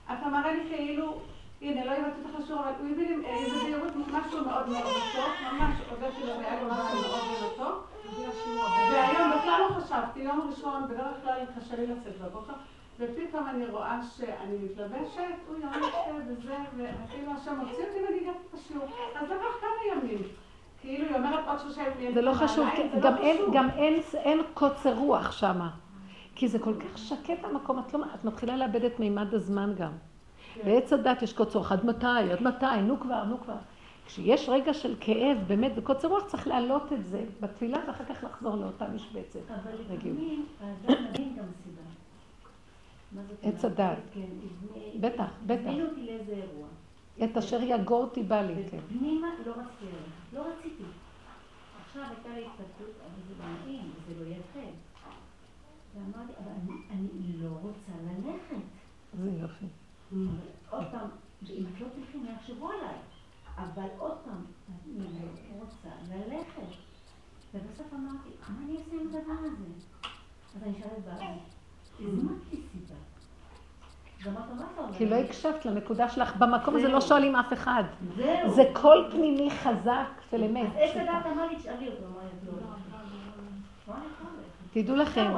[0.04, 1.20] אתה מראה לי כאילו
[1.62, 5.52] הנה, לא הבנתי את השיעור, אבל הוא הביא לי איזה בהירות, משהו מאוד מאוד מתוק,
[5.52, 7.88] ממש הודיתי לו, היה לו משהו מאוד מאוד מתוק.
[8.92, 12.52] והיום בכלל לא חשבתי, יום ראשון, בדרך כלל קשה לי לצאת בבוקר,
[12.99, 15.72] ופתאום אני רואה שאני מתלבשת, הוא יום
[16.26, 18.84] וזה, ואפילו השם הוציא אותי ואני הגעתי את השיעור.
[19.20, 19.70] אז לקח כמה
[20.03, 20.22] ימים.
[20.80, 22.14] כאילו היא אומרת עוד שלושה ימים.
[22.14, 22.66] זה לא חשוב,
[23.03, 23.40] גם לא אין-.
[23.53, 25.70] גם אין- אין קוצר רוח שמה.
[26.34, 29.92] כי זה כל כך שקט המקום, את, לא, את מתחילה לאבד את מימד הזמן גם.
[30.64, 33.55] בעץ הדת יש קוצר רוח, עד מתי, עד מתי, נו כבר, נו כבר.
[34.07, 38.57] כשיש רגע של כאב, באמת, וקוצר רוח צריך להעלות את זה בתפילה ואחר כך לחזור
[38.57, 39.40] לאותה משבצת.
[39.51, 39.96] אבל.
[39.96, 41.82] לפעמים האדם מבין גם סיבה.
[43.12, 43.64] עץ אומרת?
[43.64, 43.98] הדעת.
[44.14, 45.61] כן, הזמין- בטח, בטח.
[45.61, 46.68] הזמין אותי לאיזה אירוע.
[47.24, 48.78] את אשר יגורתי בא לי, כן.
[48.86, 49.96] ופנימה לא רציתי.
[50.32, 50.84] לא רציתי.
[51.86, 54.70] עכשיו הייתה לי התפתחות, אבל זה לא נעים, וזה לא יפה.
[55.94, 56.52] ואמרתי, אבל
[56.90, 57.09] אני,
[57.42, 58.64] לא רוצה ללכת.
[59.22, 59.66] זה יופי.
[60.70, 61.09] עוד פעם,
[61.42, 62.98] ואם את לא תלכי, יחשבו עליי?
[63.56, 64.44] אבל עוד פעם,
[64.96, 65.28] אני לא
[65.61, 66.62] רוצה ללכת.
[67.54, 69.64] ובסוף אמרתי, מה אני אעשה עם הדבר הזה?
[70.56, 71.26] אז אני אשאל את בעלי,
[72.00, 72.94] הזמנת לי סיבה.
[72.94, 74.18] אז אמרת, מה אתה אומר?
[74.99, 77.83] כי לא הקשבת לנקודה שלך, במקום הזה לא שואלים אף אחד.
[78.16, 78.51] זהו.
[78.51, 80.66] זה קול פנימי חזק של אמת.
[80.66, 82.05] אז עץ הדעת אמר לי, תשאלי אותו.
[83.89, 83.95] מה?
[84.72, 85.33] תדעו לכם.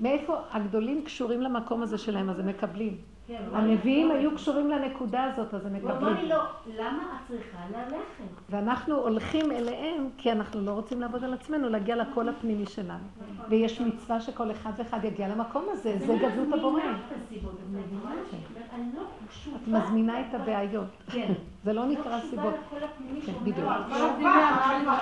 [0.00, 2.96] מאיפה הגדולים קשורים למקום הזה שלהם, אז הם מקבלים.
[3.30, 6.16] כן, הנביאים היו קשורים לנקודה הזאת, אז הם הוא אמר מקבלים.
[6.16, 6.42] לי, לא,
[6.78, 8.50] למה את צריכה ללכת?
[8.50, 13.04] ואנחנו הולכים אליהם, כי אנחנו לא רוצים לעבוד על עצמנו, להגיע לקול הפנימי שלנו.
[13.48, 16.80] ויש מצווה שכל אחד ואחד יגיע למקום הזה, זה גדלות הבורא.
[16.82, 18.14] אני מזמינה את הסיבות, את מבינה?
[18.74, 19.02] אני לא.
[19.56, 20.88] את מזמינה את הבעיות.
[21.12, 21.32] כן.
[21.64, 22.54] זה לא לא נקרא סיבות.
[23.26, 23.58] כן, בדיוק.
[23.58, 23.74] לא
[24.84, 24.92] לא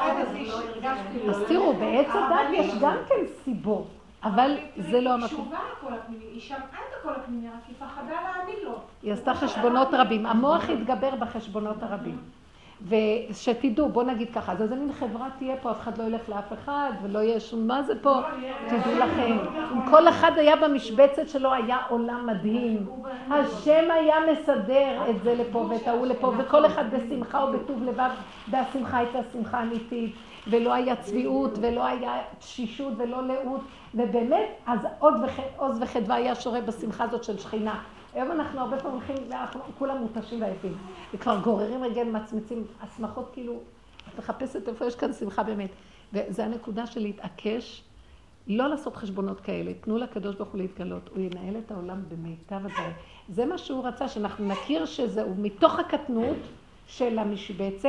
[1.30, 3.88] אז תראו, בעץ הדת יש גם כן סיבות,
[4.24, 5.28] אבל זה לא המקום.
[5.28, 8.74] קשובה לקול הפנימי, היא שמעה את הקול הפנימי, רק היא פחדה להאמין לו.
[9.02, 10.26] היא עשתה חשבונות רבים.
[10.26, 12.18] המוח התגבר בחשבונות הרבים.
[12.88, 16.52] ושתדעו, בוא נגיד ככה, אז איזה מין חברה תהיה פה, אף אחד לא ילך לאף
[16.52, 18.20] אחד, ולא יהיה שום, מה זה פה?
[18.68, 19.38] תדעו לכם,
[19.72, 22.86] אם כל אחד היה במשבצת שלו, היה עולם מדהים.
[23.30, 28.10] השם היה מסדר את זה לפה ואת ההוא לפה, וכל אחד בשמחה ובטוב לבב,
[28.50, 30.14] והשמחה הייתה שמחה אמיתית,
[30.46, 33.60] ולא היה צביעות, ולא היה תשישות ולא לאות,
[33.94, 34.80] ובאמת, אז
[35.56, 37.82] עוז וחדווה היה שורה בשמחה הזאת של שכינה.
[38.14, 40.78] היום אנחנו הרבה פעמים הולכים, ואנחנו כולם מותשים ועייפים,
[41.14, 43.52] וכבר גוררים רגל, מצמיצים, השמחות כאילו,
[44.08, 45.70] את מחפשת איפה יש כאן שמחה באמת.
[46.12, 47.82] וזו הנקודה של להתעקש,
[48.46, 52.92] לא לעשות חשבונות כאלה, תנו לקדוש ברוך הוא להתגלות, הוא ינהל את העולם במיטב הדברים.
[53.28, 56.36] זה מה שהוא רצה, שאנחנו נכיר שזהו מתוך הקטנות
[56.86, 57.88] של המשבצת,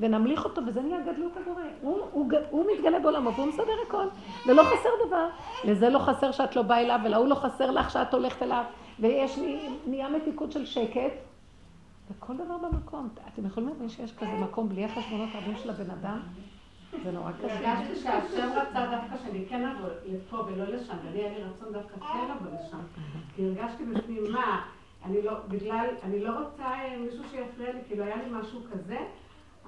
[0.00, 1.62] ונמליך אותו, וזה נהיה גדלות הבורא.
[1.80, 4.06] הוא, הוא, הוא מתגלה בעולמו, והוא מסדר הכל,
[4.46, 5.28] ולא חסר דבר.
[5.64, 8.64] לזה לא חסר שאת לא באה אליו, ולהוא לא חסר לך שאת הולכת אליו,
[9.00, 11.12] ויש לי, נהיה מתיקות של שקט,
[12.10, 13.08] וכל דבר במקום.
[13.34, 16.20] אתם יכולים להבין שיש כזה מקום בלי החשבונות הרבים של הבן אדם?
[17.04, 17.72] זה נורא קשה.
[17.72, 21.96] הרגשתי שהשם רצה דווקא שאני כן אבוא לפה ולא לשם, ואני היה לי רצון דווקא
[21.98, 22.78] כן לבוא לשם.
[23.36, 24.62] כי הרגשתי בפנים, מה,
[25.04, 28.98] אני לא, בגלל, אני לא רוצה אה, מישהו שיפריע לי, כאילו היה לי משהו כזה,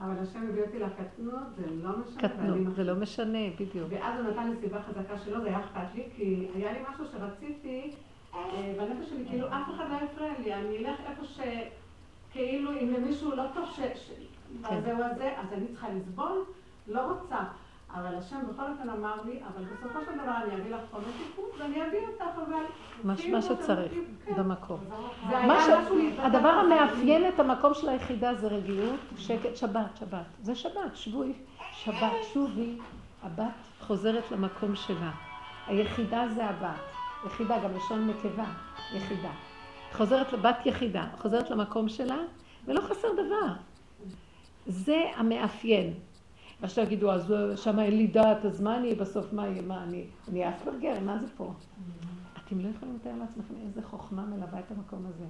[0.00, 2.28] אבל השם הביא אותי לקטנות, זה לא משנה.
[2.28, 3.88] קטנות, זה לא משנה, בדיוק.
[3.90, 7.04] ואז הוא נתן לי סיבה חזקה שלו, זה היה אכפת לי, כי היה לי משהו
[7.12, 7.90] שרציתי,
[8.34, 11.40] אה, בנפש שלי, כאילו אף אחד לא יפריע לי, אני אלך איפה ש...
[12.32, 13.80] כאילו אם למישהו לא טוב ש...
[13.80, 14.10] ש...
[14.68, 14.80] כן.
[15.36, 16.44] אז אני צריכה לסבול?
[16.86, 17.38] לא רוצה.
[17.94, 21.44] אבל השם בכל אופן אמר לי, אבל בסופו של דבר אני אביא לך חומר תיקון
[21.58, 22.62] ואני אביא אותך, אבל...
[23.04, 23.92] מה כאילו שצריך,
[24.24, 24.34] כן.
[24.34, 24.80] במקום.
[25.30, 26.48] להתפתח הדבר.
[26.48, 30.24] המאפיין את המקום של היחידה זה רגיעות, שקט, שבת, שבת.
[30.42, 31.32] זה שבת, שבוי,
[31.72, 32.78] שבת, שובי.
[33.22, 33.44] הבת
[33.80, 35.10] חוזרת למקום שלה.
[35.66, 36.80] היחידה זה הבת.
[37.26, 38.44] יחידה, גם לשון נקבה,
[38.96, 39.30] יחידה.
[39.92, 42.18] חוזרת לבת יחידה, חוזרת למקום שלה,
[42.64, 43.52] ולא חסר דבר.
[44.66, 45.94] זה המאפיין.
[46.60, 50.04] ועכשיו יגידו, אז שם אין לי דעת, אז מה אני בסוף, מה יהיה, מה אני,
[50.28, 51.52] אני אספרגר, מה זה פה?
[52.46, 55.24] אתם לא יכולים לתאר לעצמכם איזה חוכמה מלווה את המקום הזה.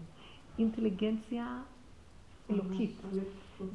[0.59, 1.59] אינטליגנציה
[2.51, 3.01] אלוקית.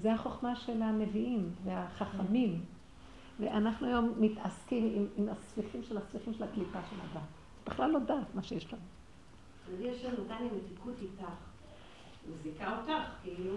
[0.01, 2.61] זה החוכמה של הנביאים והחכמים.
[3.39, 7.13] ואנחנו היום מתעסקים עם, עם הספיחים של הספיחים של הקליפה של הדת.
[7.13, 8.81] זה בכלל לא דת, מה שיש לנו.
[9.77, 11.31] אני השם נתן לי מתיקות איתך.
[12.33, 13.55] מזיקה אותך, כאילו.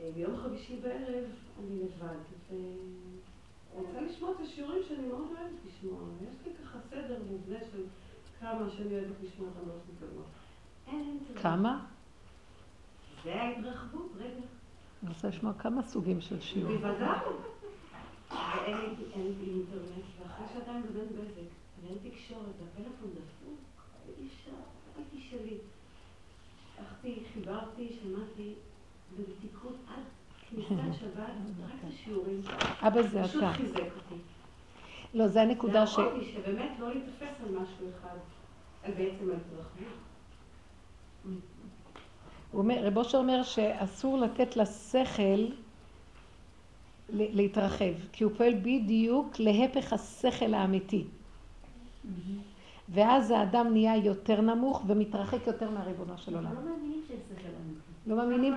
[0.00, 1.24] אה, ביום חמישי בערב
[1.58, 2.18] אני לבד,
[3.74, 6.00] ורוצה לשמוע את השיעורים שאני מאוד אוהבת לשמוע.
[6.22, 7.82] יש לי ככה סדר מובנה של
[8.40, 9.54] כמה שאני אוהבת לשמוע את
[10.86, 11.42] אינטרנט.
[11.42, 11.86] כמה?
[13.24, 14.40] זה ההתרחבות, רגע.
[15.02, 16.72] אני רוצה לשמוע כמה סוגים של שיעור.
[16.76, 17.18] בוודאי.
[18.64, 21.50] אין לי אינטרנט, ואחרי שעתיים בבן בזק,
[21.82, 23.60] ואין תקשורת, והפלאפון דפוק,
[24.18, 24.50] אי אפשר,
[24.96, 25.58] הייתי שלי.
[26.78, 28.54] הלכתי, חיברתי, שמעתי,
[29.16, 30.02] ובתיקון עד
[32.82, 33.52] אבא זה אתה.
[35.14, 35.98] לא, זה הנקודה ש...
[35.98, 38.16] להראות לי שבאמת לא להתאפס על משהו אחד,
[38.82, 39.86] על בעצם ההתרחבות.
[42.52, 45.46] הוא אומר, רב אושר אומר שאסור לתת לשכל
[47.08, 51.04] להתרחב, כי הוא פועל בדיוק להפך השכל האמיתי.
[52.88, 56.54] ואז האדם נהיה יותר נמוך ומתרחק יותר מהריבונו של עולם.
[56.54, 57.89] לא מאמינים שיש שכל אמיתי.
[58.06, 58.54] לא מאמינים,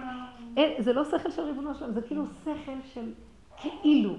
[0.58, 2.52] אין, זה לא שכל של ריבונו של עולם, זה כאילו שכל
[2.94, 3.12] של
[3.82, 4.14] כאילו.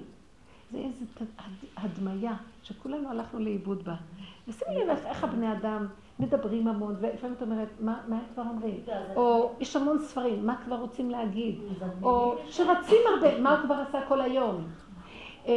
[0.73, 1.05] זה איזו
[1.77, 2.33] הדמיה
[2.63, 3.95] שכולנו הלכנו לאיבוד בה.
[4.49, 5.87] ושימי לב איך- הבני אדם
[6.19, 8.81] מדברים המון, ולפעמים את אומרת, מה, מה כבר אומרים?
[9.17, 11.55] או יש המון ספרים, מה כבר רוצים להגיד?
[12.03, 12.13] או
[12.49, 14.65] שרצים הרבה, מה הוא כבר עשה כל היום?
[15.47, 15.53] אה,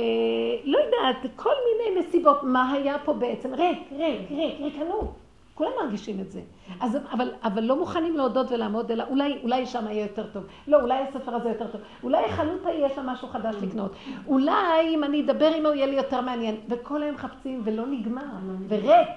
[0.65, 3.53] לא יודעת, כל מיני מסיבות, מה היה פה בעצם?
[3.53, 5.13] ריק, ריק, ריק, ריקנות.
[5.57, 6.41] כולם מרגישים את זה.
[6.79, 10.43] אז, אבל, אבל לא מוכנים להודות ולעמוד, אלא אולי, אולי שם יהיה יותר טוב.
[10.67, 11.81] לא, אולי הספר הזה יותר טוב.
[12.03, 13.91] אולי החלוטה יש לה משהו חדש לקנות.
[14.27, 16.55] אולי אם אני אדבר עמו יהיה לי יותר מעניין.
[16.69, 18.23] וכל היום מחפשים ולא נגמר,
[18.67, 19.07] וריק.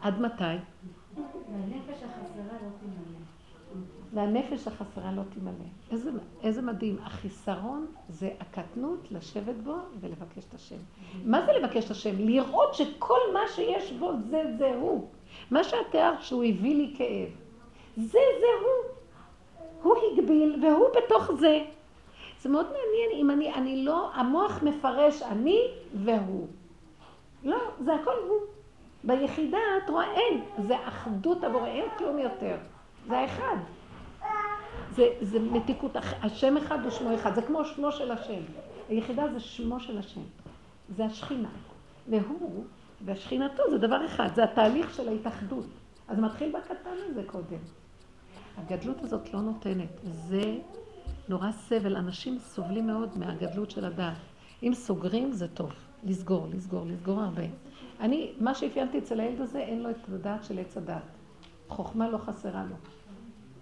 [0.00, 0.44] עד מתי?
[0.44, 2.68] והנפש החסרה לא.
[4.14, 5.52] והנפש החסרה לא תמלא.
[5.90, 6.10] איזה,
[6.42, 6.96] איזה מדהים.
[7.04, 10.76] החיסרון זה הקטנות לשבת בו ולבקש את השם.
[11.24, 12.18] מה זה לבקש את השם?
[12.18, 15.08] לראות שכל מה שיש בו זה זה הוא.
[15.50, 17.28] מה שאת תיארת שהוא הביא לי כאב,
[17.96, 18.90] זה זה הוא.
[19.82, 21.64] הוא הגביל והוא בתוך זה.
[22.40, 25.60] זה מאוד מעניין אם אני, אני לא, המוח מפרש אני
[26.04, 26.46] והוא.
[27.44, 28.38] לא, זה הכל הוא.
[29.04, 32.56] ביחידה את רואה אין, זה אחדות עבור, אין כלום יותר.
[33.08, 33.56] זה האחד.
[34.90, 38.40] זה, זה מתיקות, השם אחד ושמו אחד, זה כמו שמו של השם.
[38.88, 40.20] היחידה זה שמו של השם,
[40.96, 41.48] זה השכינה.
[42.08, 42.64] והוא
[43.04, 45.66] והשכינתו זה דבר אחד, זה התהליך של ההתאחדות.
[46.08, 47.58] אז מתחיל בקטן הזה קודם.
[48.56, 50.58] הגדלות הזאת לא נותנת, זה
[51.28, 54.16] נורא סבל, אנשים סובלים מאוד מהגדלות של הדעת.
[54.62, 55.72] אם סוגרים זה טוב,
[56.04, 57.42] לסגור, לסגור, לסגור הרבה.
[58.00, 61.02] אני, מה שאפיינתי אצל הילד הזה, אין לו את הדעת של עץ הדעת.
[61.68, 62.76] חוכמה לא חסרה לו.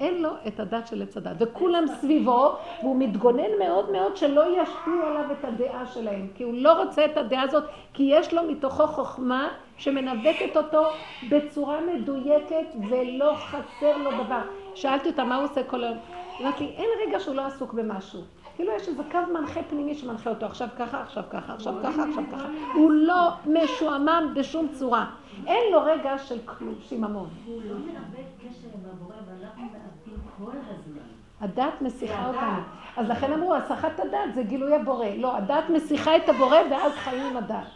[0.00, 5.02] אין לו את הדת של עץ הדת, וכולם סביבו, והוא מתגונן מאוד מאוד שלא ישפיעו
[5.02, 8.86] עליו את הדעה שלהם, כי הוא לא רוצה את הדעה הזאת, כי יש לו מתוכו
[8.86, 10.82] חוכמה שמנווטת אותו
[11.22, 14.42] בצורה מדויקת ולא חסר לו דבר.
[14.74, 15.98] שאלתי אותה מה הוא עושה כל היום,
[16.38, 18.20] היא אמרת לי, אין רגע שהוא לא עסוק במשהו.
[18.58, 22.24] כאילו יש איזה קו מנחה פנימי שמנחה אותו, עכשיו ככה, עכשיו ככה, עכשיו ככה, עכשיו
[22.32, 22.48] ככה.
[22.74, 25.10] הוא לא משועמם בשום צורה.
[25.46, 27.28] אין לו רגע של כלום, שיממון.
[27.46, 31.02] הוא לא מאבד קשר עם הבורא, ואנחנו מאבדים כל הזמן.
[31.40, 32.62] הדת מסיחה אותנו.
[32.96, 35.06] אז לכן אמרו, הסחת הדת זה גילוי הבורא.
[35.06, 37.66] לא, הדת מסיחה את הבורא ואז חיים עם הדת.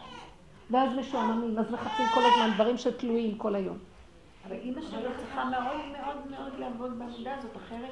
[0.71, 3.77] ואז משועממים, אז מחפשים כל הזמן דברים שתלויים כל היום.
[4.47, 7.91] אבל אימא שלו צריכה מאוד מאוד מאוד לעבוד בעבודה הזאת, אחרת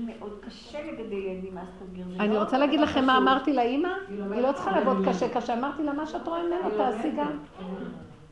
[0.00, 2.04] מאוד קשה לגדל ילדים אספרגר.
[2.16, 3.18] זה אני לא רוצה להגיד לכם מה.
[3.18, 5.58] אמרתי לאימא, היא לא צריכה לעבוד קשה קשה.
[5.58, 7.38] אמרתי לה, מה שאת רואה ממנו תעשי גם.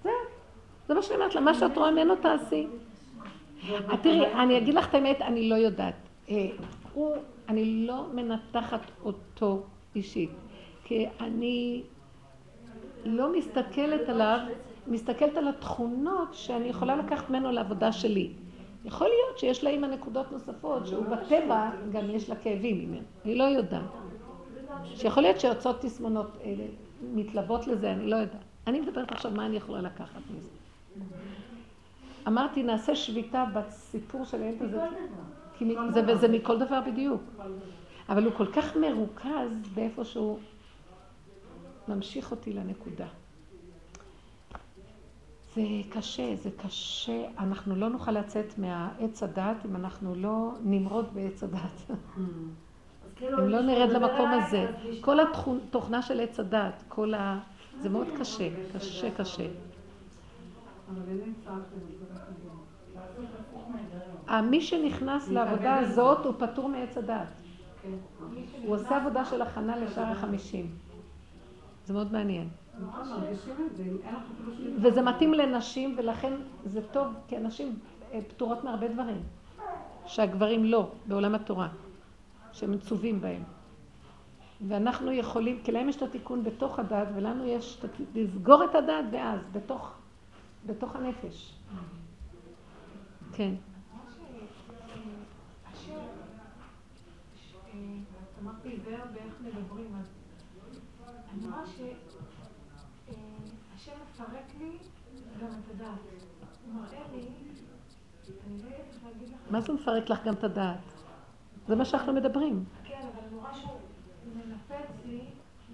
[0.02, 0.12] זהו.
[0.88, 2.66] זה מה שאני אומרת לה, מה שאת רואה ממנו תעשי.
[4.02, 5.94] תראי, אני אגיד לך את האמת, אני לא יודעת.
[6.30, 6.46] אה,
[6.94, 7.16] הוא,
[7.48, 9.62] אני לא מנתחת אותו
[9.96, 10.30] אישית,
[10.84, 11.82] כי אני
[13.04, 14.38] לא מסתכלת עליו,
[14.86, 18.30] מסתכלת על התכונות שאני יכולה לקחת ממנו לעבודה שלי.
[18.84, 23.44] יכול להיות שיש לאימא נקודות נוספות, שהוא בטבע גם יש לה כאבים ממנו, אני לא
[23.44, 23.82] יודעת.
[24.84, 26.54] שיכול להיות שיוצאות תסמונות אה,
[27.02, 28.42] מתלוות לזה, אני לא יודעת.
[28.66, 30.48] אני מדברת עכשיו מה אני יכולה לקחת מזה.
[32.26, 34.80] אמרתי, נעשה שביתה בסיפור של הילד הזה.
[35.58, 37.22] כי זה, וזה מכל דבר בדיוק.
[38.08, 40.38] אבל הוא כל כך מרוכז באיפה שהוא
[41.88, 43.06] ממשיך אותי לנקודה.
[45.54, 47.24] זה קשה, זה קשה.
[47.38, 51.90] אנחנו לא נוכל לצאת מהעץ הדת אם אנחנו לא נמרוד בעץ הדת.
[53.04, 54.66] אז כאילו, אם לא נרד למקום הזה.
[55.00, 57.38] כל התוכנה של עץ הדת, כל ה...
[57.80, 59.46] זה מאוד קשה, קשה, קשה.
[61.44, 61.54] צער
[64.26, 67.28] של מי שנכנס לעבודה הזאת הוא פטור מעץ הדת.
[68.64, 70.70] הוא עושה עבודה של הכנה לשאר החמישים.
[71.86, 72.48] זה מאוד מעניין.
[74.82, 76.32] וזה מתאים לנשים, ולכן
[76.64, 77.78] זה טוב, כי הנשים
[78.12, 79.22] אה, פטורות מהרבה דברים,
[80.06, 81.68] שהגברים לא, בעולם התורה,
[82.52, 83.42] שהם מצווים בהם.
[84.68, 87.84] ואנחנו יכולים, כי להם יש את התיקון בתוך הדת, ולנו יש
[88.14, 89.92] לסגור את הדת ואז, בתוך,
[90.66, 91.58] בתוך הנפש.
[93.32, 93.54] כן.
[97.74, 97.80] אה,
[98.42, 100.14] אמרת זה באיך מדברים, אז
[101.32, 101.66] אני רואה
[104.22, 104.78] מפרק לי
[105.40, 105.98] גם את הדעת.
[106.66, 107.28] הוא מראה לי,
[108.46, 110.78] אני לא יודעת איך להגיד לך, מה זה מפרק לך גם את הדעת?
[111.66, 112.64] זה מה שאנחנו מדברים.
[112.84, 113.80] כן, אבל אני רואה שהוא
[114.34, 115.20] מנפץ לי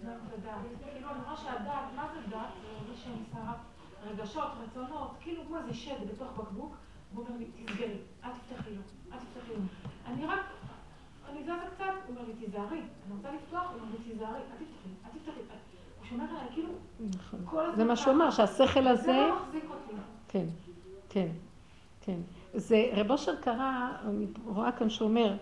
[0.07, 0.61] גם את הדעת.
[0.93, 2.49] כאילו, אני רואה שהדעת, מה זה דעת?
[2.63, 3.55] זה זה שאני שרה
[4.03, 6.77] רגשות, רצונות, כאילו כמו איזה שד בתוך בקבוק,
[7.13, 9.63] והוא אומר לי, תסגרי, אל תפתחי לו, אל תפתחי לו.
[10.07, 10.41] אני רק,
[11.29, 14.57] אני זזה קצת, הוא אומר לי, תיזהרי, אני רוצה לפתוח, הוא אומר לי, תיזהרי, אל
[14.57, 15.68] תפתחי, אל תפתחי.
[16.11, 16.69] הוא שומר עליי, כאילו,
[17.01, 17.41] נכון.
[17.45, 18.15] כל הזמן זה מה שהוא.
[18.15, 19.13] אמר, שהשכל זה הזה...
[19.13, 20.01] לא מחזיק אותי.
[20.29, 20.47] כן,
[21.09, 21.29] כן,
[22.01, 22.19] כן.
[22.55, 25.37] זה, רב אושר קרא, אני רואה כאן שהוא אומר,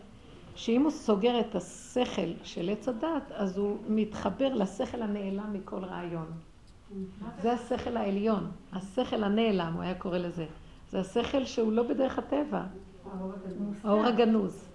[0.55, 6.27] שאם הוא סוגר את השכל של עץ הדת, אז הוא מתחבר לשכל הנעלם מכל רעיון.
[7.43, 10.47] זה השכל העליון, השכל הנעלם, הוא היה קורא לזה.
[10.91, 12.63] זה השכל שהוא לא בדרך הטבע,
[13.85, 14.69] האור הגנוז.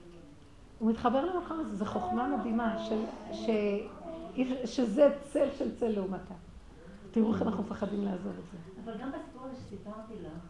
[0.79, 2.99] הוא מתחבר למקום הזה, זו חוכמה מדהימה, של,
[3.33, 3.49] ש,
[4.65, 6.33] שזה צל של צל לעומתה.
[7.11, 8.57] תראו איך אנחנו מפחדים לעזוב את זה.
[8.85, 10.41] אבל גם בסיפור הזה שסיפרתי לך,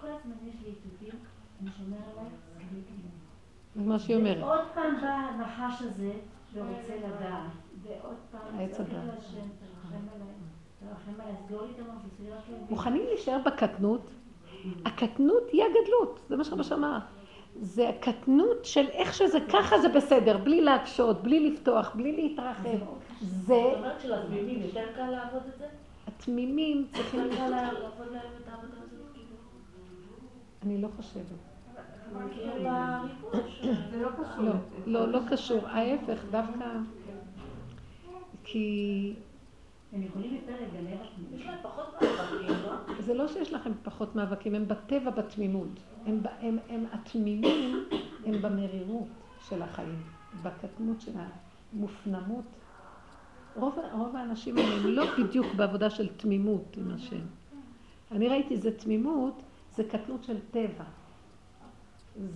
[0.00, 1.20] כל הזמן יש לי איתותים,
[1.62, 3.14] אני שומר עליי, סגרי כמוני.
[3.74, 4.42] זה מה שהיא אומרת.
[4.42, 6.12] ועוד פעם בא הנחש הזה
[6.54, 7.50] ורוצה לדעת,
[7.82, 9.24] ועוד פעם העץ הדעת.
[12.70, 14.10] מוכנים להישאר בקטנות?
[14.84, 16.98] הקטנות היא הגדלות, זה מה שרבש אמר.
[17.60, 22.68] זה הקטנות של איך שזה ככה זה בסדר, בלי להקשות, בלי לפתוח, בלי להתרחב.
[23.24, 25.66] זה, זאת אומרת שלתמימים יותר קל לעבוד את זה?
[26.06, 27.20] התמימים צריכים...
[27.20, 29.16] יותר קל לעבוד להם את העבודה הזאת?
[30.62, 31.24] אני לא חושבת.
[32.32, 32.70] כאילו לא.
[34.38, 34.52] לא,
[34.86, 35.66] לא, לא קשור.
[35.66, 36.66] ההפך, דווקא...
[38.44, 39.14] כי
[39.92, 43.02] הם יכולים יותר לגלה רק יש להם פחות מאבקים, לא?
[43.02, 45.68] זה לא שיש לכם פחות מאבקים, הם בטבע בתמימות.
[46.06, 47.84] הם, ב- הם, הם התמימים,
[48.26, 49.06] הם במרירות
[49.48, 50.02] של החיים,
[50.42, 51.12] בקטנות של
[51.72, 52.44] המופנמות.
[53.56, 57.20] רוב, רוב האנשים האלה הם לא בדיוק בעבודה של תמימות עם השם.
[58.12, 59.42] אני ראיתי, זה תמימות,
[59.76, 60.84] זה קטנות של טבע.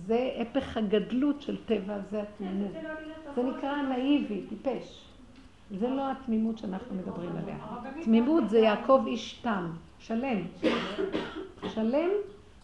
[0.05, 2.71] זה הפך הגדלות של טבע, זה התמימות.
[3.35, 5.05] זה נקרא נאיבי, טיפש.
[5.79, 7.57] זה לא התמימות שאנחנו מדברים עליה.
[8.03, 10.41] תמימות זה יעקב איש תם, שלם.
[11.67, 12.09] שלם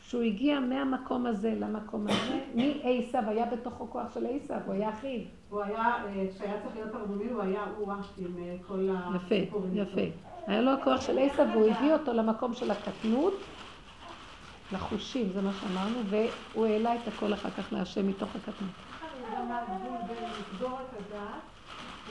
[0.09, 5.19] שהוא הגיע מהמקום הזה למקום הזה, מעשיו, היה בתוכו כוח של עשיו, הוא היה אחיו.
[5.49, 9.77] הוא היה, אה, כשהיה צריך להיות הרמוני, הוא היה הוא עם אה, כל יפה, הסיפורים.
[9.77, 10.01] יפה.
[10.47, 13.33] היה לו הכוח של עשיו והוא הביא אותו למקום של הקטנות,
[14.71, 18.55] לחושים, זה מה שאמרנו, והוא העלה את הכל אחר כך להשם מתוך הקטנות.
[18.57, 21.41] אני יודע מה הגבול בין לסגור את הדעת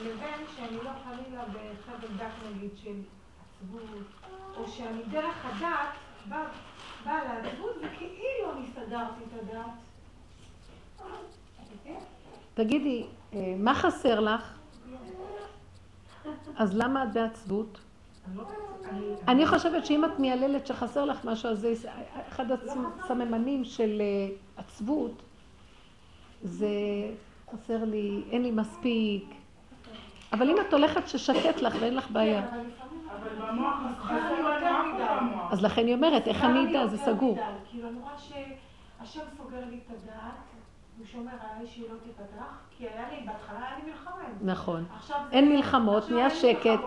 [0.02, 2.94] לבין שאני לא חלילה בחבל דק נגיד של
[3.60, 4.06] עצבות,
[4.56, 5.88] או שאני דרך הדעת
[6.28, 6.44] באה
[7.04, 9.70] באה לעצבות וכאילו אני סגרתי את הדעת.
[12.54, 14.58] תגידי, אה, מה חסר לך?
[16.56, 17.78] אז למה את בעצבות?
[19.28, 21.74] אני לא חושבת שאם את מייללת שחסר לך משהו, אז זה
[22.28, 25.22] אחד הסממנים של אה, עצבות,
[26.42, 26.68] זה
[27.52, 29.24] חסר לי, אין לי מספיק.
[30.32, 32.42] אבל אם את הולכת ששקט לך ואין לך בעיה,
[33.20, 35.04] אבל במוח, חסר חסר לי לנו יותר משהו מדי.
[35.20, 35.33] במוח.
[35.50, 36.86] אז לכן היא אומרת, איך אני אדע?
[36.86, 37.38] זה סגור.
[37.70, 40.32] כאילו אני רואה שהשם סוגר לי את הדעת,
[40.98, 42.44] הוא שומר עליי שהיא לא תיפתח,
[42.78, 44.22] כי היה לי, בהתחלה היה לי מלחמה.
[44.42, 44.84] נכון.
[45.32, 46.80] אין מלחמות, נהיה שקט.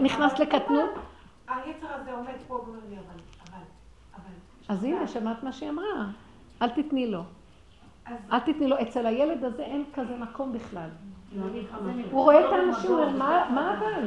[0.00, 0.90] נכנס לקטנות.
[1.48, 3.04] היצר הזה עומד פה ואומר לי, אבל,
[3.50, 3.62] אבל,
[4.14, 4.32] אבל...
[4.68, 6.06] אז הנה, שמעת מה שהיא אמרה.
[6.62, 7.22] אל תתני לו.
[8.32, 8.76] אל תתני לו.
[8.82, 10.88] אצל הילד הזה אין כזה מקום בכלל.
[11.32, 11.44] לא.
[12.10, 14.06] הוא רואה את האנשים, הוא אומר, "מה- מה אבל?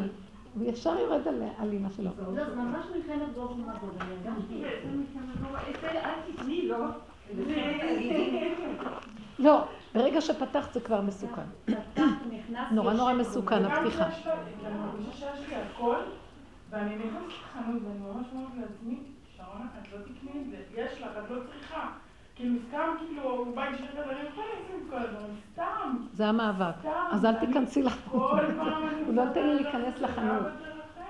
[0.55, 2.09] הוא ישר יורד על- אימא שלו.
[2.35, 5.97] לא, זה ממש מלחמת גוב ומגוב, אני הרגשתי את זה.
[6.05, 6.77] אל תתני לו.
[9.39, 9.63] לא,
[9.95, 11.41] ברגע שפתחת זה כבר מסוכן.
[11.67, 13.13] נכנס, נורא נורא.
[13.13, 14.09] מסוכן, הפתיחה.
[14.11, 14.33] כשיש לה-
[14.65, 15.95] אני מרגישה שיש לי הכל,
[16.69, 18.99] ואני נכנסת לחנות ואני ממש אומרת לעצמי,
[19.37, 21.91] שרונה, את לא תקני את זה, יש לך, את לא צריכה.
[22.35, 26.75] כאילו, סתם, כאילו, הוא בא עם אני יכולה לשים את כל הדברים, סתם, זה המאבק.
[27.11, 28.31] אז אל תיכנסי לחנות.
[28.31, 30.43] כל פעם אני הוא לא נותן לי להיכנס לחנות.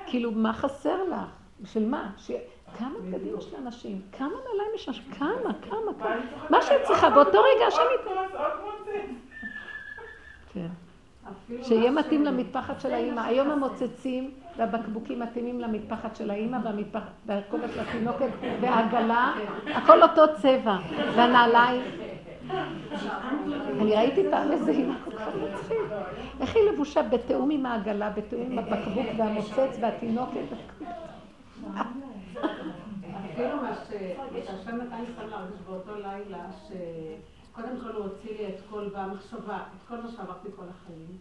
[0.06, 1.30] כאילו, מה חסר לך?
[1.62, 2.10] בשביל מה?
[2.78, 4.02] כמה בגדים יש לאנשים?
[4.12, 5.12] כמה נעליים יש לאנשים?
[5.12, 6.16] כמה, כמה, כמה?
[6.50, 7.82] מה שאת צריכה, באותו רגע השם
[8.64, 9.26] מוצץ.
[10.54, 10.68] כן.
[11.64, 13.22] שיהיה מתאים למטפחת של האימא.
[13.22, 18.30] היום המוצצים והבקבוקים מתאימים למטפחת של האימא והמטפחת, והקובץ לתינוקת
[18.62, 19.34] והעגלה,
[19.76, 20.78] הכל אותו צבע.
[21.16, 21.82] והנעליים.
[23.82, 25.78] אני ראיתי פעם איזה אימא כל כך מצחיק.
[26.42, 30.46] איך היא לבושה בתיאום עם העגלה, בתיאום עם הבקבוק והמוצץ והתינוקת.
[33.34, 38.62] אפילו מה שהשם נתן לי סתם להרגיש באותו לילה, שקודם כל הוא הוציא לי את
[38.70, 41.18] כל במחשבה, את כל מה שעברתי כל החיים.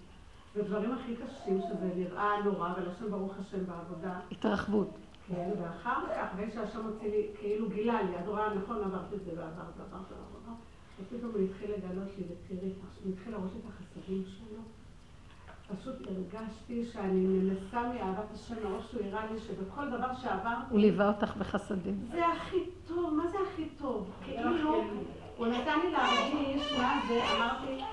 [0.56, 4.20] ודברים הכי קשים, שזה נראה נורא, ולשם ברוך השם בעבודה.
[4.32, 4.90] התרחבות.
[5.28, 9.24] כן, ואחר כך, אחרי שהשם הוציא לי, כאילו גילה לי, את רואה, נכון, עברת את
[9.24, 10.56] זה ועברת, עברת, עברת.
[11.00, 12.72] ופתאום הוא התחיל לגלות לי, ותראי,
[13.04, 14.60] הוא התחיל להראות לי את החסדים שלו.
[15.76, 20.70] פשוט הרגשתי שאני מנסה מאהבת השם מראש שהוא הראה לי שבכל דבר שעברתי...
[20.70, 22.06] הוא ליווה אותך בחסדים.
[22.12, 22.56] זה הכי
[22.86, 24.10] טוב, מה זה הכי טוב?
[24.24, 24.50] כאילו,
[25.36, 27.84] הוא נתן לי להרגיש מה זה, אמרתי,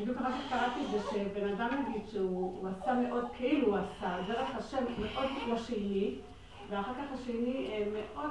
[0.00, 4.16] בדיוק אחר כך קראתי את זה, שבן אדם נגיד שהוא עשה מאוד, כאילו הוא עשה,
[4.28, 6.14] דרך השם מאוד לשני,
[6.68, 8.30] ואחר כך השני אה, מאוד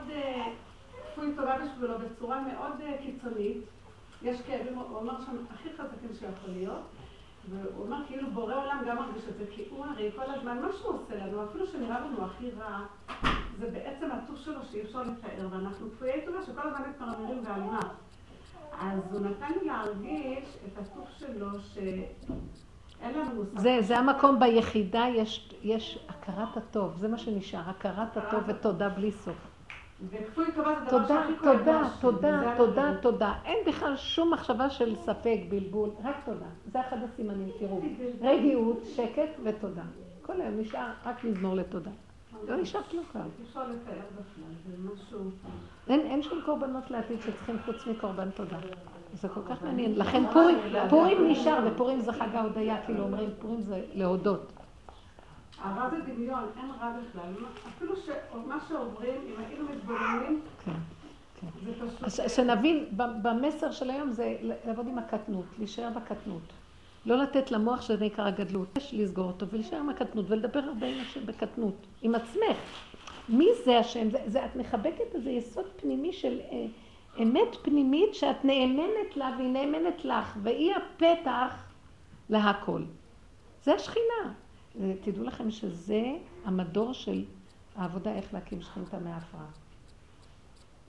[1.12, 3.58] כפוי טובה בשבילו בצורה מאוד אה, קיצונית.
[4.22, 6.82] יש כאבים, הוא אמר שם הכי חזקים שיכול להיות.
[7.50, 10.68] והוא אמר כאילו בורא עולם גם מרגיש את זה, כי הוא הרי כל הזמן, מה
[10.72, 12.80] שהוא עושה לנו, אפילו שנראה לנו הכי רע,
[13.60, 17.80] זה בעצם הטוב שלו שאי אפשר לתאר, ואנחנו כפויי טובה שכל הזמן מתמרמרים בעלמה.
[18.80, 21.48] אז הוא נתן לי להרגיש את הטוב שלו,
[23.36, 23.60] מושג.
[23.62, 29.12] זה, זה המקום ביחידה, יש, יש הכרת הטוב, זה מה שנשאר, הכרת הטוב ותודה בלי
[29.12, 29.48] סוף.
[30.90, 31.90] תודה, תודה.
[32.02, 33.34] תודה, תודה, תודה.
[33.46, 36.46] אין בכלל שום מחשבה של ספק, בלבול, רק תודה.
[36.72, 37.82] זה אחד הסימנים, תראו.
[38.22, 39.84] רגיעות, שקט ותודה.
[40.22, 41.92] כל היום נשאר רק מזמור לתודה.
[42.48, 43.22] לא נשאר כלום כבר.
[45.90, 48.58] אין, אין שום קורבנות לעתיד שצריכים חוץ מקורבן תודה.
[49.14, 49.96] זה כל כך מעניין.
[49.98, 50.58] לכן פורים,
[50.90, 54.52] פורים נשאר, ופורים זה חג ההודיה, כאילו אומרים, פורים זה להודות.
[55.66, 57.46] אהבה זה דמיון, אין רע בכלל.
[57.78, 60.72] אפילו שמה שעוברים, אם היינו מתבוננים, כן.
[62.10, 62.86] ש- שנבין,
[63.22, 66.42] במסר של היום זה לעבוד עם הקטנות, להישאר בקטנות.
[67.06, 71.00] לא לתת למוח שזה עיקר הגדלות, יש לסגור אותו ולהישאר עם הקטנות ולדבר הרבה עם
[71.02, 72.58] השם בקטנות, עם עצמך.
[73.30, 74.10] מי זה השם?
[74.10, 76.66] זה, זה, את מחבקת איזה יסוד פנימי של אה,
[77.24, 81.64] אמת פנימית שאת נאמנת לה והיא נאמנת לך, והיא הפתח
[82.30, 82.84] להכל.
[83.64, 84.34] זה השכינה.
[84.80, 86.02] אה, תדעו לכם שזה
[86.46, 87.26] המדור של
[87.76, 89.46] העבודה איך להקים שכינתה מההפרעה.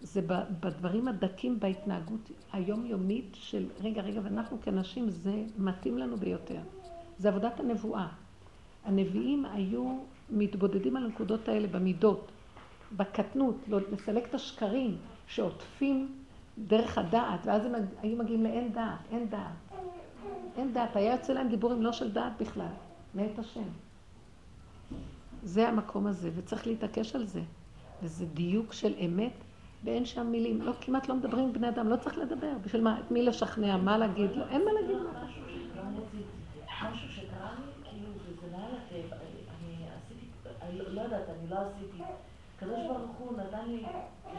[0.01, 0.23] זה
[0.61, 6.61] בדברים הדקים בהתנהגות היומיומית של רגע, רגע, ואנחנו כנשים זה מתאים לנו ביותר.
[7.19, 8.09] זה עבודת הנבואה.
[8.85, 9.99] הנביאים היו
[10.31, 12.31] מתבודדים על הנקודות האלה במידות,
[12.97, 14.97] בקטנות, לא לסלק את השקרים
[15.27, 16.13] שעוטפים
[16.59, 17.73] דרך הדעת, ואז הם
[18.03, 19.53] היו מגיעים לאין דעת, אין דעת.
[20.57, 22.67] אין דעת, היה יוצא להם דיבורים לא של דעת בכלל,
[23.15, 23.63] מאת השם.
[25.43, 27.41] זה המקום הזה, וצריך להתעקש על זה.
[28.03, 29.33] וזה דיוק של אמת,
[29.85, 30.63] ואין שם מילים.
[30.63, 32.53] לא, כמעט לא מדברים עם בני אדם, לא צריך לדבר.
[32.65, 33.01] בשביל מה?
[33.01, 33.77] את מי לשכנע?
[33.77, 34.31] מה להגיד?
[34.37, 34.97] לא, אין מה להגיד.
[34.97, 36.23] משהו שגם רציתי,
[36.93, 40.27] משהו שקרה לי, כאילו, וזה מעל הטבע, אני עשיתי,
[40.63, 42.03] אני לא- לא יודעת, אני לא עשיתי,
[42.57, 43.85] הקדוש ברוך הוא נתן לי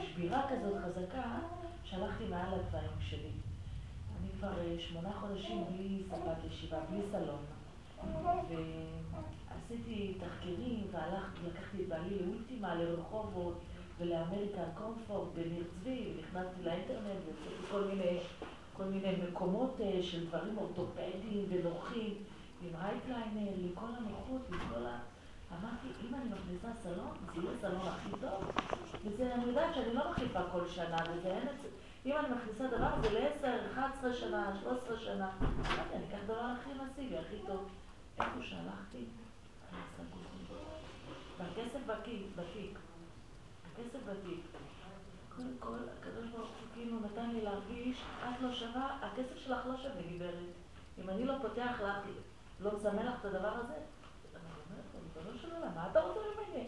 [0.01, 1.39] שבירה כזאת חזקה,
[1.83, 3.29] שהלכתי מעל הדברים שלי.
[4.19, 7.45] אני כבר אה, שמונה חודשים בלי ספת ישיבה, בלי סלון.
[8.49, 13.59] ועשיתי תחקירים, והלכתי, לקחתי את בעלי לאולטימה, לרחובות,
[13.99, 18.19] ול American Comfort, בניר צבי, ונכנסתי לאינטרנט, ועשיתי כל מיני,
[18.73, 22.13] כל מיני מקומות אה, של דברים אורתופדיים ונוחים,
[22.61, 25.12] עם recliner, לכל הנוחות, לכל ה...
[25.61, 28.51] אמרתי, אם אני מכניסה סלון, זה יהיה סלון הכי טוב,
[29.05, 31.67] וזה, אני יודעת שאני לא מחליפה כל שנה, וזה אין את זה.
[32.05, 35.29] אם אני מכניסה דבר, זה ל-10, 11 שנה, 13 שנה.
[35.41, 37.69] אמרתי, אני אקח דבר הכי מסיבי, הכי טוב.
[38.19, 39.05] איפה שהלכתי.
[41.37, 41.79] והכסף
[42.35, 42.79] בתיק.
[43.71, 44.45] הכסף בתיק.
[45.35, 49.77] קודם כל, הקדוש ברוך הוא כאילו נתן לי להרגיש, את לא שווה, הכסף שלך לא
[49.77, 50.53] שווה גברת.
[50.97, 51.97] אם אני לא פותח לך,
[52.59, 53.73] לא מסמן לך את הדבר הזה,
[55.17, 56.67] ריבונו של עולם, מה אתה רוצה ממני?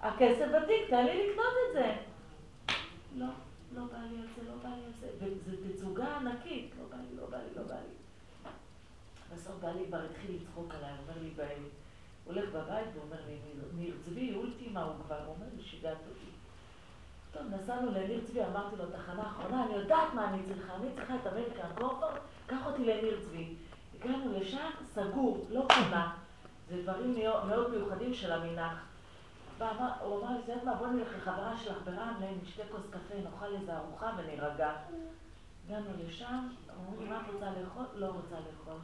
[0.00, 1.94] הכסף בתיק, תן לי לקנות את זה.
[3.16, 3.26] לא,
[3.74, 5.26] לא בא לי על זה, לא בא לי על זה.
[5.46, 8.50] וזו תצוגה ענקית, לא בא לי, לא בא לי, לא בא לי.
[9.34, 13.38] בסוף בא לי כבר התחיל לצחוק עליי, אומר לי, הוא הולך בבית ואומר לי,
[13.74, 16.30] "ניר- צבי, אולטימה, הוא כבר הוא אומר לי, שיגעת אותי.
[17.32, 21.14] טוב, נסענו לניר צבי, אמרתי לו, תחנה אחרונה, אני יודעת מה אני צריכה, אני צריכה
[21.14, 21.20] את
[21.78, 22.14] קורפורט,
[22.46, 23.54] קח אותי לניר צבי.
[23.94, 26.16] הגענו לשם, סגור, לא פונה.
[26.68, 27.14] זה דברים
[27.48, 28.32] מאוד מיוחדים של.
[29.58, 33.54] ואמר- הוא אמר לי, יודעת מה, בוא נלך לחברה שלך ברמלה, נשתה כוס קפה, נאכל
[33.54, 34.72] איזה ארוחה ונירגע.
[35.66, 37.84] הגענו לשם, אמרו לי, מה את רוצה לאכול?
[37.94, 38.74] לא רוצה לאכול.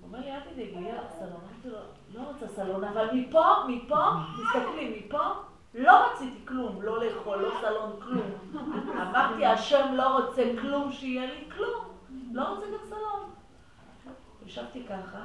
[0.00, 1.30] הוא אומר לי, אל תדאגי, סלון.
[1.32, 1.78] אמרתי לו,
[2.14, 4.04] לא רוצה סלון, אבל מפה, מפה,
[4.36, 5.24] תסתכלי, מפה,
[5.74, 8.30] לא רציתי כלום, לא לאכול, לא סלון, כלום.
[9.02, 11.84] אמרתי, השם לא רוצה כלום, שיהיה לי כלום.
[12.32, 13.30] לא רוצה גם סלון.
[14.46, 15.18] ישבתי ככה,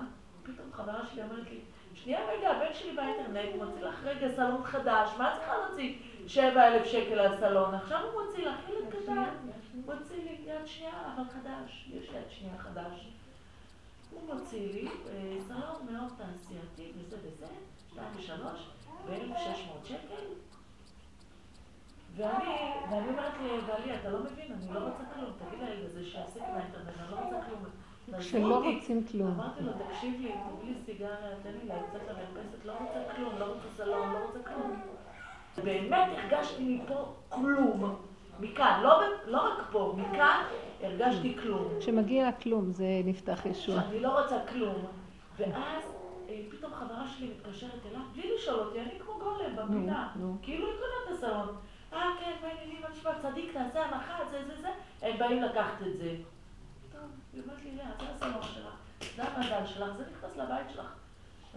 [0.44, 1.60] פתאום חברה שלי אומרת לי,
[1.94, 5.96] שנייה רגע, הבן שלי באינטרנט מוציא לך רגע סלון חדש, מה צריכה להוציא
[6.28, 7.76] שבע אלף שקל על סלון?
[7.76, 9.30] עכשיו הוא מוציא לך ילד קטן,
[9.86, 13.08] מוציא לי יד שנייה, אבל חדש, יש יד שנייה חדש.
[14.12, 17.46] הוא מוציא לי אה, סלון מאוד תעשייתי וזה וזה,
[17.92, 18.70] שתיים ושלוש,
[19.06, 20.24] ב-1,600 שקל.
[22.16, 22.50] ואני,
[22.92, 26.88] ואני אומרת לבעלי, אתה לא מבין, אני לא רוצה כלום, תגיד לילד הזה שיעסיק מהאינטרנט,
[27.00, 27.66] אני לא רוצה כלום.
[28.16, 28.76] אותי.
[28.76, 29.28] רוצים כלום.
[29.28, 33.46] אמרתי לו, תקשיב לי, תביא לי סיגריה, תן לי לצאת למרפסת, לא רוצה כלום, לא
[33.46, 34.82] רוצה סלון, לא רוצה כלום.
[35.64, 37.96] באמת הרגשתי מפה כלום.
[38.40, 40.44] מכאן, לא, לא רק פה, מכאן
[40.82, 41.68] הרגשתי כלום.
[41.80, 43.80] כשמגיע כלום זה נפתח ישוע.
[43.90, 44.86] אני לא רוצה כלום.
[45.38, 45.84] ואז
[46.30, 50.10] אה, פתאום חברה שלי מתקשרת אליו, בלי לשאול אותי, אני כמו גולם בפינה.
[50.16, 50.38] נו.
[50.42, 51.56] כאילו היא קונה את הסלון.
[51.94, 54.70] אה, כן, מה העניינים, מה נשמע, צדיק, תעשה הנחה, זה, זה, זה.
[55.02, 56.16] הם באים לקחת את זה.
[57.34, 58.74] היא אומרת לי, לאה, זה הסלון שלך,
[59.16, 60.86] זה המזל שלך, זה נכנס לבית שלך.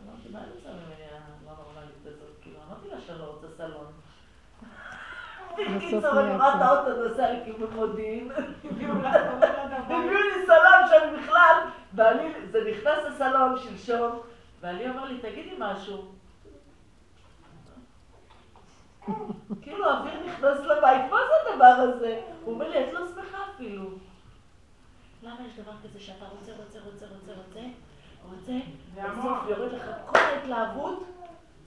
[0.05, 2.37] אמרתי, מה אני רוצה ממני הלא נורמלית הזאת?
[2.43, 3.87] כאילו, אמרתי לה שאני לא רוצה סלון.
[5.53, 8.31] בקיצור, אני רואה את האוטו נוסע לכיוון מודיעין.
[9.87, 11.57] הביאו לי סלון שאני בכלל,
[11.93, 14.21] בעלי, זה נכנס לסלון שלשום,
[14.61, 16.13] בעלי אומר לי, תגידי משהו.
[19.63, 22.21] כאילו האוויר נכנס לבית, מה זה הדבר הזה?
[22.45, 23.91] הוא אומר לי, את לא שמחה אפילו.
[25.23, 27.63] למה יש דבר כזה שאתה רוצה, רוצה, רוצה, רוצה, רוצה,
[28.31, 28.59] רוצה,
[28.95, 31.05] בסוף יורד לך כל ההתלהבות,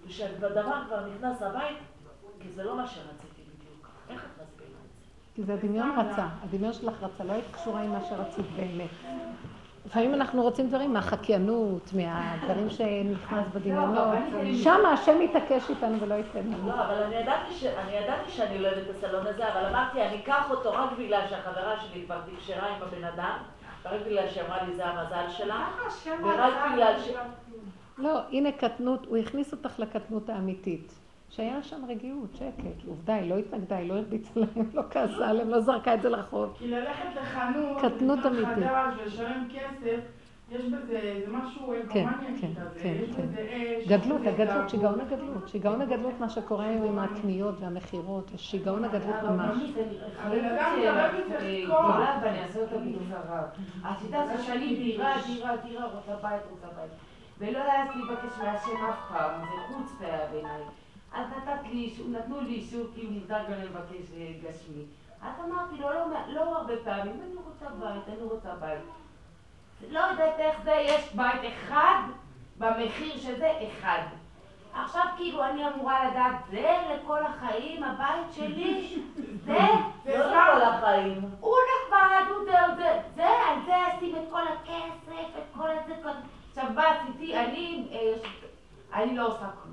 [0.07, 1.77] ושהדבר כבר נכנס לבית,
[2.41, 3.89] כי זה לא מה שרציתי בדיוק.
[4.09, 5.35] איך את מסבירה את זה?
[5.35, 6.27] כי זה הדמיון רצה.
[6.43, 8.89] הדמיון שלך רצה, לא היית קשורה עם מה שרצית באמת.
[9.85, 14.17] לפעמים אנחנו רוצים דברים מהחקיינות, מהדברים שנכנס בדמיונות.
[14.63, 16.67] שם השם יתעקש איתנו ולא ייתן לנו.
[16.67, 17.65] לא, אבל אני ידעתי, ש...
[17.65, 21.21] אני ידעתי שאני לא אוהבת את הסלון הזה, אבל אמרתי, אני אקח אותו רק בגלל
[21.29, 23.37] שהחברה שלי כבר תקשרה עם הבן אדם,
[23.85, 25.67] ורק בגלל שאמרה לי זה המזל שלה,
[26.23, 27.09] ורק בגלל ש...
[27.97, 30.99] לא, הנה קטנות, הוא הכניס אותך לקטנות האמיתית.
[31.29, 32.87] שהיה שם רגיעות, שקט.
[32.87, 36.09] עובדה, היא לא התנגדה, היא לא הרביצה להם, לא כעסה עליהם, לא זרקה את זה
[36.09, 36.53] לרחוב.
[36.57, 38.71] כי ללכת לחנות, קטנות אמיתית.
[38.97, 39.99] ולשלם כסף,
[40.51, 43.27] יש בזה, זה משהו כן, אקומניה כן, כזה, כן, יש כן.
[43.27, 43.47] בזה
[43.81, 44.69] אש, גדלות, הגדלות.
[44.69, 49.57] שיגעון הגדלות, שיגעון הגדלות, מה שקורה היום עם הקניות והמכירות, שיגעון הגדלות ממש.
[50.19, 51.95] הבן אדם מדבר בזה כוח.
[52.21, 53.45] ואני אעשה אותה בדיוק הרב.
[53.81, 56.91] את יודעת ששנים דירה, דירה, דירה, רוצה בית, רוצה בית.
[57.39, 60.01] ולא העזתי לבקש מהשם אף פעם, זה חוץ
[60.31, 60.61] בעיניי.
[61.13, 64.83] אז נתת לי אישור, נתנו לי אישור כאילו מותר גם לבקש אה, גשמי.
[65.21, 68.79] אז אמרתי לו, לא, לא הרבה פעמים, אני רוצה בית, אני רוצה בית.
[69.91, 72.01] לא יודעת איך זה, יש בית אחד,
[72.57, 74.01] במחיר שזה אחד.
[74.73, 79.01] עכשיו כאילו אני אמורה לדעת, זה לכל החיים, הבית שלי,
[79.45, 79.57] זה,
[80.05, 81.21] לא לכל החיים.
[81.39, 85.93] הוא נחמד, הוא זה, זה, זה, על זה אשים את כל הכסף, את כל הזה,
[86.03, 86.09] כל...
[86.49, 88.13] עכשיו מה עשיתי, אני, אה,
[88.93, 89.68] אני לא עושה כלום.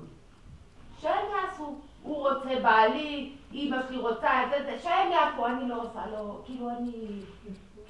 [1.01, 5.99] שהם יעשו, הוא רוצה בעלי, אימא שלי רוצה, זה, זה, שהם יעשו, אני לא עושה,
[6.11, 6.91] לא, כאילו אני...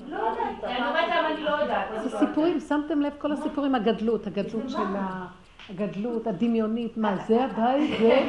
[0.07, 1.85] לא יודעת, אני אומרת להם אני לא יודעת.
[1.91, 2.19] אני זה לא.
[2.19, 5.25] סיפורים, שמתם לב כל הסיפורים, הגדלות, הגדלות של ה...
[5.69, 8.19] הגדלות, הדמיונית, מה זה הבית, זה...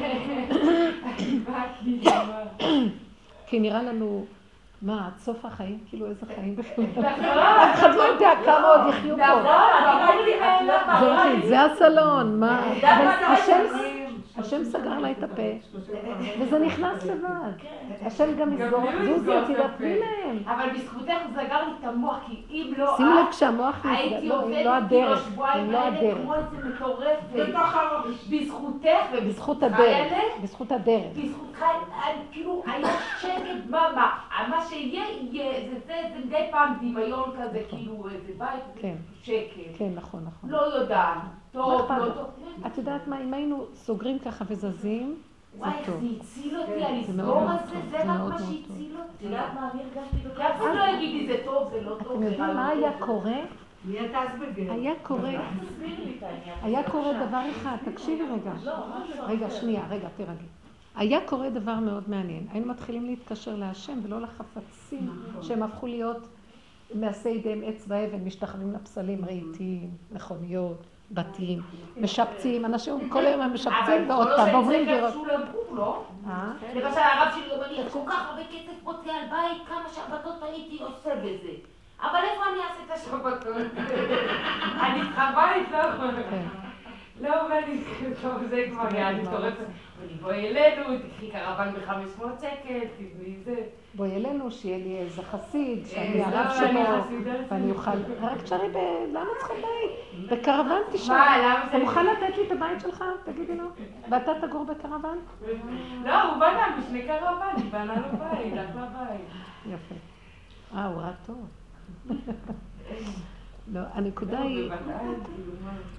[3.46, 4.24] כי נראה לנו,
[4.82, 5.78] מה, עד סוף החיים?
[5.88, 6.84] כאילו איזה חיים בכלל?
[7.04, 9.22] אף אחד לא יודע כמה עוד יחיו פה.
[10.92, 11.42] נכון.
[11.48, 12.60] זה הסלון, מה?
[13.28, 13.97] השם-
[14.38, 14.64] השם.
[14.64, 15.42] סגר לה את הפה,
[16.40, 17.52] וזה נכנס לבד.
[18.06, 20.38] השם גם יסגור, זוזי, אותי תתני להם.
[20.46, 23.90] אבל בזכותך הוא סגר לי את המוח, כי אם לא שימו לב את, כשהמוח נסגר,
[23.90, 25.28] הייתי לא, עובדת אם לא הדרך,
[25.58, 26.18] אם לא הדרך.
[26.22, 27.18] כמו איזה מטורפת.
[27.32, 27.78] בזכותך
[28.30, 28.82] בזכות
[29.22, 30.12] ובזכות הדרך,
[30.42, 31.12] בזכות הדרך.
[31.16, 32.86] בזכותך, אני- כאילו, היה
[33.20, 33.30] שקט
[33.66, 34.10] דממה.
[34.50, 38.94] מה שיהיה, יהיה, זה זה, זה מדי פעם דמיון כזה, כאילו, איזה בית, כן.
[39.22, 39.78] שקט.
[39.78, 40.50] כן, נכון, נכון.
[40.50, 41.22] לא יודעת, מה
[41.52, 42.08] טוב, לא?
[42.14, 42.26] טוב.
[42.66, 45.14] את יודעת מה, אם היינו סוגרים ככה וזזים,
[45.52, 46.00] זה וואי, איך טוב.
[46.00, 48.62] זה הציל אותי, זה הלסגור את זה, טוב, זה זה רק מה שהציל
[48.96, 49.24] את אותי.
[49.24, 51.96] יודעת מה אני הרגשתי כי בכל אף אחד לא יגיד לי זה טוב, זה לא
[52.04, 53.06] טוב, אתם זה יודעים מה לא היה טוב.
[53.06, 53.36] קורה?
[53.88, 55.40] היה קורה, את.
[56.62, 58.52] היה קורה דבר אחד, תקשיבי רגע.
[58.64, 58.72] לא,
[59.26, 59.54] רגע, אחר.
[59.54, 60.46] שנייה, רגע, תירגעי.
[60.96, 62.46] היה קורה דבר מאוד מעניין.
[62.52, 65.10] היינו מתחילים להתקשר להשם ולא לחפצים
[65.42, 66.28] שהם הפכו להיות
[66.94, 71.62] מעשה ידיהם עץ ואבן, משתחווים לפסלים, רהיטים, מכוניות, בתים,
[71.96, 75.12] משפצים, אנשים כל היום הם אבל משפצים ועוד פעם, אופן ועוברים צריך דירות.
[75.12, 76.04] שולם בור, לא?
[76.26, 76.52] אה?
[76.74, 80.78] למשל הרב שלי אומר לי, כל כך הרבה כסף רוצה על בית, כמה שבתות הייתי
[80.82, 81.52] עושה בזה.
[82.00, 83.46] אבל איפה אני אעשה את השבתות?
[84.84, 86.08] אני צריכה בית, לא?
[86.30, 86.46] כן.
[87.20, 87.80] לא אומר לי,
[88.22, 89.66] טוב, זה כבר היה מטורפת.
[90.20, 93.62] בואי אלינו, תקחי קרוון ב-500 שקל, תבני זה.
[93.98, 97.90] בואי אלינו, שיהיה לי איזה חסיד, שאני אה, הרב לא, שלו, חסידה ואני אוכל...
[98.20, 98.76] רק תשארי ב...
[99.12, 100.30] למה צריכה בית?
[100.32, 101.14] בקרוון תשאר.
[101.14, 103.04] מה, למה אתה זה- מוכן לתת לי את הבית שלך?
[103.24, 103.64] תגידי לו.
[104.10, 105.18] ואתה תגור בקרוון?
[106.04, 109.20] לא, הוא בנה בשני קרוונים, בנה לו בית, אחלה בית.
[109.66, 109.94] יפה.
[110.74, 111.46] אה, הוא ראה טוב.
[113.72, 114.70] לא, הנקודה היא,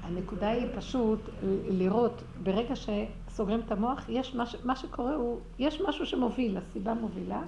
[0.04, 1.20] הנקודה היא פשוט
[1.70, 7.42] לראות, ברגע שסוגרים את המוח, יש מה, מה שקורה הוא, יש משהו שמוביל, הסיבה מובילה,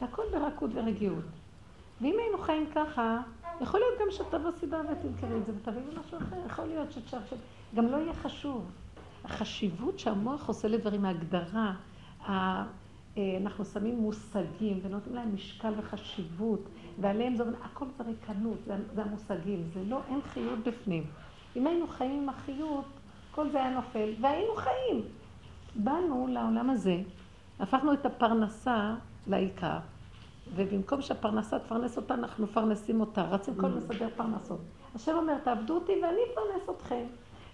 [0.00, 1.24] והכל ברכות ורגיעות.
[2.00, 3.18] ואם היינו חיים ככה,
[3.60, 7.36] יכול להיות גם שתבוא סיבה ותמכרי את זה ותביאי משהו אחר, יכול להיות שתשאר שם,
[7.74, 8.70] גם לא יהיה חשוב.
[9.24, 11.74] החשיבות שהמוח עושה לדברים, ההגדרה,
[12.28, 12.64] אה,
[13.40, 16.68] אנחנו שמים מושגים ונותנים להם משקל וחשיבות,
[17.00, 21.04] ועליהם זה, הכל זה ריקנות, זה, זה המושגים, זה לא, אין חיות בפנים.
[21.56, 22.84] אם היינו חיים עם החיות,
[23.30, 25.02] כל זה היה נופל, והיינו חיים.
[25.74, 26.96] באנו לעולם הזה,
[27.60, 28.94] הפכנו את הפרנסה
[29.26, 29.78] לעיקר,
[30.54, 33.22] ובמקום שהפרנסה תפרנס אותה, אנחנו מפרנסים אותה.
[33.22, 33.76] רצים כל mm.
[33.76, 34.60] מסדר פרנסות.
[34.94, 37.04] השם אומר, תעבדו אותי ואני אפרנס אתכם.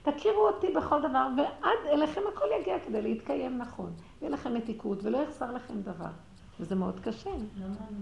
[0.03, 3.93] תכירו אותי בכל דבר, ועד אליכם הכל יגיע כדי להתקיים נכון.
[4.21, 6.11] יהיה לכם מתיקות ולא יחסר לכם דבר.
[6.61, 7.31] וזה מאוד קשה.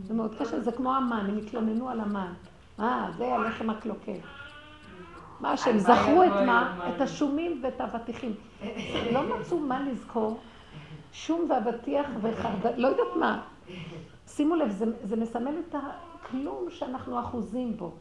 [0.03, 2.33] זה מאוד קשה, זה כמו המן, הם התלוננו על המן.
[2.81, 4.19] אה, זה הלחם הקלוקל.
[5.41, 6.91] מה שהם זכרו את מה?
[6.97, 8.35] את השומים ואת האבטיחים.
[9.13, 10.41] לא מצאו מה לזכור.
[11.13, 13.43] שום ואבטיח וחרדל, לא יודעת מה.
[14.27, 17.95] שימו לב, זה, זה מסמל את הכלום שאנחנו אחוזים בו.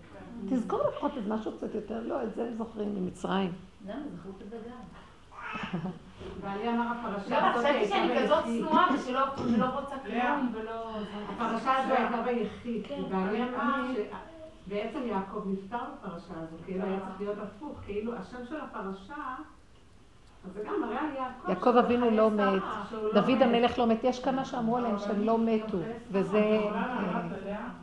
[0.50, 3.52] תזכור לפחות את משהו קצת יותר, לא, את זה הם זוכרים ממצרים.
[3.86, 3.96] למה?
[4.16, 4.72] זכרו את הדגן.
[6.42, 7.64] בעלי אמר הפרשה הזאת...
[7.64, 10.90] לא, חשבתי שאני כזאת צנועה ושלא רוצה כלום ולא...
[11.30, 13.88] הפרשה הזו הייתה ביחיד, כי בעלי אמר
[14.68, 19.36] שבעצם יעקב נפטר בפרשה הזו, כאילו היה צריך להיות הפוך, כאילו השם של הפרשה...
[21.50, 22.64] יעקב אבינו לא מת,
[23.14, 25.78] דוד המלך לא מת, יש כמה שאמרו עליהם שהם לא מתו,
[26.12, 26.60] וזה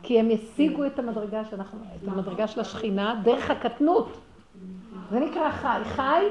[0.03, 4.17] כי הם השיגו את המדרגה שאנחנו, את המדרגה של השכינה דרך הקטנות.
[5.09, 6.25] זה נקרא חי, חי,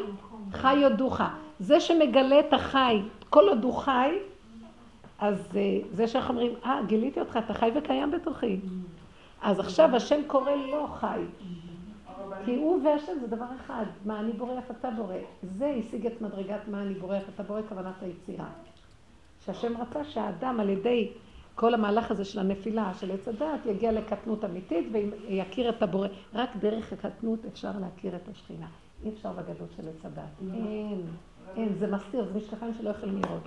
[0.53, 1.21] חי יודוך.
[1.59, 4.19] זה שמגלה את החי, כל עוד הוא חי,
[5.19, 8.61] אז אה, זה שאנחנו אומרים, אה, גיליתי אותך, אתה חי וקיים בתוכי.
[9.43, 11.21] אז עכשיו השם קורא לו חי.
[12.47, 15.15] כי הוא והשם זה דבר אחד, מה אני בורח אתה בורא.
[15.43, 18.49] זה השיג את מדרגת מה אני בורח אתה בורא, כוונת היצירה.
[19.45, 21.13] שהשם רצה שהאדם על ידי
[21.55, 26.09] כל המהלך הזה של הנפילה, של עץ הדעת, יגיע לקטנות אמיתית ויכיר את הבורא.
[26.35, 28.69] רק דרך הקטנות אפשר להכיר את השכינה.
[29.05, 30.31] אי אפשר בגדול של עץ הדעת.
[30.55, 31.03] אין,
[31.57, 33.43] אין, זה מסתיר, זה משקפיים שלא יכולים לראות.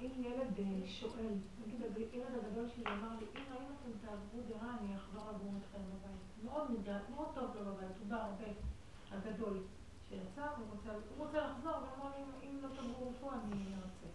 [0.00, 1.32] אם ילד שואל,
[1.66, 6.09] נגיד, ילד הגדול שלי אמר לי, אם אתם תעברו דירה, אני אחזור לגור בבית.
[6.44, 8.44] מאוד מודע, מאוד טוב לו בבית, הוא בא הרבה,
[9.10, 9.58] הגדול
[10.08, 14.06] שיצא, הוא רוצה, הוא רוצה לחזור, ואמר לי, אם לא תגורו פה, אני רוצה.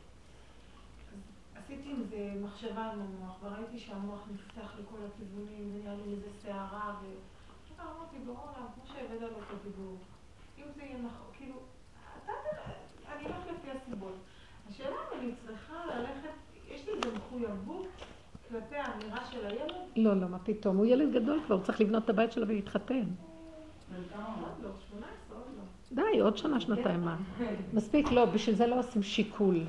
[1.56, 6.96] עשיתי עם זה מחשבה עם המוח, וראיתי שהמוח נפתח לכל הכיוונים, ונהיה לי איזה סערה,
[7.02, 7.06] ו...
[7.82, 9.98] אמרתי, בעולם, כמו שהבאת על אותו דיבור,
[10.58, 11.56] אם זה יהיה נכון, כאילו,
[12.24, 12.32] אתה,
[13.12, 14.16] אני אלך לפי הסיבות.
[14.70, 16.30] השאלה אם אני צריכה ללכת,
[16.68, 17.88] יש לי איזו מחויבות
[18.56, 19.74] כלפי האמירה של הילד?
[19.96, 20.78] לא, לא, מה פתאום?
[20.78, 23.04] הוא ילד גדול כבר, הוא צריך לבנות את הבית שלו ולהתחתן.
[25.92, 27.16] די, עוד שנה, שנתיים, מה?
[27.74, 29.60] מספיק, לא, בשביל זה לא עושים שיקול.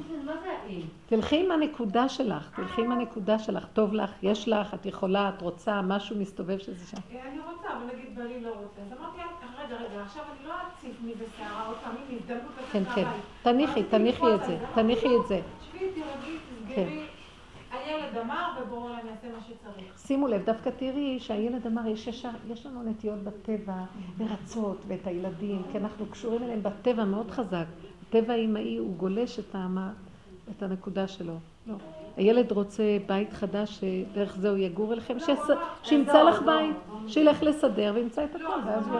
[1.06, 5.42] תלכי עם הנקודה שלך, תלכי עם הנקודה שלך, טוב לך, יש לך, את יכולה, את
[5.42, 6.96] רוצה, משהו מסתובב שזה שם.
[6.96, 8.80] אה, אני רוצה, אבל נגיד בעלי לא רוצה.
[8.80, 9.18] אז אמרתי,
[9.58, 13.08] רגע, רגע, עכשיו אני לא אציף מי בסערה עוד פעם, הנה הזדמנות לצאת כן, כן,
[13.42, 15.40] תניחי, תניחי את זה, תניחי את זה.
[15.72, 17.06] שבי, תירגעי, תסגרי.
[17.86, 19.98] הילד אמר, ובורא יעשה מה שצריך.
[19.98, 23.84] שימו לב, דווקא תראי שהילד אמר, יש, ישר, יש לנו נטיות בטבע
[24.20, 27.64] לרצות ואת הילדים, כי אנחנו קשורים אליהם בטבע מאוד חזק.
[28.08, 29.92] הטבע האמאי הוא גולש את, המה,
[30.50, 31.34] את הנקודה שלו.
[31.66, 31.74] לא.
[32.16, 36.76] הילד רוצה בית חדש, שדרך זה הוא יגור אליכם, לא, לא, שימצא לך בית,
[37.06, 38.98] שילך לסדר וימצא את הכל, ואז יבוא.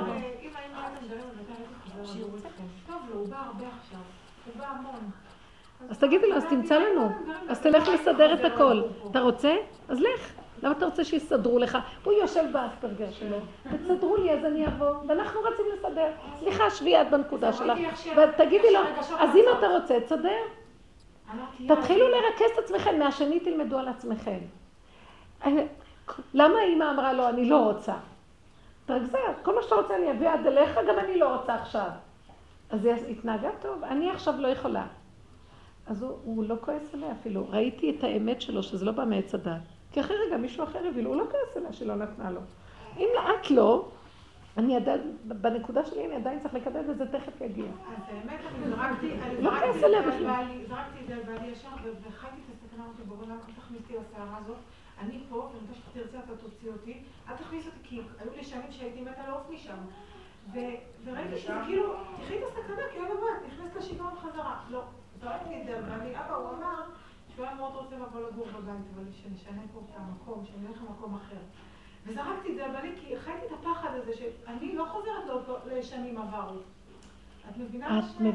[2.87, 4.01] טוב לו, הוא בא הרבה עכשיו,
[4.47, 5.26] הוא בא המון.
[5.91, 7.09] אז תגידי לו, אז תמצא לנו,
[7.49, 8.83] אז תלך לסדר את הכל.
[9.11, 9.55] אתה רוצה?
[9.89, 10.33] אז לך.
[10.63, 11.79] למה אתה רוצה שיסדרו לך?
[12.05, 13.37] הוא יושב באספרגר שלו,
[13.83, 16.07] תסדרו לי אז אני אבוא, ואנחנו רצים לסדר.
[16.39, 17.79] סליחה, שבי את בנקודה שלך,
[18.17, 18.81] ותגידי לו,
[19.19, 20.39] אז אם אתה רוצה, תסדר.
[21.69, 24.39] תתחילו לרכז את עצמכם, מהשני תלמדו על עצמכם.
[26.35, 27.95] למה האמא אמרה לו, אני לא רוצה?
[28.87, 31.89] תרגזה, כל מה שאתה רוצה אני אביא עד אליך, גם אני לא רוצה עכשיו.
[32.71, 34.87] אז היא התנהגה טוב, אני עכשיו לא יכולה.
[35.87, 37.47] אז הוא, הוא לא כועס עליה אפילו.
[37.51, 39.61] ראיתי את האמת שלו, שזה לא בא מעץ הדת.
[39.93, 42.41] כי אחרי רגע מישהו אחר הביא לו, הוא לא כועס עליה שלא נתנה לו.
[42.97, 43.09] אם
[43.41, 43.89] את לא,
[44.57, 47.65] אני עדיין, בנקודה שלי אני עדיין צריך לקבל וזה תכף יגיע.
[47.65, 51.23] אז באמת אני זרקתי, אני לא זרקתי את זה על בעלי, זרקתי את זה על
[51.23, 51.69] בעלי ישר
[52.09, 54.57] וחייתי את הסכנה הזאת בגורלה, אל תכניסי לסערה הזאת.
[55.01, 58.71] אני פה, ואני רוצה שתרצה אתה תוציא אותי, אל תכניס אותי, כי היו לי שנים
[58.71, 59.77] שהייתי מתה לעוף משם.
[60.53, 64.61] וראיתי שזה כאילו, תחי את הסכנה, כי אין לבד, נכנסת לשיגעון חזרה.
[64.71, 64.83] לא.
[65.67, 66.83] זה, ואני, אבא, הוא אמר
[67.45, 71.37] היה מאוד רוצה לבוא לגור בבית, אבל שנשנה פה את המקום, שנלך למקום אחר.
[72.07, 73.53] וזרקתי את זה על בעלי, כי חייתי את
[74.47, 76.57] אני לא חוזרת לשנים עברו.
[77.51, 78.29] את מבינה שאני-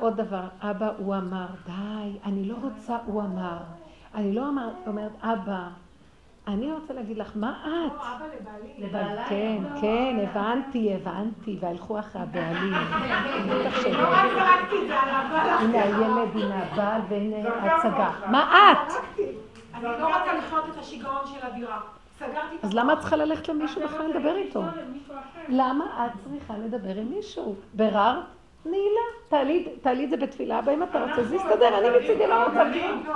[0.00, 3.58] עוד דבר, אבא הוא אמר, די, אני לא רוצה, הוא אמר.
[4.14, 4.48] אני לא
[4.86, 5.68] אומרת, אבא,
[6.48, 7.92] אני רוצה להגיד לך, מה את?
[7.92, 8.74] לא, אבא לבעלי.
[8.78, 9.28] לבעלה?
[9.28, 10.22] כן, לא, כן, לא.
[10.22, 12.72] הבנתי, הבנתי, והלכו אחרי הבעלים.
[12.72, 15.48] לא רק זרקתי את זה על הבעל.
[15.48, 18.10] הנה הילד, הנה הבעל, והנה ההצגה.
[18.26, 18.92] מה את?
[19.74, 21.80] אני לא רוצה לחיות את השיגעון של הדירה.
[22.62, 24.62] אז למה את צריכה ללכת למישהו בכלל לדבר איתו?
[25.48, 27.54] למה את צריכה לדבר עם מישהו?
[27.74, 28.24] ביררת?
[28.70, 29.00] נעילה.
[29.82, 33.04] תעלי את זה בתפילה הבאה אם אתה רוצה, זה יסתדר, אני מצידי לא רוצה כלום.
[33.06, 33.14] לא.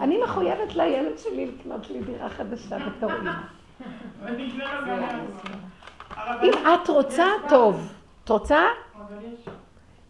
[0.00, 3.30] אני מחויבת לילד שלי לקנות לי דירה חדשה בתור אימא.
[6.16, 7.92] הרבנית- אם את רוצה, טוב.
[8.24, 8.58] את רוצה?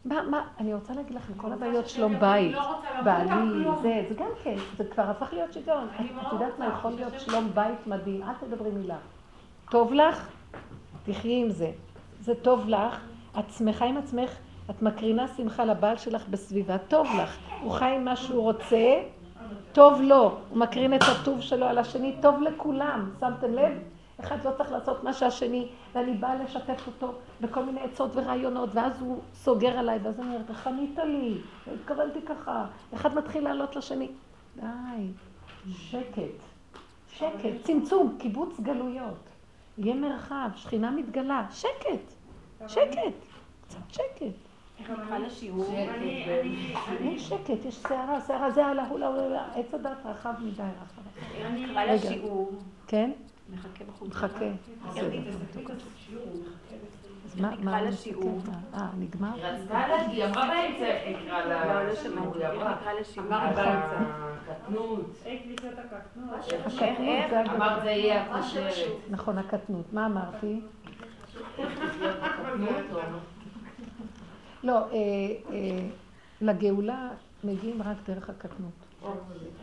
[0.04, 3.64] מה, מה, אני רוצה להגיד לכם, כל הבעיות שלום בית, לא למות בעלי.
[3.82, 5.88] זה, זה גם כן, זה כבר הפך להיות שיגעון.
[6.26, 8.96] את יודעת מה יכול להיות שלום בית מדהים, אל תדברי מילה.
[9.70, 10.28] טוב לך?
[11.04, 11.70] תחי עם זה.
[12.20, 13.00] זה טוב לך,
[13.38, 14.30] את שמחה עם עצמך,
[14.70, 17.38] את מקרינה שמחה לבעל שלך בסביבה, טוב לך.
[17.62, 19.02] הוא חי עם מה שהוא רוצה,
[19.72, 20.38] טוב לו.
[20.50, 23.10] הוא מקרין את הטוב שלו על השני, טוב לכולם.
[23.20, 23.72] שמתם לב?
[24.20, 29.00] אחד לא צריך לעשות מה שהשני, ואני באה לשתף אותו בכל מיני עצות ורעיונות, ואז
[29.00, 31.38] הוא סוגר עליי, ואז אני אומרת, איך ענית לי?
[31.66, 32.66] לא התכוונתי ככה.
[32.94, 34.08] אחד מתחיל לעלות לשני.
[34.56, 35.06] די,
[35.72, 36.20] שקט,
[37.08, 39.30] שקט, צמצום, קיבוץ גלויות.
[39.80, 42.14] יהיה מרחב, שכינה מתגלה, שקט,
[42.68, 43.14] שקט,
[43.66, 44.34] קצת שקט.
[47.00, 51.02] אין שקט, יש סערה, סערה זה על ההולה, הולה, עץ הדת רחב מדי, רחב.
[51.44, 51.84] אני, נקרא.
[51.84, 52.52] לשיעור.
[52.86, 53.10] כן?
[53.52, 54.08] מחכה בחוץ.
[54.08, 54.28] מחכה.
[54.88, 55.28] בסדר.
[55.28, 55.74] אז מה, מה,
[57.36, 58.36] נקרא לשיעור.
[58.38, 58.52] מסתכל?
[58.74, 59.34] אה, נגמר?
[59.34, 61.74] היא רצתה לה, היא אמרה באמצע, אקרא לה.
[61.74, 62.38] לא, לא שמעתי.
[62.38, 62.74] היא אמרה.
[62.80, 63.28] נקרא לשיעור.
[63.28, 63.66] אבל
[64.48, 65.06] הקטנות.
[65.24, 66.34] איך לקראת הקטנות?
[66.34, 67.56] הקטנות זה הגדול.
[67.56, 68.74] אמרת זה יהיה הכותרת.
[69.10, 69.92] נכון, הקטנות.
[69.92, 70.60] מה אמרתי?
[74.64, 75.88] לא, אה, אה,
[76.40, 77.08] לגאולה
[77.44, 78.72] מגיעים רק דרך הקטנות.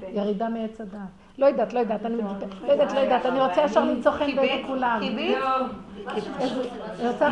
[0.02, 1.27] ירידה מעץ הדעת.
[1.38, 4.68] לא יודעת, לא יודעת, אני לא יודעת, לא יודעת, אני רוצה ישר למצוא חן בין
[4.68, 5.00] כולם.
[5.04, 5.36] אני
[7.08, 7.30] רוצה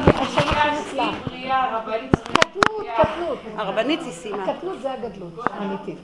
[0.95, 1.11] לה.
[1.25, 2.11] בריאה, רבנית.
[2.15, 3.37] קטנות, קטנות.
[3.57, 4.43] הרבנית היא סיימה.
[4.43, 5.97] הקטנות זה הגדלות האמיתית.